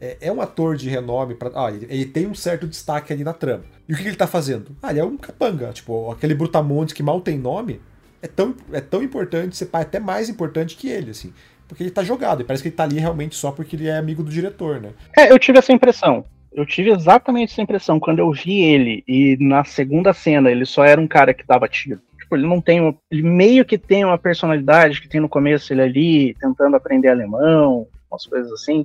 é, 0.00 0.16
é 0.20 0.32
um 0.32 0.40
ator 0.40 0.76
de 0.76 0.88
renome, 0.88 1.36
pra, 1.36 1.52
ah, 1.54 1.70
ele, 1.70 2.04
tem 2.06 2.26
um 2.26 2.34
certo 2.34 2.66
destaque 2.66 3.12
ali 3.12 3.22
na 3.22 3.32
trama. 3.32 3.62
E 3.88 3.92
o 3.92 3.96
que, 3.96 4.02
ele 4.02 4.16
tá 4.16 4.26
fazendo? 4.26 4.76
Ah, 4.82 4.90
ele 4.90 4.98
é 4.98 5.04
um 5.04 5.16
capanga, 5.16 5.72
tipo, 5.72 6.10
aquele 6.10 6.34
Brutamontes 6.34 6.92
que 6.92 7.02
mal 7.02 7.20
tem 7.20 7.38
nome, 7.38 7.80
é 8.20 8.26
tão, 8.26 8.52
é 8.72 8.80
tão 8.80 9.04
importante, 9.04 9.56
ser 9.56 9.66
pai 9.66 9.82
até 9.82 10.00
mais 10.00 10.28
importante 10.28 10.76
que 10.76 10.88
ele, 10.88 11.12
assim. 11.12 11.32
Porque 11.68 11.84
ele 11.84 11.92
tá 11.92 12.02
jogado, 12.02 12.40
e 12.40 12.44
parece 12.44 12.64
que 12.64 12.70
ele 12.70 12.76
tá 12.76 12.82
ali 12.82 12.98
realmente 12.98 13.36
só 13.36 13.52
porque 13.52 13.76
ele 13.76 13.86
é 13.86 13.96
amigo 13.96 14.24
do 14.24 14.32
diretor, 14.32 14.80
né? 14.80 14.90
É, 15.16 15.30
eu 15.30 15.38
tive 15.38 15.58
essa 15.58 15.72
impressão. 15.72 16.24
Eu 16.52 16.66
tive 16.66 16.90
exatamente 16.90 17.52
essa 17.52 17.62
impressão 17.62 18.00
quando 18.00 18.18
eu 18.18 18.32
vi 18.32 18.62
ele 18.62 19.04
e 19.06 19.36
na 19.38 19.62
segunda 19.62 20.12
cena 20.12 20.50
ele 20.50 20.66
só 20.66 20.84
era 20.84 21.00
um 21.00 21.06
cara 21.06 21.32
que 21.32 21.46
dava 21.46 21.68
tiro 21.68 22.00
tipo, 22.28 22.36
ele 22.36 22.46
não 22.46 22.60
tem. 22.60 22.80
Uma, 22.80 22.94
ele 23.10 23.22
meio 23.22 23.64
que 23.64 23.78
tem 23.78 24.04
uma 24.04 24.18
personalidade 24.18 25.00
que 25.00 25.08
tem 25.08 25.20
no 25.20 25.28
começo 25.28 25.72
ele 25.72 25.80
ali, 25.80 26.34
tentando 26.34 26.76
aprender 26.76 27.08
alemão, 27.08 27.88
umas 28.10 28.26
coisas 28.26 28.52
assim. 28.52 28.84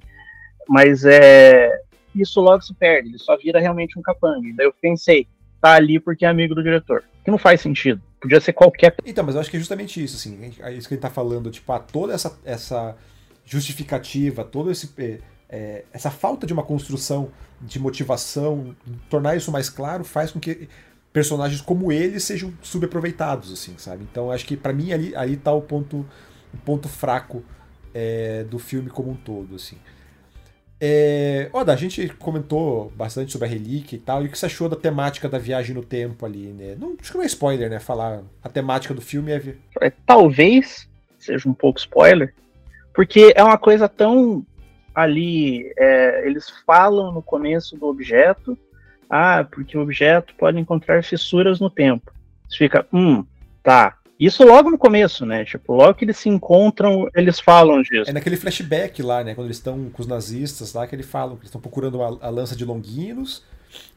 Mas 0.67 1.03
é. 1.03 1.81
Isso 2.15 2.39
logo 2.39 2.61
se 2.61 2.73
perde, 2.75 3.09
ele 3.09 3.17
só 3.17 3.35
vira 3.35 3.59
realmente 3.59 3.97
um 3.97 4.01
capanga. 4.01 4.47
Daí 4.55 4.67
eu 4.67 4.73
pensei, 4.79 5.27
tá 5.59 5.73
ali 5.73 5.99
porque 5.99 6.25
é 6.25 6.27
amigo 6.27 6.53
do 6.53 6.61
diretor. 6.61 7.03
Que 7.25 7.31
não 7.31 7.39
faz 7.39 7.59
sentido. 7.59 7.99
Podia 8.21 8.39
ser 8.39 8.53
qualquer. 8.53 8.95
Então, 9.03 9.25
mas 9.25 9.33
eu 9.33 9.41
acho 9.41 9.49
que 9.49 9.57
é 9.57 9.59
justamente 9.59 10.01
isso, 10.01 10.15
assim. 10.15 10.53
É 10.61 10.71
isso 10.71 10.87
que 10.87 10.93
ele 10.93 11.01
tá 11.01 11.09
falando, 11.09 11.49
tipo, 11.49 11.71
ah, 11.71 11.79
toda 11.79 12.13
essa, 12.13 12.37
essa 12.45 12.95
justificativa, 13.43 14.43
todo 14.43 14.69
esse. 14.69 14.93
É, 14.97 15.19
é 15.49 15.85
essa 15.91 16.11
falta 16.11 16.45
de 16.45 16.53
uma 16.53 16.63
construção 16.63 17.31
de 17.59 17.79
motivação, 17.79 18.75
tornar 19.09 19.35
isso 19.35 19.51
mais 19.51 19.69
claro, 19.69 20.03
faz 20.03 20.31
com 20.31 20.39
que 20.39 20.69
personagens 21.13 21.61
como 21.61 21.91
ele 21.91 22.19
sejam 22.19 22.51
subaproveitados, 22.61 23.53
assim, 23.53 23.75
sabe? 23.77 24.05
Então 24.11 24.31
acho 24.31 24.45
que 24.45 24.57
para 24.57 24.73
mim 24.73 24.91
ali, 24.91 25.15
ali 25.15 25.37
tá 25.37 25.53
o 25.53 25.61
ponto, 25.61 26.05
o 26.51 26.57
ponto 26.65 26.89
fraco 26.89 27.43
é, 27.93 28.43
do 28.43 28.57
filme 28.57 28.89
como 28.89 29.11
um 29.11 29.15
todo, 29.15 29.55
assim. 29.55 29.77
É, 30.81 31.49
Oda, 31.53 31.71
a 31.71 31.77
gente 31.77 32.09
comentou 32.19 32.91
bastante 32.95 33.31
sobre 33.31 33.47
a 33.47 33.51
relíquia 33.51 33.95
e 33.95 33.99
tal, 33.99 34.23
e 34.23 34.25
o 34.25 34.29
que 34.29 34.37
você 34.37 34.47
achou 34.47 34.67
da 34.67 34.75
temática 34.75 35.29
da 35.29 35.37
viagem 35.37 35.73
no 35.73 35.83
tempo 35.83 36.25
ali, 36.25 36.47
né? 36.47 36.75
Não, 36.77 36.97
acho 36.99 37.11
que 37.11 37.17
não 37.17 37.23
é 37.23 37.27
spoiler, 37.27 37.69
né? 37.69 37.79
Falar 37.79 38.23
a 38.43 38.49
temática 38.49 38.93
do 38.93 38.99
filme 38.99 39.31
é... 39.31 39.55
é 39.79 39.89
talvez 40.05 40.89
seja 41.17 41.47
um 41.47 41.53
pouco 41.53 41.79
spoiler, 41.79 42.33
porque 42.93 43.31
é 43.35 43.41
uma 43.41 43.57
coisa 43.57 43.87
tão 43.87 44.45
ali, 44.93 45.71
é, 45.77 46.27
eles 46.27 46.49
falam 46.65 47.13
no 47.13 47.21
começo 47.21 47.77
do 47.77 47.85
objeto, 47.85 48.57
ah, 49.15 49.43
porque 49.43 49.77
o 49.77 49.81
objeto 49.81 50.33
pode 50.33 50.59
encontrar 50.59 51.03
fissuras 51.03 51.59
no 51.59 51.69
tempo. 51.69 52.11
Você 52.49 52.57
fica, 52.57 52.83
hum, 52.91 53.23
tá. 53.61 53.95
Isso 54.19 54.43
logo 54.43 54.71
no 54.71 54.77
começo, 54.77 55.23
né? 55.23 55.45
Tipo, 55.45 55.75
logo 55.75 55.93
que 55.93 56.03
eles 56.03 56.17
se 56.17 56.29
encontram, 56.29 57.07
eles 57.15 57.39
falam 57.39 57.83
disso. 57.83 58.09
É 58.09 58.13
naquele 58.13 58.37
flashback 58.37 59.03
lá, 59.03 59.23
né? 59.23 59.35
Quando 59.35 59.45
eles 59.45 59.57
estão 59.57 59.87
com 59.91 60.01
os 60.01 60.07
nazistas 60.07 60.73
lá, 60.73 60.87
que 60.87 60.95
eles 60.95 61.05
falam 61.05 61.35
que 61.35 61.41
eles 61.41 61.49
estão 61.49 61.61
procurando 61.61 62.01
a, 62.01 62.07
a, 62.21 62.29
lança 62.31 62.55
de 62.55 62.65
Longinos, 62.65 63.43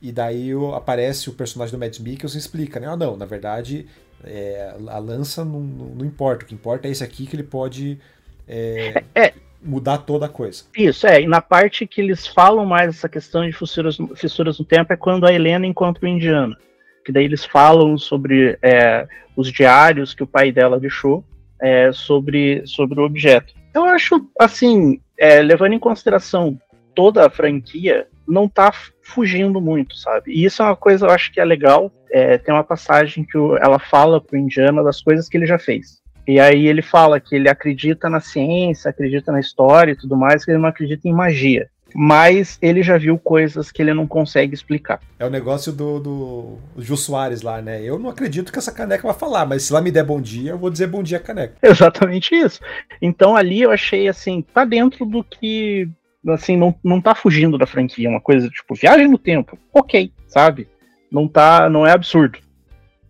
e 0.02 0.12
daí 0.12 0.50
aparece 0.74 1.30
o 1.30 1.32
personagem 1.32 1.74
do 1.74 1.78
Mads 1.78 1.98
Mikkelsen 1.98 2.36
e 2.36 2.40
explica, 2.40 2.78
né? 2.78 2.86
Ah, 2.86 2.96
não, 2.96 3.16
na 3.16 3.24
verdade, 3.24 3.86
é, 4.22 4.74
a 4.86 4.98
lança 4.98 5.46
não, 5.46 5.60
não, 5.60 5.86
não, 5.94 6.04
importa. 6.04 6.44
O 6.44 6.48
que 6.48 6.54
importa 6.54 6.88
é 6.88 6.90
esse 6.90 7.02
aqui 7.02 7.24
que 7.24 7.36
ele 7.36 7.42
pode. 7.42 7.98
É, 8.46 9.02
é, 9.14 9.32
mudar 9.66 9.98
toda 9.98 10.26
a 10.26 10.28
coisa. 10.28 10.64
Isso, 10.76 11.06
é. 11.06 11.20
E 11.20 11.26
na 11.26 11.40
parte 11.40 11.86
que 11.86 12.00
eles 12.00 12.26
falam 12.26 12.64
mais 12.64 12.88
essa 12.88 13.08
questão 13.08 13.44
de 13.44 13.52
fissuras, 13.52 13.98
fissuras 14.14 14.58
no 14.58 14.64
tempo 14.64 14.92
é 14.92 14.96
quando 14.96 15.26
a 15.26 15.32
Helena 15.32 15.66
encontra 15.66 16.04
o 16.04 16.08
indiano. 16.08 16.56
Que 17.04 17.12
daí 17.12 17.24
eles 17.24 17.44
falam 17.44 17.98
sobre 17.98 18.58
é, 18.62 19.06
os 19.36 19.52
diários 19.52 20.14
que 20.14 20.22
o 20.22 20.26
pai 20.26 20.50
dela 20.50 20.80
deixou 20.80 21.24
é, 21.60 21.90
sobre, 21.92 22.62
sobre 22.66 23.00
o 23.00 23.04
objeto. 23.04 23.54
Eu 23.74 23.84
acho, 23.84 24.28
assim, 24.38 25.00
é, 25.18 25.40
levando 25.42 25.74
em 25.74 25.78
consideração 25.78 26.58
toda 26.94 27.26
a 27.26 27.30
franquia, 27.30 28.08
não 28.26 28.48
tá 28.48 28.72
fugindo 29.02 29.60
muito, 29.60 29.96
sabe? 29.96 30.32
E 30.32 30.44
isso 30.44 30.62
é 30.62 30.66
uma 30.66 30.76
coisa 30.76 31.06
eu 31.06 31.10
acho 31.10 31.32
que 31.32 31.40
é 31.40 31.44
legal. 31.44 31.92
É, 32.10 32.38
tem 32.38 32.54
uma 32.54 32.64
passagem 32.64 33.24
que 33.24 33.36
ela 33.60 33.78
fala 33.78 34.20
pro 34.20 34.38
indiano 34.38 34.82
das 34.82 35.00
coisas 35.00 35.28
que 35.28 35.36
ele 35.36 35.46
já 35.46 35.58
fez. 35.58 36.00
E 36.26 36.40
aí 36.40 36.66
ele 36.66 36.82
fala 36.82 37.20
que 37.20 37.36
ele 37.36 37.48
acredita 37.48 38.10
na 38.10 38.20
ciência, 38.20 38.90
acredita 38.90 39.30
na 39.30 39.38
história 39.38 39.92
e 39.92 39.96
tudo 39.96 40.16
mais, 40.16 40.44
que 40.44 40.50
ele 40.50 40.58
não 40.58 40.68
acredita 40.68 41.06
em 41.08 41.12
magia. 41.12 41.68
Mas 41.94 42.58
ele 42.60 42.82
já 42.82 42.98
viu 42.98 43.16
coisas 43.16 43.70
que 43.70 43.80
ele 43.80 43.94
não 43.94 44.06
consegue 44.06 44.52
explicar. 44.52 45.00
É 45.18 45.24
o 45.24 45.30
negócio 45.30 45.72
do, 45.72 46.00
do 46.00 46.58
Jô 46.76 46.96
Soares 46.96 47.42
lá, 47.42 47.62
né? 47.62 47.80
Eu 47.82 47.98
não 47.98 48.10
acredito 48.10 48.52
que 48.52 48.58
essa 48.58 48.72
caneca 48.72 49.06
vai 49.06 49.16
falar, 49.16 49.46
mas 49.46 49.62
se 49.62 49.72
ela 49.72 49.80
me 49.80 49.92
der 49.92 50.04
bom 50.04 50.20
dia, 50.20 50.50
eu 50.50 50.58
vou 50.58 50.68
dizer 50.68 50.88
bom 50.88 51.02
dia 51.02 51.20
caneca. 51.20 51.54
Exatamente 51.62 52.34
isso. 52.34 52.60
Então 53.00 53.36
ali 53.36 53.62
eu 53.62 53.70
achei 53.70 54.08
assim, 54.08 54.42
tá 54.42 54.64
dentro 54.64 55.06
do 55.06 55.22
que. 55.22 55.88
Assim, 56.28 56.56
não, 56.56 56.74
não 56.82 57.00
tá 57.00 57.14
fugindo 57.14 57.56
da 57.56 57.66
franquia. 57.66 58.10
Uma 58.10 58.20
coisa 58.20 58.50
tipo, 58.50 58.74
viagem 58.74 59.06
no 59.06 59.16
tempo. 59.16 59.56
Ok, 59.72 60.12
sabe? 60.26 60.68
Não 61.10 61.28
tá. 61.28 61.70
Não 61.70 61.86
é 61.86 61.92
absurdo. 61.92 62.40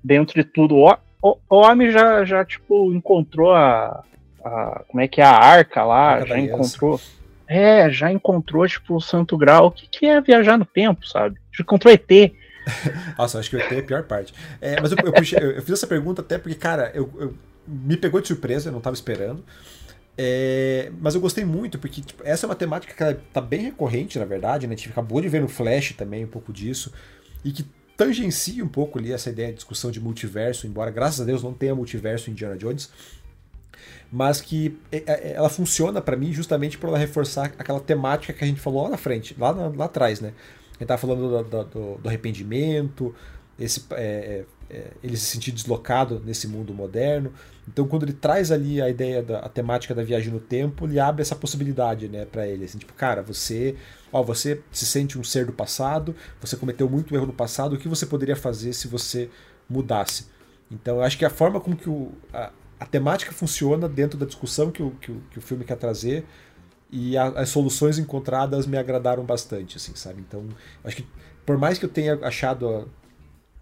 Dentro 0.05 0.41
de 0.41 0.45
tudo, 0.45 0.77
ó, 0.77 0.99
o, 1.31 1.57
homem 1.57 1.91
já, 1.91 2.25
já, 2.25 2.45
tipo, 2.45 2.93
encontrou 2.93 3.53
a, 3.53 4.05
a. 4.45 4.83
Como 4.89 5.01
é 5.01 5.09
que 5.09 5.21
é 5.21 5.25
a 5.25 5.37
arca 5.37 5.85
lá? 5.85 6.15
Arca 6.15 6.27
já 6.29 6.39
encontrou. 6.39 7.01
É, 7.49 7.91
já 7.91 8.11
encontrou, 8.11 8.67
tipo, 8.67 8.97
o 8.97 9.01
Santo 9.01 9.37
Grau. 9.37 9.67
O 9.67 9.71
que, 9.71 9.87
que 9.87 10.07
é 10.07 10.21
viajar 10.21 10.59
no 10.59 10.65
tempo, 10.65 11.07
sabe? 11.07 11.39
Já 11.53 11.63
encontrou 11.63 11.93
ET. 11.93 12.33
Nossa, 13.17 13.39
acho 13.39 13.51
que 13.51 13.57
o 13.57 13.61
ET 13.61 13.73
é 13.73 13.79
a 13.79 13.83
pior 13.83 14.03
parte. 14.03 14.35
É, 14.61 14.81
mas 14.81 14.93
eu, 14.93 14.99
eu, 15.05 15.13
puxei, 15.13 15.39
eu, 15.39 15.53
eu, 15.53 15.63
fiz 15.63 15.73
essa 15.73 15.87
pergunta 15.87 16.23
até 16.23 16.39
porque, 16.39 16.57
cara, 16.57 16.91
eu, 16.95 17.35
me 17.67 17.97
pegou 17.97 18.21
de 18.21 18.29
surpresa, 18.29 18.69
eu 18.69 18.73
não 18.73 18.79
estava 18.79 18.95
esperando. 18.95 19.45
É, 20.19 20.91
mas 20.99 21.15
eu 21.15 21.21
gostei 21.21 21.45
muito, 21.45 21.79
porque 21.79 22.01
tipo, 22.01 22.23
essa 22.25 22.47
é 22.47 22.49
uma 22.49 22.55
temática 22.55 22.95
que 22.95 23.03
ela 23.03 23.21
tá 23.33 23.41
bem 23.41 23.61
recorrente, 23.61 24.19
na 24.19 24.25
verdade, 24.25 24.67
né? 24.67 24.75
A 24.75 24.77
gente 24.77 24.89
acabou 24.89 25.21
de 25.21 25.29
ver 25.29 25.41
no 25.41 25.49
Flash 25.49 25.93
também 25.93 26.25
um 26.25 26.29
pouco 26.29 26.53
disso. 26.53 26.93
E 27.45 27.53
que 27.53 27.65
tangencia 27.97 28.65
um 28.65 28.69
pouco 28.69 28.99
ali 28.99 29.13
essa 29.13 29.31
ideia 29.31 29.49
de 29.49 29.55
discussão 29.55 29.91
de 29.91 30.01
multiverso, 30.01 30.67
embora 30.67 30.91
graças 30.91 31.21
a 31.21 31.25
Deus 31.25 31.43
não 31.43 31.53
tenha 31.53 31.75
multiverso 31.75 32.29
em 32.29 32.33
Indiana 32.33 32.57
Jones, 32.57 32.91
mas 34.13 34.41
que 34.41 34.79
é, 34.93 35.03
é, 35.07 35.33
ela 35.35 35.49
funciona 35.49 36.01
para 36.01 36.17
mim 36.17 36.33
justamente 36.33 36.79
para 36.79 36.91
ela 36.91 36.99
reforçar 36.99 37.47
aquela 37.59 37.81
temática 37.81 38.33
que 38.33 38.45
a 38.45 38.47
gente 38.47 38.61
falou 38.61 38.85
lá 38.85 38.91
na 38.91 38.97
frente, 38.97 39.35
lá, 39.39 39.51
lá 39.51 39.87
atrás, 39.87 40.21
né? 40.21 40.33
A 40.77 40.79
gente 40.79 40.89
tava 40.89 41.01
falando 41.01 41.43
do, 41.43 41.65
do, 41.65 41.99
do 41.99 42.09
arrependimento, 42.09 43.15
esse, 43.59 43.85
é, 43.93 44.45
é, 44.71 44.75
é, 44.77 44.91
ele 45.03 45.17
se 45.17 45.27
sentir 45.27 45.53
deslocado 45.53 46.21
nesse 46.25 46.47
mundo 46.47 46.75
moderno. 46.75 47.33
Então, 47.69 47.87
quando 47.87 48.05
ele 48.05 48.13
traz 48.13 48.53
ali 48.53 48.81
a 48.81 48.89
ideia 48.89 49.23
da 49.23 49.41
a 49.41 49.49
temática 49.49 49.95
da 49.95 50.03
viagem 50.03 50.33
no 50.33 50.41
tempo, 50.41 50.87
ele 50.87 51.01
abre 51.01 51.23
essa 51.23 51.35
possibilidade, 51.35 52.09
né, 52.09 52.25
para 52.25 52.47
ele, 52.47 52.65
assim, 52.65 52.79
tipo, 52.79 52.93
cara, 52.93 53.23
você, 53.23 53.77
ó, 54.13 54.23
você 54.23 54.63
se 54.71 54.87
sente 54.87 55.19
um 55.19 55.25
ser 55.25 55.47
do 55.47 55.53
passado, 55.53 56.15
você 56.41 56.57
cometeu 56.57 56.89
muito 56.89 57.15
erro 57.15 57.27
no 57.27 57.33
passado, 57.33 57.75
o 57.75 57.79
que 57.79 57.89
você 57.89 58.07
poderia 58.07 58.37
fazer 58.37 58.73
se 58.73 58.87
você 58.89 59.31
mudasse? 59.69 60.27
Então, 60.71 60.97
eu 60.97 61.03
acho 61.03 61.19
que 61.19 61.25
a 61.25 61.31
forma 61.31 61.61
como 61.61 61.77
que 61.77 61.89
o, 61.89 62.13
a, 62.33 62.51
a 62.79 62.87
temática 62.87 63.33
funciona 63.33 63.89
dentro 63.89 64.19
da 64.19 64.27
discussão 64.27 64.71
que 64.71 64.83
o, 64.83 64.91
que 64.93 65.11
o, 65.11 65.21
que 65.31 65.39
o 65.39 65.43
filme 65.43 65.65
quer 65.65 65.77
trazer 65.77 66.25
e 66.91 67.17
a, 67.17 67.29
as 67.29 67.49
soluções 67.49 67.99
encontradas 67.99 68.67
me 68.67 68.77
agradaram 68.79 69.25
bastante, 69.25 69.77
assim, 69.77 69.95
sabe? 69.95 70.21
Então, 70.27 70.47
acho 70.85 70.97
que 70.97 71.07
por 71.45 71.57
mais 71.59 71.79
que 71.79 71.85
eu 71.85 71.89
tenha 71.89 72.19
achado 72.23 72.89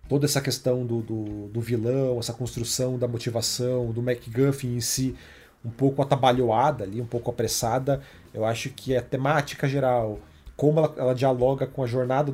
toda 0.08 0.26
essa 0.26 0.40
questão 0.40 0.84
do, 0.84 1.00
do, 1.00 1.48
do, 1.48 1.60
vilão, 1.60 2.18
essa 2.18 2.32
construção 2.32 2.98
da 2.98 3.08
motivação, 3.08 3.90
do 3.90 4.02
MacGuffin 4.02 4.76
em 4.76 4.80
si, 4.80 5.16
um 5.64 5.70
pouco 5.70 6.02
atabalhoada 6.02 6.84
ali, 6.84 7.00
um 7.00 7.06
pouco 7.06 7.30
apressada. 7.30 8.02
Eu 8.32 8.44
acho 8.44 8.70
que 8.70 8.96
a 8.96 9.02
temática 9.02 9.66
geral, 9.66 10.18
como 10.56 10.80
ela, 10.80 10.94
ela 10.96 11.14
dialoga 11.14 11.66
com 11.66 11.82
a 11.82 11.86
jornada, 11.86 12.32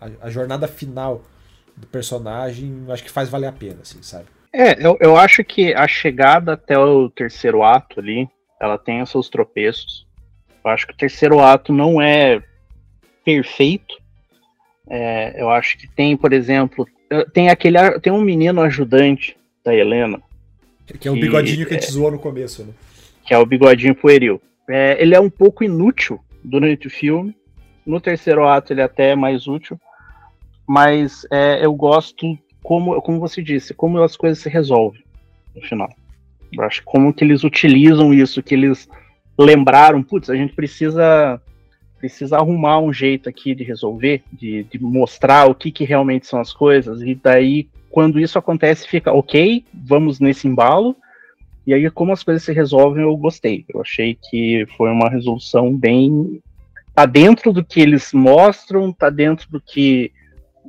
a, 0.00 0.08
a, 0.22 0.30
jornada 0.30 0.66
final 0.66 1.22
do 1.76 1.86
personagem, 1.86 2.84
acho 2.88 3.04
que 3.04 3.10
faz 3.10 3.28
valer 3.28 3.46
a 3.46 3.52
pena, 3.52 3.80
assim, 3.82 4.02
sabe? 4.02 4.26
É, 4.52 4.84
eu, 4.84 4.96
eu 5.00 5.16
acho 5.16 5.42
que 5.44 5.74
a 5.74 5.86
chegada 5.86 6.52
até 6.52 6.78
o 6.78 7.08
terceiro 7.10 7.62
ato 7.62 8.00
ali, 8.00 8.28
ela 8.60 8.78
tem 8.78 9.02
os 9.02 9.10
seus 9.10 9.28
tropeços. 9.28 10.06
Eu 10.64 10.70
acho 10.70 10.86
que 10.86 10.92
o 10.92 10.96
terceiro 10.96 11.40
ato 11.40 11.72
não 11.72 12.00
é 12.00 12.42
perfeito. 13.24 13.94
É, 14.88 15.40
eu 15.40 15.50
acho 15.50 15.76
que 15.78 15.88
tem, 15.88 16.16
por 16.16 16.32
exemplo, 16.32 16.86
tem 17.32 17.48
aquele 17.48 17.78
tem 18.00 18.12
um 18.12 18.20
menino 18.20 18.60
ajudante 18.60 19.36
da 19.64 19.74
Helena. 19.74 20.20
Que 20.98 21.08
é 21.08 21.10
o 21.10 21.14
bigodinho 21.14 21.66
que 21.66 21.74
a 21.74 21.80
gente 21.80 21.88
é, 21.88 21.92
zoou 21.92 22.10
no 22.10 22.18
começo, 22.18 22.64
né? 22.64 22.72
Que 23.24 23.32
é 23.32 23.38
o 23.38 23.46
bigodinho 23.46 23.94
pueril. 23.94 24.40
É, 24.68 25.00
ele 25.00 25.14
é 25.14 25.20
um 25.20 25.30
pouco 25.30 25.64
inútil 25.64 26.20
durante 26.42 26.86
o 26.86 26.90
filme. 26.90 27.34
No 27.86 28.00
terceiro 28.00 28.46
ato 28.46 28.72
ele 28.72 28.80
é 28.80 28.84
até 28.84 29.10
é 29.10 29.16
mais 29.16 29.46
útil. 29.46 29.80
Mas 30.66 31.26
é, 31.30 31.64
eu 31.64 31.74
gosto, 31.74 32.38
como, 32.62 33.00
como 33.02 33.20
você 33.20 33.42
disse, 33.42 33.74
como 33.74 34.02
as 34.02 34.16
coisas 34.16 34.38
se 34.38 34.48
resolvem 34.48 35.02
no 35.54 35.62
final. 35.62 35.90
Eu 36.52 36.62
acho 36.64 36.82
como 36.84 37.12
que 37.12 37.24
eles 37.24 37.44
utilizam 37.44 38.12
isso, 38.12 38.42
que 38.42 38.54
eles 38.54 38.88
lembraram, 39.38 40.02
putz, 40.02 40.30
a 40.30 40.36
gente 40.36 40.54
precisa 40.54 41.40
precisa 42.04 42.36
arrumar 42.36 42.80
um 42.80 42.92
jeito 42.92 43.30
aqui 43.30 43.54
de 43.54 43.64
resolver, 43.64 44.22
de, 44.30 44.64
de 44.64 44.78
mostrar 44.78 45.48
o 45.48 45.54
que, 45.54 45.72
que 45.72 45.84
realmente 45.84 46.26
são 46.26 46.38
as 46.38 46.52
coisas, 46.52 47.00
e 47.00 47.14
daí, 47.14 47.66
quando 47.90 48.20
isso 48.20 48.38
acontece, 48.38 48.86
fica 48.86 49.10
ok, 49.10 49.64
vamos 49.72 50.20
nesse 50.20 50.46
embalo, 50.46 50.94
e 51.66 51.72
aí, 51.72 51.90
como 51.90 52.12
as 52.12 52.22
coisas 52.22 52.42
se 52.42 52.52
resolvem, 52.52 53.04
eu 53.04 53.16
gostei. 53.16 53.64
Eu 53.72 53.80
achei 53.80 54.18
que 54.28 54.66
foi 54.76 54.90
uma 54.90 55.08
resolução 55.08 55.74
bem. 55.74 56.42
Tá 56.94 57.06
dentro 57.06 57.54
do 57.54 57.64
que 57.64 57.80
eles 57.80 58.12
mostram, 58.12 58.92
tá 58.92 59.08
dentro 59.08 59.50
do 59.50 59.58
que. 59.58 60.12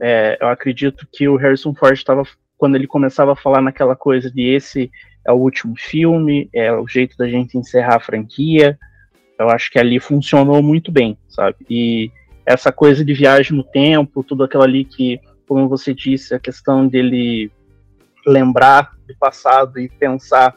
É, 0.01 0.37
eu 0.39 0.47
acredito 0.47 1.05
que 1.11 1.27
o 1.27 1.35
Harrison 1.35 1.73
Ford 1.73 1.95
estava. 1.95 2.23
Quando 2.57 2.75
ele 2.75 2.87
começava 2.87 3.33
a 3.33 3.35
falar 3.35 3.61
naquela 3.61 3.93
coisa 3.93 4.31
de 4.31 4.43
esse 4.43 4.89
é 5.27 5.33
o 5.33 5.35
último 5.35 5.75
filme, 5.77 6.47
é 6.53 6.71
o 6.71 6.87
jeito 6.87 7.17
da 7.17 7.27
gente 7.27 7.57
encerrar 7.57 7.97
a 7.97 7.99
franquia. 7.99 8.79
Eu 9.37 9.49
acho 9.49 9.69
que 9.71 9.79
ali 9.79 9.99
funcionou 9.99 10.61
muito 10.63 10.91
bem, 10.91 11.17
sabe? 11.27 11.57
E 11.69 12.11
essa 12.45 12.71
coisa 12.71 13.03
de 13.03 13.13
viagem 13.13 13.55
no 13.55 13.63
tempo, 13.63 14.23
tudo 14.23 14.43
aquilo 14.43 14.63
ali 14.63 14.85
que, 14.85 15.19
como 15.47 15.67
você 15.67 15.93
disse, 15.93 16.33
a 16.33 16.39
questão 16.39 16.87
dele 16.87 17.51
lembrar 18.25 18.93
do 19.07 19.15
passado 19.17 19.79
e 19.79 19.89
pensar 19.89 20.55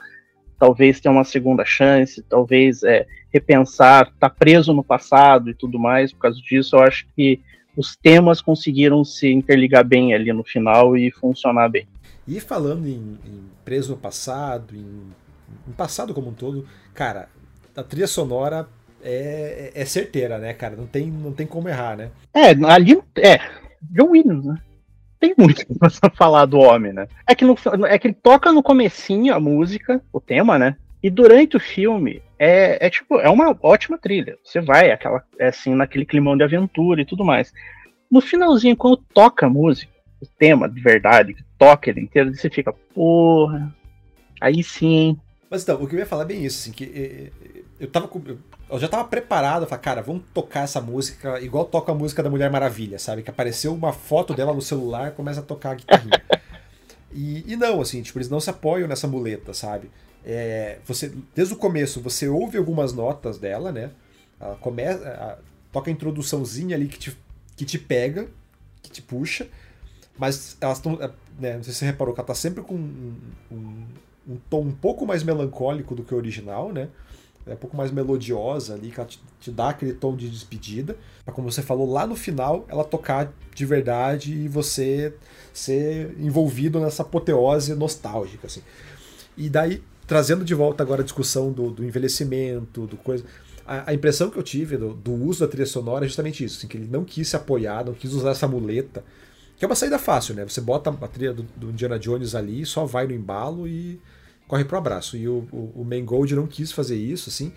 talvez 0.58 1.00
ter 1.00 1.08
uma 1.08 1.24
segunda 1.24 1.64
chance, 1.64 2.22
talvez 2.22 2.82
é, 2.82 3.06
repensar, 3.32 4.12
tá 4.18 4.28
preso 4.28 4.72
no 4.72 4.82
passado 4.82 5.50
e 5.50 5.54
tudo 5.54 5.78
mais, 5.78 6.12
por 6.12 6.20
causa 6.20 6.40
disso, 6.40 6.76
eu 6.76 6.80
acho 6.80 7.06
que 7.14 7.40
os 7.76 7.96
temas 7.96 8.40
conseguiram 8.40 9.04
se 9.04 9.30
interligar 9.30 9.84
bem 9.84 10.12
ali 10.14 10.32
no 10.32 10.42
final 10.42 10.96
e 10.96 11.12
funcionar 11.12 11.68
bem. 11.68 11.86
E 12.26 12.40
falando 12.40 12.86
em, 12.86 13.18
em 13.24 13.44
preso 13.64 13.92
no 13.92 13.98
passado, 13.98 14.74
em, 14.74 15.12
em 15.68 15.72
passado 15.72 16.12
como 16.12 16.30
um 16.30 16.34
todo, 16.34 16.66
cara, 16.92 17.28
a 17.78 17.84
trilha 17.84 18.08
sonora 18.08 18.68
é, 19.02 19.70
é, 19.72 19.84
certeira, 19.84 20.36
né, 20.38 20.52
cara? 20.52 20.74
Não 20.74 20.86
tem, 20.86 21.06
não 21.06 21.32
tem 21.32 21.46
como 21.46 21.68
errar, 21.68 21.96
né? 21.96 22.10
É, 22.34 22.50
ali. 22.50 23.00
É, 23.16 23.38
John 23.82 24.10
Williams, 24.10 24.44
né? 24.44 24.58
Tem 25.20 25.34
muito 25.38 25.64
pra 25.78 26.10
falar 26.10 26.46
do 26.46 26.58
homem, 26.58 26.92
né? 26.92 27.06
É 27.26 27.34
que, 27.34 27.44
no, 27.44 27.56
é 27.86 27.98
que 27.98 28.08
ele 28.08 28.14
toca 28.20 28.52
no 28.52 28.62
comecinho 28.62 29.32
a 29.32 29.38
música, 29.38 30.02
o 30.12 30.20
tema, 30.20 30.58
né? 30.58 30.76
E 31.00 31.08
durante 31.08 31.56
o 31.56 31.60
filme 31.60 32.20
é, 32.36 32.84
é 32.84 32.90
tipo, 32.90 33.20
é 33.20 33.28
uma 33.28 33.56
ótima 33.62 33.96
trilha. 33.96 34.36
Você 34.42 34.60
vai, 34.60 34.90
aquela, 34.90 35.22
é 35.38 35.46
assim, 35.46 35.74
naquele 35.74 36.04
climão 36.04 36.36
de 36.36 36.42
aventura 36.42 37.00
e 37.00 37.04
tudo 37.04 37.24
mais. 37.24 37.52
No 38.10 38.20
finalzinho, 38.20 38.76
quando 38.76 38.96
toca 38.96 39.46
a 39.46 39.50
música, 39.50 39.92
o 40.20 40.26
tema 40.26 40.68
de 40.68 40.80
verdade, 40.80 41.34
que 41.34 41.44
toca 41.56 41.88
ele 41.88 42.00
inteiro, 42.00 42.34
você 42.34 42.50
fica, 42.50 42.72
porra, 42.72 43.72
aí 44.40 44.64
sim, 44.64 45.16
Mas 45.50 45.62
então, 45.62 45.82
o 45.82 45.86
que 45.86 45.94
eu 45.94 45.98
ia 45.98 46.06
falar 46.06 46.22
é 46.22 46.26
bem 46.26 46.44
isso, 46.44 46.60
assim, 46.60 46.72
que 46.72 47.32
eu 47.80 47.88
tava 47.88 48.10
eu 48.70 48.78
já 48.78 48.88
tava 48.88 49.04
preparado, 49.04 49.62
eu 49.62 49.68
falei, 49.68 49.82
cara, 49.82 50.02
vamos 50.02 50.24
tocar 50.34 50.64
essa 50.64 50.80
música 50.80 51.40
igual 51.40 51.64
toca 51.64 51.90
a 51.90 51.94
música 51.94 52.22
da 52.22 52.28
Mulher 52.28 52.50
Maravilha, 52.50 52.98
sabe? 52.98 53.22
Que 53.22 53.30
apareceu 53.30 53.74
uma 53.74 53.92
foto 53.92 54.34
dela 54.34 54.52
no 54.52 54.60
celular 54.60 55.12
começa 55.12 55.40
a 55.40 55.42
tocar 55.42 55.70
a 55.70 55.74
guitarrinha. 55.74 56.22
e, 57.10 57.50
e 57.50 57.56
não, 57.56 57.80
assim, 57.80 58.02
tipo, 58.02 58.18
eles 58.18 58.28
não 58.28 58.40
se 58.40 58.50
apoiam 58.50 58.86
nessa 58.86 59.08
muleta, 59.08 59.54
sabe? 59.54 59.90
É, 60.24 60.78
você, 60.84 61.12
desde 61.34 61.54
o 61.54 61.56
começo, 61.56 62.02
você 62.02 62.28
ouve 62.28 62.58
algumas 62.58 62.92
notas 62.92 63.38
dela, 63.38 63.72
né? 63.72 63.90
Ela 64.38 64.56
começa, 64.56 65.08
a, 65.08 65.38
toca 65.72 65.90
a 65.90 65.92
introduçãozinha 65.92 66.76
ali 66.76 66.88
que 66.88 66.98
te, 66.98 67.16
que 67.56 67.64
te 67.64 67.78
pega, 67.78 68.28
que 68.82 68.90
te 68.90 69.00
puxa, 69.00 69.48
mas 70.18 70.58
elas 70.60 70.78
estão, 70.78 70.98
é, 71.00 71.10
né, 71.38 71.56
não 71.56 71.62
sei 71.62 71.72
se 71.72 71.78
você 71.78 71.84
reparou 71.86 72.12
que 72.12 72.20
ela 72.20 72.26
tá 72.26 72.34
sempre 72.34 72.62
com 72.62 72.74
um, 72.74 73.16
um, 73.50 73.86
um 74.28 74.36
tom 74.50 74.60
um 74.60 74.72
pouco 74.72 75.06
mais 75.06 75.22
melancólico 75.22 75.94
do 75.94 76.02
que 76.02 76.14
o 76.14 76.16
original, 76.16 76.72
né? 76.72 76.88
é 77.48 77.54
um 77.54 77.56
pouco 77.56 77.76
mais 77.76 77.90
melodiosa 77.90 78.74
ali, 78.74 78.90
que 78.90 79.00
ela 79.00 79.08
te, 79.08 79.20
te 79.40 79.50
dá 79.50 79.70
aquele 79.70 79.94
tom 79.94 80.14
de 80.14 80.28
despedida, 80.28 80.96
para 81.24 81.32
como 81.32 81.50
você 81.50 81.62
falou 81.62 81.90
lá 81.90 82.06
no 82.06 82.14
final, 82.14 82.66
ela 82.68 82.84
tocar 82.84 83.32
de 83.54 83.66
verdade 83.66 84.32
e 84.32 84.48
você 84.48 85.14
ser 85.52 86.14
envolvido 86.18 86.78
nessa 86.78 87.02
apoteose 87.02 87.74
nostálgica, 87.74 88.46
assim. 88.46 88.62
E 89.36 89.48
daí, 89.48 89.82
trazendo 90.06 90.44
de 90.44 90.54
volta 90.54 90.82
agora 90.82 91.00
a 91.00 91.04
discussão 91.04 91.50
do, 91.50 91.70
do 91.70 91.84
envelhecimento, 91.84 92.86
do 92.86 92.96
coisa. 92.96 93.24
A, 93.66 93.90
a, 93.90 93.94
impressão 93.94 94.30
que 94.30 94.38
eu 94.38 94.42
tive 94.42 94.76
do, 94.76 94.94
do, 94.94 95.12
uso 95.12 95.40
da 95.40 95.48
trilha 95.48 95.66
sonora 95.66 96.04
é 96.04 96.08
justamente 96.08 96.44
isso, 96.44 96.58
assim, 96.58 96.66
que 96.66 96.76
ele 96.76 96.88
não 96.90 97.04
quis 97.04 97.28
se 97.28 97.36
apoiar, 97.36 97.84
não 97.84 97.94
quis 97.94 98.12
usar 98.12 98.30
essa 98.30 98.48
muleta, 98.48 99.04
que 99.58 99.64
é 99.64 99.68
uma 99.68 99.74
saída 99.74 99.98
fácil, 99.98 100.34
né? 100.36 100.44
Você 100.44 100.60
bota 100.60 100.90
a 100.90 101.08
trilha 101.08 101.32
do, 101.32 101.42
do 101.56 101.70
Indiana 101.70 101.98
Jones 101.98 102.34
ali, 102.34 102.64
só 102.64 102.86
vai 102.86 103.06
no 103.06 103.12
embalo 103.12 103.66
e 103.66 104.00
corre 104.46 104.64
pro 104.64 104.78
abraço. 104.78 105.16
E 105.16 105.28
o, 105.28 105.48
o, 105.50 105.82
o 105.82 105.84
Mangold 105.84 106.34
não 106.36 106.46
quis 106.46 106.70
fazer 106.70 106.96
isso, 106.96 107.28
assim. 107.28 107.52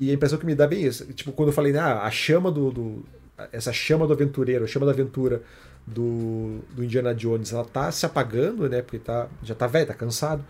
E 0.00 0.10
a 0.10 0.14
impressão 0.14 0.38
que 0.38 0.46
me 0.46 0.54
dá 0.54 0.66
bem 0.66 0.84
isso. 0.84 1.04
Tipo, 1.12 1.32
quando 1.32 1.50
eu 1.50 1.52
falei, 1.52 1.76
ah, 1.76 2.02
a 2.02 2.10
chama 2.10 2.50
do, 2.50 2.70
do. 2.70 3.04
essa 3.52 3.72
chama 3.72 4.06
do 4.06 4.12
aventureiro, 4.14 4.64
a 4.64 4.66
chama 4.66 4.86
da 4.86 4.92
aventura 4.92 5.42
do, 5.86 6.60
do 6.74 6.82
Indiana 6.82 7.14
Jones, 7.14 7.52
ela 7.52 7.64
tá 7.64 7.92
se 7.92 8.06
apagando, 8.06 8.68
né? 8.68 8.80
Porque 8.80 8.98
tá, 8.98 9.28
já 9.42 9.54
tá 9.54 9.66
velho, 9.66 9.86
tá 9.86 9.94
cansado. 9.94 10.42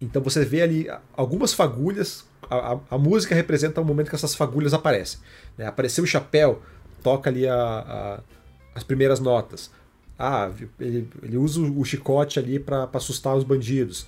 Então 0.00 0.20
você 0.20 0.44
vê 0.44 0.62
ali 0.62 0.88
algumas 1.16 1.54
fagulhas. 1.54 2.24
A, 2.50 2.72
a, 2.72 2.80
a 2.90 2.98
música 2.98 3.34
representa 3.34 3.80
o 3.80 3.84
momento 3.84 4.08
que 4.08 4.16
essas 4.16 4.34
fagulhas 4.34 4.74
aparecem. 4.74 5.20
Né? 5.56 5.66
Apareceu 5.66 6.02
o 6.02 6.06
chapéu, 6.06 6.60
toca 7.00 7.30
ali 7.30 7.46
a, 7.46 7.54
a, 7.54 8.20
as 8.74 8.82
primeiras 8.82 9.20
notas. 9.20 9.70
Ah, 10.18 10.50
ele, 10.78 11.08
ele 11.22 11.36
usa 11.36 11.60
o 11.60 11.84
chicote 11.84 12.38
ali 12.38 12.58
para 12.58 12.88
assustar 12.92 13.36
os 13.36 13.44
bandidos 13.44 14.06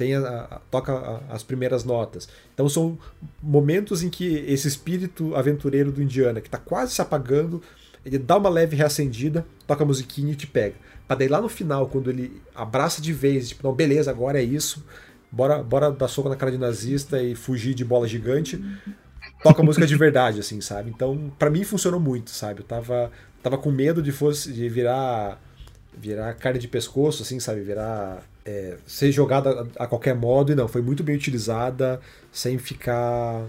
tem 0.00 0.14
a, 0.14 0.20
a, 0.20 0.60
toca 0.70 0.94
a, 0.94 1.34
as 1.34 1.42
primeiras 1.42 1.84
notas. 1.84 2.26
Então 2.54 2.66
são 2.70 2.98
momentos 3.42 4.02
em 4.02 4.08
que 4.08 4.24
esse 4.48 4.66
espírito 4.66 5.34
aventureiro 5.36 5.92
do 5.92 6.02
Indiana, 6.02 6.40
que 6.40 6.48
está 6.48 6.56
quase 6.56 6.94
se 6.94 7.02
apagando, 7.02 7.62
ele 8.02 8.16
dá 8.16 8.38
uma 8.38 8.48
leve 8.48 8.74
reacendida, 8.74 9.44
toca 9.66 9.84
a 9.84 9.86
musiquinha 9.86 10.32
e 10.32 10.36
te 10.36 10.46
pega. 10.46 10.74
Pra 11.06 11.16
daí 11.16 11.28
lá 11.28 11.38
no 11.38 11.50
final, 11.50 11.86
quando 11.86 12.08
ele 12.08 12.40
abraça 12.54 13.02
de 13.02 13.12
vez, 13.12 13.50
tipo, 13.50 13.62
não, 13.62 13.74
beleza, 13.74 14.10
agora 14.10 14.40
é 14.40 14.42
isso, 14.42 14.82
bora, 15.30 15.62
bora 15.62 15.90
dar 15.90 16.08
soco 16.08 16.30
na 16.30 16.36
cara 16.36 16.50
de 16.50 16.56
nazista 16.56 17.22
e 17.22 17.34
fugir 17.34 17.74
de 17.74 17.84
bola 17.84 18.08
gigante, 18.08 18.58
toca 19.42 19.62
música 19.62 19.86
de 19.86 19.96
verdade, 19.96 20.40
assim, 20.40 20.62
sabe? 20.62 20.88
Então, 20.88 21.30
para 21.38 21.50
mim 21.50 21.62
funcionou 21.62 22.00
muito, 22.00 22.30
sabe? 22.30 22.60
Eu 22.60 22.64
tava, 22.64 23.12
tava 23.42 23.58
com 23.58 23.70
medo 23.70 24.02
de 24.02 24.12
fosse 24.12 24.52
de 24.52 24.68
virar 24.68 25.40
virar 25.96 26.32
carne 26.34 26.58
de 26.58 26.68
pescoço, 26.68 27.22
assim, 27.22 27.40
sabe? 27.40 27.60
Virar 27.60 28.22
é, 28.44 28.76
ser 28.86 29.12
jogada 29.12 29.66
a, 29.78 29.86
qualquer 29.86 30.14
modo, 30.14 30.52
e 30.52 30.54
não, 30.54 30.68
foi 30.68 30.82
muito 30.82 31.02
bem 31.02 31.16
utilizada, 31.16 32.00
sem 32.32 32.58
ficar 32.58 33.44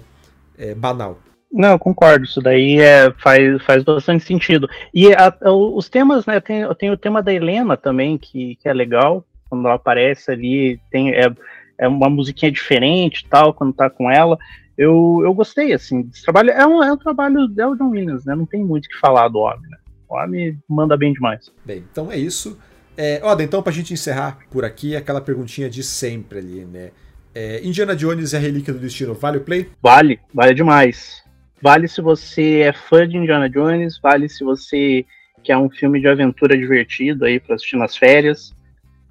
é, 0.57 0.73
banal. 0.73 1.19
Não, 1.51 1.77
concordo. 1.77 2.25
Isso 2.25 2.41
daí 2.41 2.79
é, 2.79 3.11
faz, 3.17 3.61
faz 3.63 3.83
bastante 3.83 4.23
sentido. 4.23 4.69
E 4.93 5.13
a, 5.13 5.33
os 5.51 5.89
temas, 5.89 6.25
né? 6.25 6.39
Tem, 6.39 6.63
tem 6.75 6.91
o 6.91 6.97
tema 6.97 7.21
da 7.21 7.33
Helena 7.33 7.75
também, 7.75 8.17
que, 8.17 8.55
que 8.55 8.69
é 8.69 8.73
legal. 8.73 9.25
Quando 9.49 9.65
ela 9.65 9.75
aparece 9.75 10.31
ali, 10.31 10.79
tem, 10.89 11.11
é, 11.11 11.29
é 11.77 11.87
uma 11.87 12.09
musiquinha 12.09 12.51
diferente 12.51 13.27
tal, 13.29 13.53
quando 13.53 13.73
tá 13.73 13.89
com 13.89 14.09
ela. 14.09 14.37
Eu, 14.77 15.21
eu 15.23 15.33
gostei, 15.33 15.73
assim, 15.73 16.03
desse 16.03 16.23
trabalho. 16.23 16.51
É 16.51 16.65
um, 16.65 16.81
é 16.81 16.91
um 16.91 16.97
trabalho 16.97 17.47
do 17.47 17.75
John 17.75 17.89
Williams, 17.89 18.25
né? 18.25 18.33
Não 18.33 18.45
tem 18.45 18.63
muito 18.63 18.85
o 18.85 18.89
que 18.89 18.97
falar 18.97 19.27
do 19.27 19.39
homem, 19.39 19.69
né? 19.69 19.77
Homem 20.11 20.57
manda 20.67 20.97
bem 20.97 21.13
demais. 21.13 21.51
Bem, 21.65 21.83
então 21.91 22.11
é 22.11 22.17
isso. 22.17 22.59
É, 22.97 23.21
Oda, 23.23 23.41
então 23.41 23.63
pra 23.63 23.71
gente 23.71 23.93
encerrar 23.93 24.39
por 24.49 24.65
aqui, 24.65 24.95
aquela 24.95 25.21
perguntinha 25.21 25.69
de 25.69 25.81
sempre 25.83 26.39
ali, 26.39 26.65
né? 26.65 26.91
É, 27.33 27.65
Indiana 27.65 27.95
Jones 27.95 28.33
e 28.33 28.35
a 28.35 28.39
Relíquia 28.39 28.73
do 28.73 28.79
Destino, 28.79 29.13
vale 29.13 29.37
o 29.37 29.41
play? 29.41 29.69
Vale, 29.81 30.19
vale 30.33 30.53
demais. 30.53 31.23
Vale 31.61 31.87
se 31.87 32.01
você 32.01 32.59
é 32.59 32.73
fã 32.73 33.07
de 33.07 33.15
Indiana 33.15 33.49
Jones, 33.49 33.99
vale 34.01 34.27
se 34.27 34.43
você 34.43 35.05
quer 35.43 35.57
um 35.57 35.69
filme 35.69 35.99
de 36.01 36.07
aventura 36.07 36.57
divertido 36.57 37.23
aí 37.23 37.39
para 37.39 37.55
assistir 37.55 37.77
nas 37.77 37.95
férias. 37.95 38.53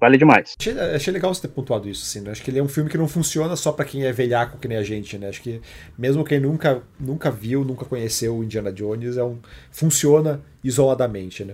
Vale 0.01 0.17
demais. 0.17 0.55
Achei, 0.59 0.73
achei, 0.79 1.13
legal 1.13 1.31
você 1.31 1.43
ter 1.43 1.49
pontuado 1.49 1.87
isso, 1.87 2.03
assim, 2.03 2.21
né? 2.21 2.31
Acho 2.31 2.41
que 2.41 2.49
ele 2.49 2.57
é 2.57 2.63
um 2.63 2.67
filme 2.67 2.89
que 2.89 2.97
não 2.97 3.07
funciona 3.07 3.55
só 3.55 3.71
para 3.71 3.85
quem 3.85 4.03
é 4.03 4.11
velhaco 4.11 4.57
que 4.57 4.67
nem 4.67 4.79
a 4.79 4.83
gente, 4.83 5.15
né? 5.15 5.29
Acho 5.29 5.43
que 5.43 5.61
mesmo 5.95 6.23
quem 6.25 6.39
nunca, 6.39 6.81
nunca 6.99 7.29
viu, 7.29 7.63
nunca 7.63 7.85
conheceu 7.85 8.35
o 8.35 8.43
Indiana 8.43 8.73
Jones, 8.73 9.15
é 9.15 9.23
um, 9.23 9.37
funciona 9.71 10.41
isoladamente, 10.63 11.45
né? 11.45 11.53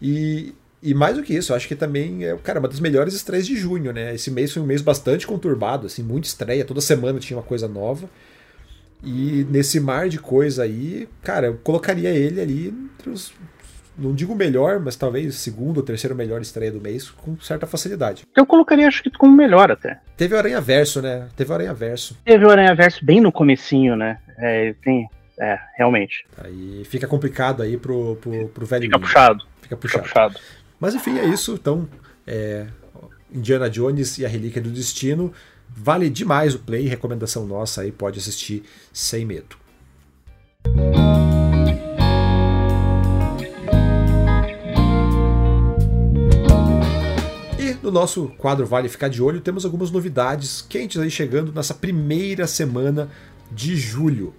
E, 0.00 0.54
e 0.80 0.94
mais 0.94 1.16
do 1.16 1.24
que 1.24 1.34
isso, 1.34 1.52
acho 1.52 1.66
que 1.66 1.74
também 1.74 2.24
é, 2.24 2.36
cara, 2.36 2.60
uma 2.60 2.68
das 2.68 2.78
melhores 2.78 3.14
estreias 3.14 3.48
de 3.48 3.56
junho, 3.56 3.92
né? 3.92 4.14
Esse 4.14 4.30
mês 4.30 4.52
foi 4.52 4.62
um 4.62 4.66
mês 4.66 4.80
bastante 4.80 5.26
conturbado, 5.26 5.88
assim, 5.88 6.04
muita 6.04 6.28
estreia, 6.28 6.64
toda 6.64 6.80
semana 6.80 7.18
tinha 7.18 7.36
uma 7.36 7.42
coisa 7.42 7.66
nova. 7.66 8.08
E 9.02 9.44
nesse 9.50 9.80
mar 9.80 10.08
de 10.08 10.20
coisa 10.20 10.62
aí, 10.62 11.08
cara, 11.20 11.48
eu 11.48 11.58
colocaria 11.64 12.10
ele 12.10 12.40
ali 12.40 12.68
entre 12.68 13.10
os. 13.10 13.32
Não 14.02 14.14
digo 14.14 14.34
melhor, 14.34 14.80
mas 14.80 14.96
talvez 14.96 15.36
segundo 15.36 15.76
ou 15.76 15.82
terceiro 15.82 16.16
melhor 16.16 16.40
estreia 16.40 16.72
do 16.72 16.80
mês, 16.80 17.08
com 17.08 17.38
certa 17.38 17.66
facilidade. 17.66 18.24
Eu 18.36 18.44
colocaria, 18.44 18.88
acho 18.88 19.02
que 19.02 19.10
como 19.10 19.36
melhor 19.36 19.70
até. 19.70 20.00
Teve 20.16 20.34
o 20.34 20.38
Aranha 20.38 20.60
Verso, 20.60 21.00
né? 21.00 21.28
Teve 21.36 21.52
o 21.52 21.54
Aranha 21.54 21.72
Verso. 21.72 22.18
Teve 22.24 22.44
o 22.44 22.50
Aranha 22.50 22.74
Verso 22.74 23.04
bem 23.04 23.20
no 23.20 23.30
comecinho, 23.30 23.94
né? 23.94 24.18
É, 24.36 24.74
tem. 24.82 25.08
É, 25.38 25.58
realmente. 25.76 26.26
Aí 26.36 26.84
fica 26.84 27.06
complicado 27.06 27.62
aí 27.62 27.76
pro, 27.76 28.16
pro, 28.16 28.48
pro 28.48 28.66
velho. 28.66 28.82
Fica 28.82 28.98
puxado. 28.98 29.44
Fica 29.60 29.76
puxado. 29.76 30.08
Fica 30.08 30.20
puxado. 30.20 30.40
Mas 30.80 30.94
enfim, 30.94 31.18
é 31.18 31.24
isso. 31.24 31.54
Então, 31.54 31.88
é, 32.26 32.66
Indiana 33.32 33.70
Jones 33.70 34.18
e 34.18 34.26
a 34.26 34.28
Relíquia 34.28 34.60
do 34.60 34.70
Destino. 34.70 35.32
Vale 35.68 36.10
demais 36.10 36.54
o 36.54 36.58
play, 36.58 36.86
recomendação 36.86 37.46
nossa 37.46 37.82
aí, 37.82 37.90
pode 37.90 38.18
assistir 38.18 38.62
sem 38.92 39.24
medo. 39.24 39.56
No 47.82 47.90
nosso 47.90 48.28
quadro 48.38 48.64
Vale 48.64 48.88
Ficar 48.88 49.08
de 49.08 49.20
Olho, 49.20 49.40
temos 49.40 49.64
algumas 49.64 49.90
novidades 49.90 50.62
quentes 50.62 51.00
aí 51.00 51.10
chegando 51.10 51.52
nessa 51.52 51.74
primeira 51.74 52.46
semana 52.46 53.10
de 53.50 53.76
julho. 53.76 54.34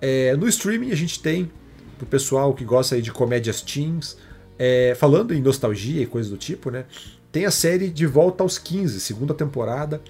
É, 0.00 0.34
no 0.36 0.48
streaming 0.48 0.90
a 0.90 0.94
gente 0.96 1.20
tem, 1.20 1.50
pro 1.98 2.06
pessoal 2.06 2.54
que 2.54 2.64
gosta 2.64 2.94
aí 2.94 3.02
de 3.02 3.12
comédias 3.12 3.60
teens, 3.60 4.16
é, 4.58 4.96
falando 4.98 5.34
em 5.34 5.40
nostalgia 5.40 6.02
e 6.02 6.06
coisas 6.06 6.30
do 6.30 6.38
tipo, 6.38 6.70
né? 6.70 6.86
Tem 7.30 7.44
a 7.44 7.50
série 7.50 7.90
De 7.90 8.06
Volta 8.06 8.42
aos 8.42 8.58
15, 8.58 9.00
segunda 9.00 9.34
temporada, 9.34 10.00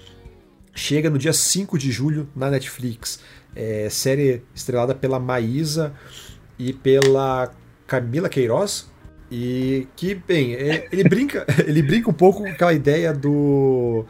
chega 0.73 1.09
no 1.09 1.17
dia 1.17 1.33
5 1.33 1.77
de 1.77 1.91
julho 1.91 2.29
na 2.35 2.49
Netflix. 2.49 3.19
É, 3.55 3.89
série 3.89 4.41
estrelada 4.55 4.95
pela 4.95 5.19
Maísa 5.19 5.93
e 6.57 6.71
pela 6.71 7.51
Camila 7.85 8.29
Queiroz. 8.29 8.88
E 9.31 9.87
que, 9.95 10.15
bem, 10.15 10.55
é, 10.55 10.87
ele 10.91 11.07
brinca, 11.07 11.45
ele 11.65 11.81
brinca 11.81 12.09
um 12.09 12.13
pouco 12.13 12.41
com 12.43 12.49
aquela 12.49 12.73
ideia 12.73 13.13
do 13.13 14.05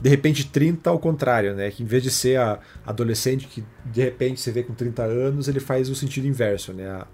de 0.00 0.08
repente 0.08 0.48
30 0.48 0.90
ao 0.90 0.98
contrário, 0.98 1.54
né? 1.54 1.70
Que 1.70 1.82
em 1.82 1.86
vez 1.86 2.02
de 2.02 2.10
ser 2.10 2.38
a 2.38 2.58
adolescente 2.84 3.46
que 3.46 3.62
de 3.84 4.02
repente 4.02 4.40
você 4.40 4.50
vê 4.50 4.62
com 4.62 4.74
30 4.74 5.02
anos, 5.04 5.46
ele 5.46 5.60
faz 5.60 5.88
o 5.88 5.94
sentido 5.94 6.26
inverso, 6.26 6.72
né? 6.72 6.88
A 6.88 7.06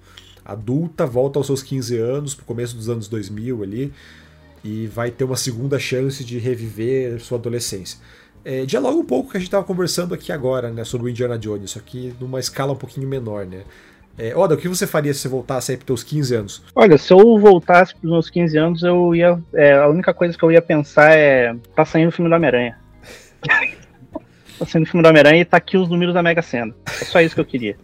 adulta 0.44 1.04
volta 1.04 1.38
aos 1.38 1.46
seus 1.46 1.62
15 1.62 1.98
anos, 1.98 2.34
pro 2.34 2.46
começo 2.46 2.74
dos 2.74 2.88
anos 2.88 3.06
2000 3.08 3.62
ali, 3.62 3.92
e 4.64 4.86
vai 4.86 5.10
ter 5.10 5.24
uma 5.24 5.36
segunda 5.36 5.78
chance 5.78 6.24
de 6.24 6.38
reviver 6.38 7.20
sua 7.20 7.36
adolescência 7.36 7.98
é, 8.44 8.64
dialoga 8.64 8.96
um 8.96 9.04
pouco 9.04 9.24
com 9.24 9.28
o 9.28 9.32
que 9.32 9.36
a 9.36 9.40
gente 9.40 9.48
estava 9.48 9.64
conversando 9.64 10.14
aqui 10.14 10.32
agora, 10.32 10.70
né, 10.70 10.82
sobre 10.82 11.06
o 11.06 11.10
Indiana 11.10 11.38
Jones, 11.38 11.72
só 11.72 11.80
que 11.80 12.14
numa 12.18 12.40
escala 12.40 12.72
um 12.72 12.76
pouquinho 12.76 13.06
menor, 13.06 13.44
né. 13.44 13.64
É, 14.18 14.36
Oda, 14.36 14.56
o 14.56 14.58
que 14.58 14.66
você 14.66 14.84
faria 14.84 15.14
se 15.14 15.20
você 15.20 15.28
voltasse 15.28 15.70
aí 15.70 15.78
para 15.78 15.94
os 15.94 16.02
15 16.02 16.34
anos? 16.34 16.62
Olha, 16.74 16.98
se 16.98 17.12
eu 17.12 17.38
voltasse 17.38 17.94
para 17.94 18.04
os 18.04 18.10
meus 18.10 18.28
15 18.28 18.58
anos, 18.58 18.82
eu 18.82 19.14
ia. 19.14 19.38
É, 19.54 19.74
a 19.74 19.86
única 19.88 20.12
coisa 20.12 20.36
que 20.36 20.44
eu 20.44 20.50
ia 20.50 20.60
pensar 20.60 21.12
é. 21.12 21.54
Tá 21.74 21.84
saindo 21.84 22.08
o 22.08 22.12
filme 22.12 22.28
do 22.28 22.34
Homem-Aranha. 22.34 22.76
tá 24.58 24.66
saindo 24.66 24.84
o 24.84 24.90
filme 24.90 25.02
do 25.02 25.08
Homem-Aranha 25.08 25.40
e 25.40 25.44
tá 25.44 25.56
aqui 25.56 25.76
os 25.76 25.88
números 25.88 26.12
da 26.12 26.22
Mega 26.22 26.42
Sena. 26.42 26.74
É 26.86 27.04
só 27.04 27.20
isso 27.20 27.36
que 27.36 27.40
eu 27.40 27.44
queria. 27.44 27.76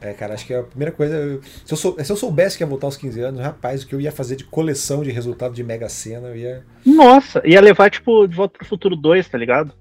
É, 0.00 0.12
cara, 0.12 0.34
acho 0.34 0.46
que 0.46 0.54
a 0.54 0.62
primeira 0.62 0.92
coisa. 0.92 1.40
Se 1.64 1.72
eu, 1.72 1.76
sou, 1.76 1.96
se 1.98 2.12
eu 2.12 2.16
soubesse 2.16 2.56
que 2.56 2.62
ia 2.62 2.66
voltar 2.68 2.86
aos 2.86 2.96
15 2.96 3.20
anos, 3.20 3.40
rapaz, 3.40 3.82
o 3.82 3.88
que 3.88 3.96
eu 3.96 4.00
ia 4.00 4.12
fazer 4.12 4.36
de 4.36 4.44
coleção 4.44 5.02
de 5.02 5.10
resultado 5.10 5.54
de 5.54 5.64
Mega 5.64 5.88
Sena, 5.88 6.28
eu 6.28 6.36
ia. 6.36 6.64
Nossa, 6.86 7.42
ia 7.44 7.60
levar, 7.60 7.90
tipo, 7.90 8.28
de 8.28 8.36
volta 8.36 8.58
pro 8.58 8.68
futuro 8.68 8.94
2, 8.94 9.28
tá 9.28 9.36
ligado? 9.36 9.72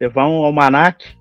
Levar 0.00 0.26
um 0.26 0.42
almanac 0.42 1.17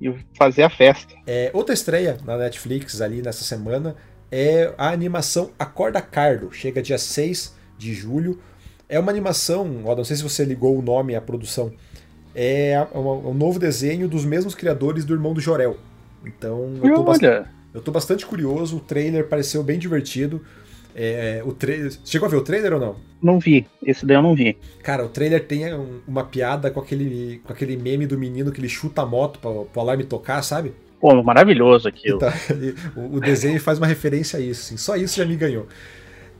e 0.00 0.12
fazer 0.36 0.62
a 0.62 0.70
festa. 0.70 1.14
É, 1.26 1.50
outra 1.52 1.74
estreia 1.74 2.18
na 2.24 2.36
Netflix 2.36 3.00
ali 3.00 3.22
nessa 3.22 3.44
semana 3.44 3.96
é 4.30 4.72
a 4.76 4.90
animação 4.90 5.50
Acorda 5.58 6.00
Cardo. 6.00 6.52
Chega 6.52 6.82
dia 6.82 6.98
6 6.98 7.54
de 7.78 7.94
julho. 7.94 8.40
É 8.88 8.98
uma 8.98 9.10
animação, 9.10 9.82
ó, 9.84 9.96
não 9.96 10.04
sei 10.04 10.16
se 10.16 10.22
você 10.22 10.44
ligou 10.44 10.78
o 10.78 10.82
nome 10.82 11.14
à 11.14 11.20
produção. 11.20 11.72
É 12.34 12.86
um, 12.94 13.30
um 13.30 13.34
novo 13.34 13.58
desenho 13.58 14.08
dos 14.08 14.24
mesmos 14.24 14.54
criadores 14.54 15.04
do 15.04 15.14
Irmão 15.14 15.32
do 15.32 15.40
Jorel. 15.40 15.76
Então, 16.24 16.74
eu 16.82 16.94
tô 16.94 17.04
eu 17.74 17.82
tô 17.82 17.92
bastante 17.92 18.24
curioso, 18.24 18.78
o 18.78 18.80
trailer 18.80 19.28
pareceu 19.28 19.62
bem 19.62 19.78
divertido. 19.78 20.42
É, 20.98 21.42
o 21.44 21.52
trailer. 21.52 21.92
Chegou 22.06 22.26
a 22.26 22.30
ver 22.30 22.38
o 22.38 22.42
trailer 22.42 22.72
ou 22.72 22.80
não? 22.80 22.96
Não 23.22 23.38
vi, 23.38 23.66
esse 23.82 24.06
daí 24.06 24.16
eu 24.16 24.22
não 24.22 24.34
vi. 24.34 24.56
Cara, 24.82 25.04
o 25.04 25.10
trailer 25.10 25.44
tem 25.44 25.64
uma 26.08 26.24
piada 26.24 26.70
com 26.70 26.80
aquele, 26.80 27.42
com 27.44 27.52
aquele 27.52 27.76
meme 27.76 28.06
do 28.06 28.18
menino 28.18 28.50
que 28.50 28.58
ele 28.58 28.68
chuta 28.68 29.02
a 29.02 29.06
moto 29.06 29.38
pra, 29.38 29.50
pro 29.50 29.80
alarme 29.80 30.04
tocar, 30.04 30.40
sabe? 30.42 30.72
Pô, 30.98 31.22
maravilhoso 31.22 31.86
aquilo. 31.86 32.16
Então, 32.16 32.32
o, 32.96 33.16
o, 33.16 33.20
desenho 33.20 33.60
faz 33.60 33.76
uma 33.76 33.86
referência 33.86 34.38
a 34.38 34.40
isso, 34.40 34.62
assim, 34.62 34.78
só 34.78 34.96
isso 34.96 35.18
já 35.18 35.26
me 35.26 35.36
ganhou. 35.36 35.66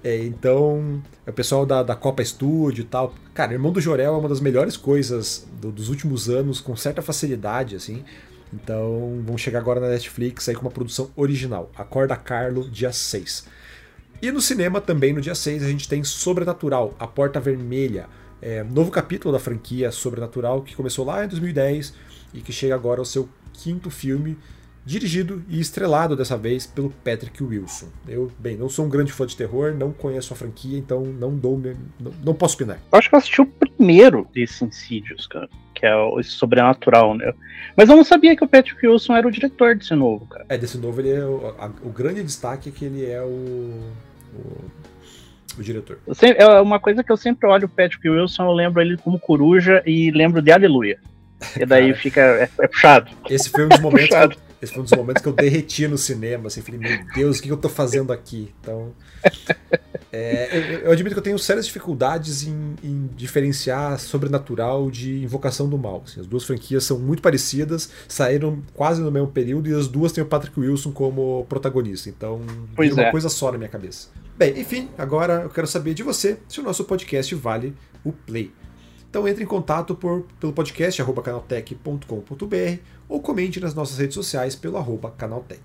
É, 0.03 0.25
então, 0.25 1.03
é 1.27 1.31
o 1.31 1.35
pessoal 1.35 1.67
da, 1.67 1.83
da 1.83 1.95
Copa 1.95 2.25
Studio 2.25 2.81
e 2.81 2.87
tal. 2.87 3.15
Cara, 3.35 3.53
Irmão 3.53 3.73
do 3.73 3.81
Jorel 3.81 4.15
é 4.15 4.19
uma 4.19 4.29
das 4.29 4.41
melhores 4.41 4.77
coisas 4.77 5.47
do, 5.61 5.71
dos 5.71 5.91
últimos 5.91 6.31
anos, 6.31 6.63
com 6.63 6.75
certa 6.75 7.03
facilidade, 7.03 7.77
assim. 7.77 8.05
Então 8.55 9.21
vão 9.27 9.37
chegar 9.37 9.59
agora 9.59 9.81
na 9.81 9.89
Netflix 9.89 10.49
aí 10.49 10.55
com 10.55 10.63
uma 10.63 10.71
produção 10.71 11.11
original. 11.15 11.71
Acorda 11.77 12.17
Carlo, 12.17 12.71
dia 12.71 12.93
6. 12.93 13.45
E 14.21 14.31
no 14.33 14.41
cinema 14.41 14.81
também, 14.81 15.13
no 15.13 15.21
dia 15.21 15.35
6, 15.35 15.63
a 15.63 15.69
gente 15.69 15.89
tem 15.89 16.03
Sobrenatural, 16.03 16.95
A 16.99 17.07
Porta 17.07 17.39
Vermelha. 17.39 18.09
É, 18.41 18.63
novo 18.63 18.91
capítulo 18.91 19.33
da 19.33 19.39
franquia 19.39 19.91
Sobrenatural 19.91 20.63
que 20.63 20.77
começou 20.77 21.05
lá 21.05 21.25
em 21.25 21.29
2010 21.29 21.95
e 22.35 22.41
que 22.41 22.53
chega 22.53 22.75
agora 22.75 23.01
ao 23.01 23.05
seu 23.05 23.29
quinto 23.53 23.91
filme 23.91 24.37
dirigido 24.85 25.43
e 25.49 25.59
estrelado 25.59 26.15
dessa 26.15 26.39
vez 26.39 26.65
pelo 26.65 26.91
Patrick 26.91 27.43
Wilson. 27.43 27.89
Eu, 28.07 28.31
bem, 28.39 28.57
não 28.57 28.69
sou 28.69 28.87
um 28.87 28.89
grande 28.89 29.13
fã 29.13 29.27
de 29.27 29.37
terror, 29.37 29.75
não 29.75 29.91
conheço 29.91 30.33
a 30.33 30.37
franquia, 30.37 30.79
então 30.79 31.03
não 31.05 31.37
dou, 31.37 31.61
não, 31.99 32.13
não 32.25 32.35
posso 32.35 32.55
opinar. 32.55 32.79
Eu 32.93 32.99
acho 32.99 33.09
que 33.09 33.15
eu 33.15 33.19
assisti 33.19 33.41
o 33.41 33.47
primeiro 33.47 34.29
desses 34.33 34.63
Insidious, 34.63 35.27
cara, 35.27 35.49
que 35.77 35.87
é 35.87 35.95
o 35.95 36.23
sobrenatural, 36.23 37.15
né? 37.15 37.33
Mas 37.77 37.89
eu 37.89 37.97
não 37.97 38.05
sabia 38.05 38.35
que 38.35 38.43
o 38.43 38.49
Patrick 38.49 38.87
Wilson 38.87 39.15
era 39.15 39.29
o 39.29 39.31
diretor 39.31 39.77
desse 39.77 39.95
novo, 39.95 40.27
cara. 40.27 40.47
É, 40.49 40.57
desse 40.57 40.79
novo 40.79 41.01
ele 41.01 41.11
é 41.11 41.25
o, 41.25 41.55
a, 41.59 41.67
o 41.83 41.91
grande 41.91 42.23
destaque 42.23 42.71
é 42.71 42.73
que 42.73 42.85
ele 42.87 43.05
é 43.05 43.21
o, 43.21 43.79
o 44.35 44.65
o 45.59 45.63
diretor. 45.63 45.99
Sempre, 46.13 46.43
é 46.43 46.61
uma 46.61 46.79
coisa 46.79 47.03
que 47.03 47.11
eu 47.11 47.17
sempre 47.17 47.49
olho 47.49 47.67
o 47.67 47.69
Patrick 47.69 48.09
Wilson, 48.09 48.45
eu 48.45 48.53
lembro 48.53 48.81
ele 48.81 48.97
como 48.97 49.19
coruja 49.19 49.83
e 49.87 50.11
lembro 50.11 50.43
de 50.43 50.53
Aleluia. 50.53 50.99
E 51.59 51.65
daí 51.65 51.95
fica. 51.97 52.21
É, 52.21 52.49
é, 52.61 52.69
puxado. 52.69 53.11
Esse 53.29 53.51
foi 53.51 53.65
um 53.65 53.69
dos 53.69 53.81
momentos. 53.81 54.09
que, 54.09 54.39
esse 54.61 54.73
foi 54.73 54.83
um 54.83 54.85
dos 54.85 54.93
momentos 54.93 55.23
que 55.23 55.29
eu 55.29 55.33
derreti 55.33 55.89
no 55.89 55.99
cinema, 55.99 56.49
assim, 56.49 56.63
falei, 56.63 56.81
meu 56.81 56.99
Deus, 57.15 57.39
o 57.39 57.43
que 57.43 57.49
eu 57.49 57.57
tô 57.57 57.69
fazendo 57.69 58.13
aqui? 58.13 58.55
Então. 58.61 58.93
É, 60.17 60.81
eu, 60.85 60.93
admito 60.93 61.15
que 61.15 61.19
eu 61.19 61.23
tenho 61.23 61.39
sérias 61.39 61.67
dificuldades 61.67 62.47
em, 62.47 62.75
em, 62.83 63.11
diferenciar 63.17 63.99
sobrenatural 63.99 64.91
de 64.91 65.23
invocação 65.23 65.69
do 65.69 65.77
mal. 65.77 66.03
Assim, 66.07 66.21
as 66.21 66.27
duas 66.27 66.45
franquias 66.45 66.85
são 66.85 66.99
muito 66.99 67.21
parecidas, 67.21 67.91
saíram 68.09 68.63
quase 68.73 69.03
no 69.03 69.11
mesmo 69.11 69.29
período 69.29 69.69
e 69.69 69.75
as 69.75 69.87
duas 69.87 70.13
têm 70.13 70.25
o 70.25 70.27
Patrick 70.27 70.59
Wilson 70.59 70.93
como 70.93 71.45
protagonista. 71.49 72.09
Então, 72.09 72.41
pois 72.75 72.93
uma 72.93 73.05
é. 73.05 73.11
coisa 73.11 73.29
só 73.29 73.53
na 73.53 73.59
minha 73.59 73.71
cabeça. 73.71 74.09
Bem, 74.37 74.59
enfim, 74.59 74.89
agora 74.97 75.43
eu 75.43 75.51
quero 75.51 75.67
saber 75.67 75.95
de 75.95 76.03
você 76.03 76.39
se 76.49 76.61
o 76.61 76.63
nosso 76.63 76.85
podcast 76.85 77.35
vale 77.35 77.75
o 78.05 78.13
play. 78.13 78.53
Então 79.09 79.27
entre 79.27 79.43
em 79.43 79.47
contato 79.47 79.95
por, 79.95 80.27
pelo 80.39 80.53
podcast 80.53 81.03
canaltech.com.br 81.03 82.81
ou 83.09 83.21
comente 83.21 83.59
nas 83.59 83.75
nossas 83.75 83.99
redes 83.99 84.15
sociais 84.15 84.55
pelo 84.55 84.77
arroba 84.77 85.11
canaltech. 85.11 85.63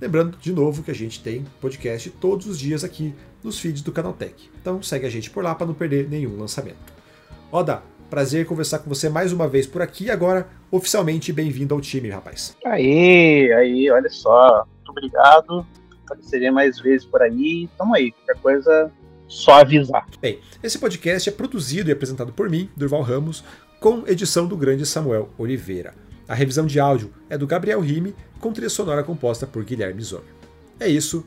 Lembrando 0.00 0.36
de 0.36 0.52
novo 0.52 0.82
que 0.82 0.90
a 0.90 0.94
gente 0.94 1.22
tem 1.22 1.44
podcast 1.60 2.10
todos 2.10 2.46
os 2.46 2.58
dias 2.58 2.84
aqui 2.84 3.14
nos 3.42 3.58
feeds 3.58 3.82
do 3.82 3.92
Canaltech. 3.92 4.50
Então 4.60 4.82
segue 4.82 5.06
a 5.06 5.10
gente 5.10 5.30
por 5.30 5.42
lá 5.42 5.54
para 5.54 5.66
não 5.66 5.74
perder 5.74 6.08
nenhum 6.08 6.38
lançamento. 6.38 6.92
Oda, 7.50 7.82
prazer 8.08 8.46
conversar 8.46 8.78
com 8.78 8.88
você 8.88 9.08
mais 9.08 9.32
uma 9.32 9.48
vez 9.48 9.66
por 9.66 9.82
aqui. 9.82 10.10
Agora, 10.10 10.48
oficialmente, 10.70 11.32
bem-vindo 11.32 11.74
ao 11.74 11.80
time, 11.80 12.10
rapaz. 12.10 12.56
Aí, 12.64 13.52
aí, 13.52 13.90
olha 13.90 14.10
só. 14.10 14.66
Muito 14.76 14.90
obrigado. 14.90 15.66
Apareceria 16.04 16.52
mais 16.52 16.78
vezes 16.78 17.06
por 17.06 17.22
aí. 17.22 17.68
Tamo 17.78 17.94
aí. 17.94 18.12
Qualquer 18.12 18.42
coisa, 18.42 18.92
só 19.28 19.60
avisar. 19.60 20.06
Bem, 20.20 20.40
esse 20.62 20.78
podcast 20.78 21.28
é 21.28 21.32
produzido 21.32 21.88
e 21.88 21.92
apresentado 21.92 22.32
por 22.32 22.50
mim, 22.50 22.68
Durval 22.76 23.00
Ramos, 23.00 23.42
com 23.80 24.04
edição 24.06 24.46
do 24.46 24.56
grande 24.56 24.84
Samuel 24.84 25.30
Oliveira. 25.38 25.94
A 26.28 26.34
revisão 26.34 26.66
de 26.66 26.78
áudio 26.78 27.12
é 27.28 27.36
do 27.36 27.46
Gabriel 27.46 27.80
Rime, 27.80 28.14
com 28.38 28.52
trilha 28.52 28.68
sonora 28.68 29.02
composta 29.02 29.46
por 29.46 29.64
Guilherme 29.64 30.02
Zomer. 30.02 30.28
É 30.78 30.86
isso, 30.86 31.26